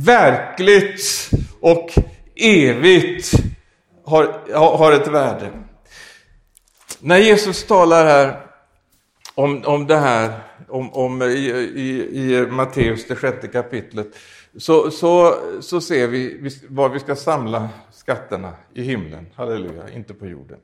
verkligt 0.06 1.30
och 1.62 1.90
evigt 2.36 3.32
har, 4.06 4.40
har 4.78 4.92
ett 4.92 5.08
värde. 5.08 5.50
När 7.00 7.18
Jesus 7.18 7.64
talar 7.64 8.06
här 8.06 8.45
om, 9.36 9.64
om 9.66 9.88
det 9.88 9.98
här 9.98 10.40
om, 10.70 10.94
om 10.94 11.22
i, 11.22 11.26
i, 11.26 12.22
i 12.22 12.48
Matteus, 12.48 13.08
det 13.08 13.16
sjätte 13.16 13.48
kapitlet, 13.48 14.08
så, 14.58 14.92
så, 14.92 15.36
så 15.62 15.82
ser 15.82 16.08
vi 16.08 16.52
var 16.68 16.90
vi 16.90 17.00
ska 17.00 17.16
samla 17.16 17.70
skatterna 17.92 18.54
i 18.74 18.82
himlen, 18.82 19.28
halleluja, 19.36 19.90
inte 19.90 20.14
på 20.14 20.28
jorden. 20.28 20.60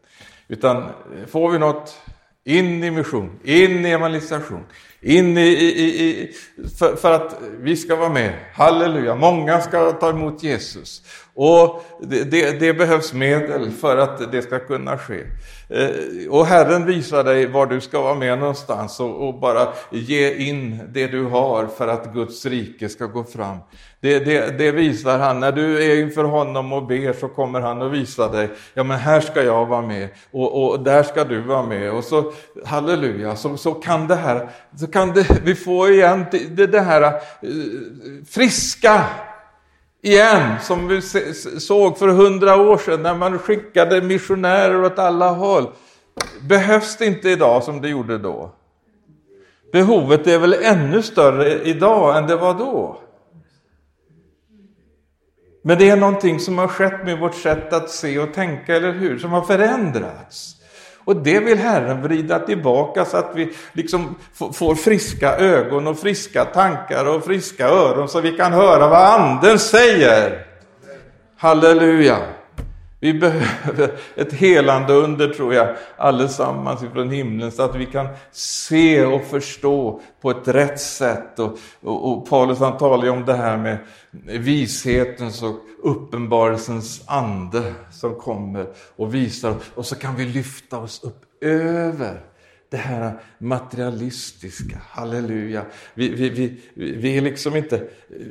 Utan 0.48 0.90
får 1.28 1.52
vi 1.52 1.60
något 1.60 1.98
in 2.44 2.84
i 2.84 2.92
mission, 2.92 3.40
in 3.44 3.86
i 3.86 3.90
evangelisation, 3.90 4.64
in 5.02 5.38
i, 5.38 5.41
i, 5.41 6.10
i 6.10 6.34
för, 6.80 6.95
för, 6.95 7.12
att 7.12 7.39
vi 7.60 7.76
ska 7.76 7.95
vara 7.95 8.10
med. 8.10 8.34
Halleluja, 8.54 9.16
många 9.16 9.62
ska 9.62 9.91
ta 9.91 10.10
emot 10.10 10.43
Jesus. 10.43 11.02
Och 11.34 11.84
det, 12.02 12.24
det, 12.24 12.60
det, 12.60 12.74
behövs 12.74 13.14
medel 13.14 13.72
för 13.72 13.97
att 13.97 14.32
det 14.32 14.41
ska 14.41 14.60
kunna 14.60 14.97
ske. 14.97 15.24
Eh, 15.70 15.89
och 16.30 16.45
Herren 16.45 16.86
visar 16.86 17.24
dig 17.24 17.47
var 17.47 17.66
du 17.66 17.82
ska 17.82 18.02
vara 18.02 18.16
med 18.16 18.39
någonstans 18.39 18.99
och, 18.99 19.28
och 19.28 19.39
bara 19.39 19.68
ge 19.89 20.34
in 20.36 20.80
det 20.93 21.08
du 21.08 21.24
har 21.24 21.68
för 21.68 21.88
att 21.88 22.14
Guds 22.14 22.45
rike 22.45 22.89
ska 22.89 23.06
gå 23.06 23.24
fram. 23.24 23.58
Det, 23.99 24.20
det, 24.20 24.58
det, 24.58 24.72
visar 24.72 25.20
han. 25.20 25.39
När 25.39 25.52
du 25.52 25.84
är 25.84 26.02
inför 26.02 26.24
honom 26.24 26.74
och 26.74 26.88
ber 26.88 27.14
så 27.14 27.28
kommer 27.28 27.62
han 27.62 27.82
att 27.82 27.91
visa 27.91 28.28
dig, 28.28 28.49
ja 28.74 28.84
men 28.84 28.99
här 28.99 29.22
ska 29.22 29.43
jag 29.43 29.66
vara 29.66 29.82
med 29.82 30.10
och, 30.32 30.64
och 30.64 30.80
där 30.80 31.04
ska 31.04 31.24
du 31.24 31.41
vara 31.41 31.64
med. 31.64 31.91
Och 31.91 32.04
så, 32.04 32.34
halleluja, 32.66 33.36
så, 33.36 33.58
så 33.58 33.74
kan 33.74 34.08
det 34.08 34.16
här, 34.16 34.49
så 34.76 34.88
kan 34.92 35.14
det, 35.14 35.42
vi 35.44 35.56
få 35.56 35.89
igen 35.89 36.26
det, 36.32 36.68
det 36.68 36.82
här 36.82 37.02
eh, 37.02 37.12
friska 38.30 39.06
igen, 40.02 40.60
som 40.62 40.88
vi 40.88 41.02
såg 41.60 41.98
för 41.98 42.08
hundra 42.08 42.56
år 42.56 42.78
sedan 42.78 43.04
när 43.04 43.16
man 43.16 43.39
skickade 43.39 44.02
missionärer 44.02 44.84
åt 44.84 45.00
alla 45.00 45.30
håll. 45.30 45.72
Behövs 46.42 46.98
det 46.98 47.06
inte 47.06 47.30
idag 47.30 47.64
som 47.64 47.82
det 47.82 47.89
gjorde 47.89 48.18
då? 48.18 48.56
Behovet 49.72 50.28
är 50.28 50.39
väl 50.39 50.54
ännu 50.54 51.02
större 51.02 51.62
idag 51.64 52.18
än 52.18 52.28
det 52.28 52.36
var 52.36 52.54
då. 52.54 53.02
Men 55.64 55.78
det 55.78 55.89
är 55.89 55.98
någonting 55.98 56.39
som 56.39 56.58
har 56.58 56.68
skett 56.68 57.06
med 57.06 57.20
vårt 57.20 57.36
sätt 57.36 57.74
att 57.74 57.89
se 57.89 58.20
och 58.20 58.34
tänka, 58.34 58.76
eller 58.76 58.92
hur? 58.92 59.20
Som 59.20 59.32
har 59.32 59.42
förändrats. 59.42 60.61
Och 61.06 61.16
det 61.16 61.39
vill 61.39 61.58
Herren 61.58 62.02
vrida 62.02 62.39
tillbaka 62.39 63.06
så 63.06 63.18
att 63.18 63.32
vi 63.36 63.54
liksom 63.74 64.16
får 64.54 64.76
friska 64.76 65.38
ögon 65.38 65.88
och 65.88 65.99
friska 65.99 66.45
tankar 66.45 67.06
och 67.06 67.24
friska 67.24 67.68
öron 67.68 68.10
så 68.10 68.22
vi 68.22 68.32
kan 68.32 68.54
höra 68.54 68.88
vad 68.88 69.22
Anden 69.22 69.60
säger. 69.60 70.45
Halleluja! 71.38 72.18
Vi 73.04 73.14
behöver 73.14 73.99
ett 74.16 74.34
helande 74.34 74.93
under, 74.93 75.28
tror 75.28 75.54
jag, 75.54 75.76
allesammans 75.97 76.84
ifrån 76.84 77.10
himlen, 77.10 77.52
så 77.52 77.64
att 77.64 77.76
vi 77.76 77.86
kan 77.86 78.08
se 78.32 79.06
och 79.06 79.24
förstå 79.24 80.02
på 80.22 80.32
ett 80.32 80.47
rätt 80.47 80.80
sätt. 80.80 81.39
Och, 81.39 81.58
och, 81.82 82.12
och 82.12 82.30
Paulus 82.30 82.60
han 82.60 82.78
talar 82.78 83.04
ju 83.04 83.10
om 83.10 83.26
det 83.26 83.34
här 83.34 83.58
med 83.58 83.78
vishetens 84.26 85.43
och 85.43 85.56
uppenbarelsens 85.84 87.04
ande 87.06 87.74
som 87.91 88.16
kommer 88.16 88.66
och 88.95 89.16
visar, 89.16 89.56
och 89.76 89.86
så 89.86 89.95
kan 89.95 90.16
vi 90.16 90.26
lyfta 90.26 90.78
oss 90.78 91.04
upp 91.04 91.43
över 91.43 92.31
det 92.72 92.78
här 92.78 93.20
materialistiska, 93.38 94.82
halleluja. 94.90 95.66
Vi, 95.94 96.10
vi, 96.10 96.30
vi, 96.30 96.62
vi 96.74 97.18
är 97.18 97.22
liksom 97.22 97.56
inte 97.56 97.76
eh, 97.76 98.22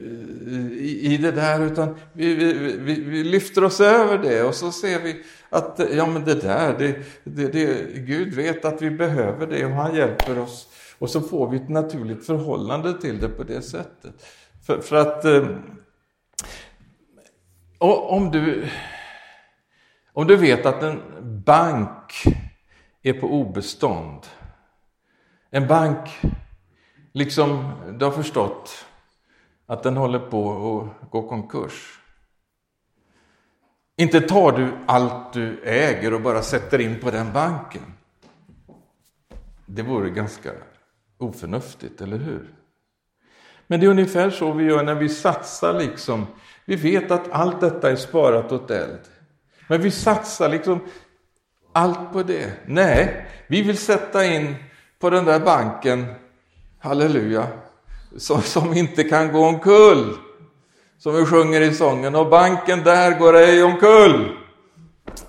i, 0.73 1.15
i 1.15 1.17
det 1.17 1.33
där 1.33 1.67
utan 1.67 1.97
vi, 2.13 2.35
vi, 2.35 2.53
vi, 2.79 3.01
vi, 3.01 3.25
lyfter 3.25 3.65
oss 3.65 3.81
över 3.81 4.19
det 4.19 4.43
och 4.43 4.55
så 4.55 4.73
ser 4.73 5.01
vi 5.01 5.23
att 5.51 5.81
ja 5.93 6.07
men 6.07 6.25
det 6.25 6.35
där, 6.35 6.79
det, 6.79 6.97
det, 7.25 7.49
det, 7.49 7.93
Gud 7.95 8.35
vet 8.35 8.65
att 8.65 8.83
vi 8.83 8.91
behöver 8.91 9.47
det 9.47 9.65
och 9.65 9.73
han 9.73 9.95
hjälper 9.95 10.39
oss. 10.39 10.69
Och 10.99 11.11
så 11.11 11.21
får 11.21 11.51
vi 11.51 11.57
ett 11.57 11.69
naturligt 11.69 12.27
förhållande 12.27 13.01
till 13.01 13.19
det 13.19 13.29
på 13.29 13.43
det 13.43 13.63
sättet. 13.63 14.27
För, 14.67 14.81
för 14.81 14.97
att 14.97 15.25
eh, 15.25 15.49
om 17.79 18.31
du, 18.31 18.69
om 20.13 20.27
du 20.27 20.37
vet 20.37 20.67
att 20.67 20.83
en 20.83 21.01
bank 21.47 22.13
är 23.03 23.13
på 23.13 23.27
obestånd. 23.27 24.27
En 25.51 25.67
bank, 25.67 26.21
liksom 27.13 27.73
du 27.99 28.05
har 28.05 28.13
förstått 28.13 28.87
att 29.67 29.83
den 29.83 29.97
håller 29.97 30.19
på 30.19 30.81
att 31.03 31.11
gå 31.11 31.29
konkurs. 31.29 32.01
Inte 33.97 34.21
tar 34.21 34.53
du 34.53 34.73
allt 34.87 35.33
du 35.33 35.63
äger 35.65 36.15
och 36.15 36.21
bara 36.21 36.43
sätter 36.43 36.81
in 36.81 37.01
på 37.01 37.11
den 37.11 37.33
banken. 37.33 37.83
Det 39.67 39.83
vore 39.83 40.11
ganska 40.11 40.51
oförnuftigt, 41.19 42.01
eller 42.01 42.19
hur? 42.19 42.55
Men 43.67 43.81
det 43.81 43.87
är 43.87 43.91
ungefär 43.91 44.31
så 44.31 44.53
vi 44.53 44.65
gör 44.65 44.85
när 44.85 44.95
vi 44.95 45.09
satsar 45.09 45.79
liksom. 45.79 46.27
Vi 46.65 46.77
vet 46.77 47.11
att 47.11 47.31
allt 47.31 47.61
detta 47.61 47.91
är 47.91 47.97
sparat 47.97 48.53
åt 48.53 48.71
eld. 48.71 49.01
Men 49.69 49.83
vi 49.83 49.91
satsar 49.91 50.49
liksom 50.49 50.81
allt 51.73 52.13
på 52.13 52.23
det. 52.23 52.53
Nej, 52.67 53.27
vi 53.47 53.63
vill 53.63 53.79
sätta 53.79 54.25
in 54.25 54.55
på 54.99 55.11
den 55.11 55.25
där 55.25 55.41
banken, 55.41 56.07
halleluja, 56.79 57.47
som, 58.17 58.43
som 58.43 58.73
inte 58.73 59.05
kan 59.05 59.33
gå 59.33 59.47
omkull. 59.47 60.17
Som 60.99 61.15
vi 61.15 61.27
sjunger 61.27 61.61
i 61.61 61.75
sången, 61.75 62.15
och 62.15 62.29
banken 62.29 62.85
där 62.85 63.19
går 63.19 63.37
ej 63.37 63.63
omkull. 63.63 64.37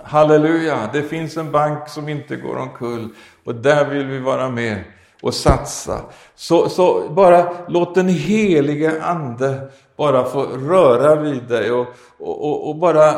Halleluja, 0.03 0.89
det 0.93 1.03
finns 1.03 1.37
en 1.37 1.51
bank 1.51 1.89
som 1.89 2.09
inte 2.09 2.35
går 2.35 2.57
omkull 2.57 3.09
och 3.43 3.55
där 3.55 3.85
vill 3.85 4.05
vi 4.05 4.19
vara 4.19 4.49
med 4.49 4.83
och 5.21 5.33
satsa. 5.33 6.01
Så, 6.35 6.69
så 6.69 7.09
bara 7.09 7.53
låt 7.67 7.95
den 7.95 8.09
helige 8.09 9.03
Ande 9.03 9.71
bara 9.97 10.25
få 10.25 10.43
röra 10.43 11.15
vid 11.15 11.43
dig 11.43 11.71
och, 11.71 11.87
och, 12.17 12.45
och, 12.45 12.69
och 12.69 12.75
bara 12.75 13.15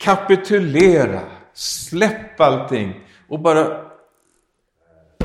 kapitulera, 0.00 1.20
släpp 1.54 2.40
allting 2.40 2.94
och 3.28 3.40
bara 3.40 3.80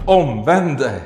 omvänd 0.05 0.77
dig. 0.77 0.99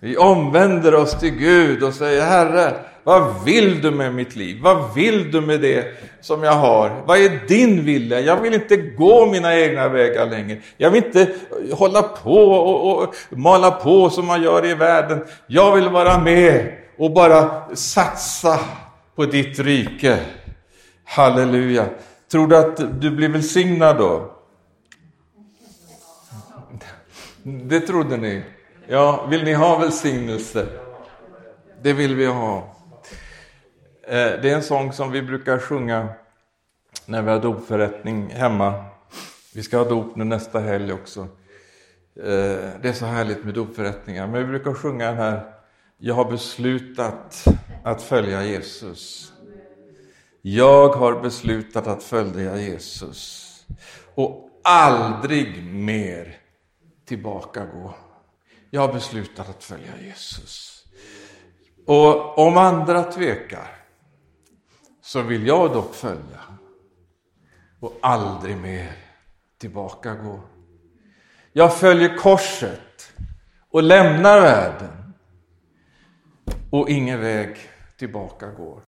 Vi 0.00 0.16
omvänder 0.16 0.94
oss 0.94 1.18
till 1.18 1.30
Gud 1.30 1.82
och 1.82 1.94
säger 1.94 2.24
Herre, 2.24 2.74
vad 3.04 3.44
vill 3.44 3.82
du 3.82 3.90
med 3.90 4.14
mitt 4.14 4.36
liv? 4.36 4.60
Vad 4.62 4.94
vill 4.94 5.32
du 5.32 5.40
med 5.40 5.60
det 5.60 5.86
som 6.20 6.42
jag 6.42 6.52
har? 6.52 7.02
Vad 7.06 7.18
är 7.18 7.48
din 7.48 7.84
vilja? 7.84 8.20
Jag 8.20 8.40
vill 8.40 8.54
inte 8.54 8.76
gå 8.76 9.26
mina 9.26 9.56
egna 9.56 9.88
vägar 9.88 10.26
längre. 10.26 10.58
Jag 10.76 10.90
vill 10.90 11.04
inte 11.04 11.28
hålla 11.72 12.02
på 12.02 12.34
och, 12.34 13.02
och 13.02 13.14
mala 13.30 13.70
på 13.70 14.10
som 14.10 14.26
man 14.26 14.42
gör 14.42 14.66
i 14.66 14.74
världen. 14.74 15.24
Jag 15.46 15.74
vill 15.74 15.88
vara 15.88 16.18
med 16.18 16.72
och 16.98 17.10
bara 17.10 17.62
satsa 17.74 18.60
på 19.16 19.24
ditt 19.24 19.58
rike. 19.58 20.18
Halleluja. 21.04 21.86
Tror 22.30 22.46
du 22.46 22.56
att 22.56 23.00
du 23.00 23.10
blir 23.10 23.28
välsignad 23.28 23.98
då? 23.98 24.34
Det 27.42 27.80
trodde 27.80 28.16
ni? 28.16 28.44
Ja, 28.86 29.26
vill 29.30 29.44
ni 29.44 29.52
ha 29.52 29.78
välsignelse? 29.78 30.66
Det 31.82 31.92
vill 31.92 32.16
vi 32.16 32.26
ha. 32.26 32.76
Eh, 34.02 34.40
det 34.42 34.50
är 34.50 34.54
en 34.54 34.62
sång 34.62 34.92
som 34.92 35.12
vi 35.12 35.22
brukar 35.22 35.58
sjunga 35.58 36.08
när 37.06 37.22
vi 37.22 37.30
har 37.30 37.40
dopförrättning 37.40 38.30
hemma. 38.30 38.84
Vi 39.54 39.62
ska 39.62 39.78
ha 39.78 39.84
dop 39.84 40.16
nu 40.16 40.24
nästa 40.24 40.58
helg 40.58 40.92
också. 40.92 41.20
Eh, 42.16 42.68
det 42.82 42.88
är 42.88 42.92
så 42.92 43.06
härligt 43.06 43.44
med 43.44 43.54
dopförrättningar. 43.54 44.26
Men 44.26 44.40
vi 44.40 44.46
brukar 44.46 44.74
sjunga 44.74 45.06
den 45.06 45.16
här 45.16 45.54
Jag 45.98 46.14
har 46.14 46.30
beslutat 46.30 47.44
att 47.84 48.02
följa 48.02 48.44
Jesus. 48.44 49.32
Jag 50.42 50.88
har 50.88 51.20
beslutat 51.20 51.86
att 51.86 52.02
följa 52.02 52.56
Jesus 52.56 53.44
och 54.14 54.60
aldrig 54.64 55.64
mer 55.64 56.36
tillbaka 57.04 57.66
gå. 57.66 57.94
Jag 58.70 58.80
har 58.80 58.92
beslutat 58.92 59.48
att 59.48 59.64
följa 59.64 60.00
Jesus. 60.02 60.84
Och 61.86 62.38
om 62.38 62.56
andra 62.56 63.04
tvekar 63.04 63.68
så 65.02 65.22
vill 65.22 65.46
jag 65.46 65.72
dock 65.72 65.94
följa 65.94 66.40
och 67.80 67.98
aldrig 68.02 68.56
mer 68.56 68.92
tillbaka 69.58 70.14
gå. 70.14 70.40
Jag 71.52 71.76
följer 71.76 72.16
korset 72.16 73.12
och 73.70 73.82
lämnar 73.82 74.40
världen 74.40 75.14
och 76.70 76.90
ingen 76.90 77.20
väg 77.20 77.56
tillbaka 77.96 78.46
går. 78.46 78.87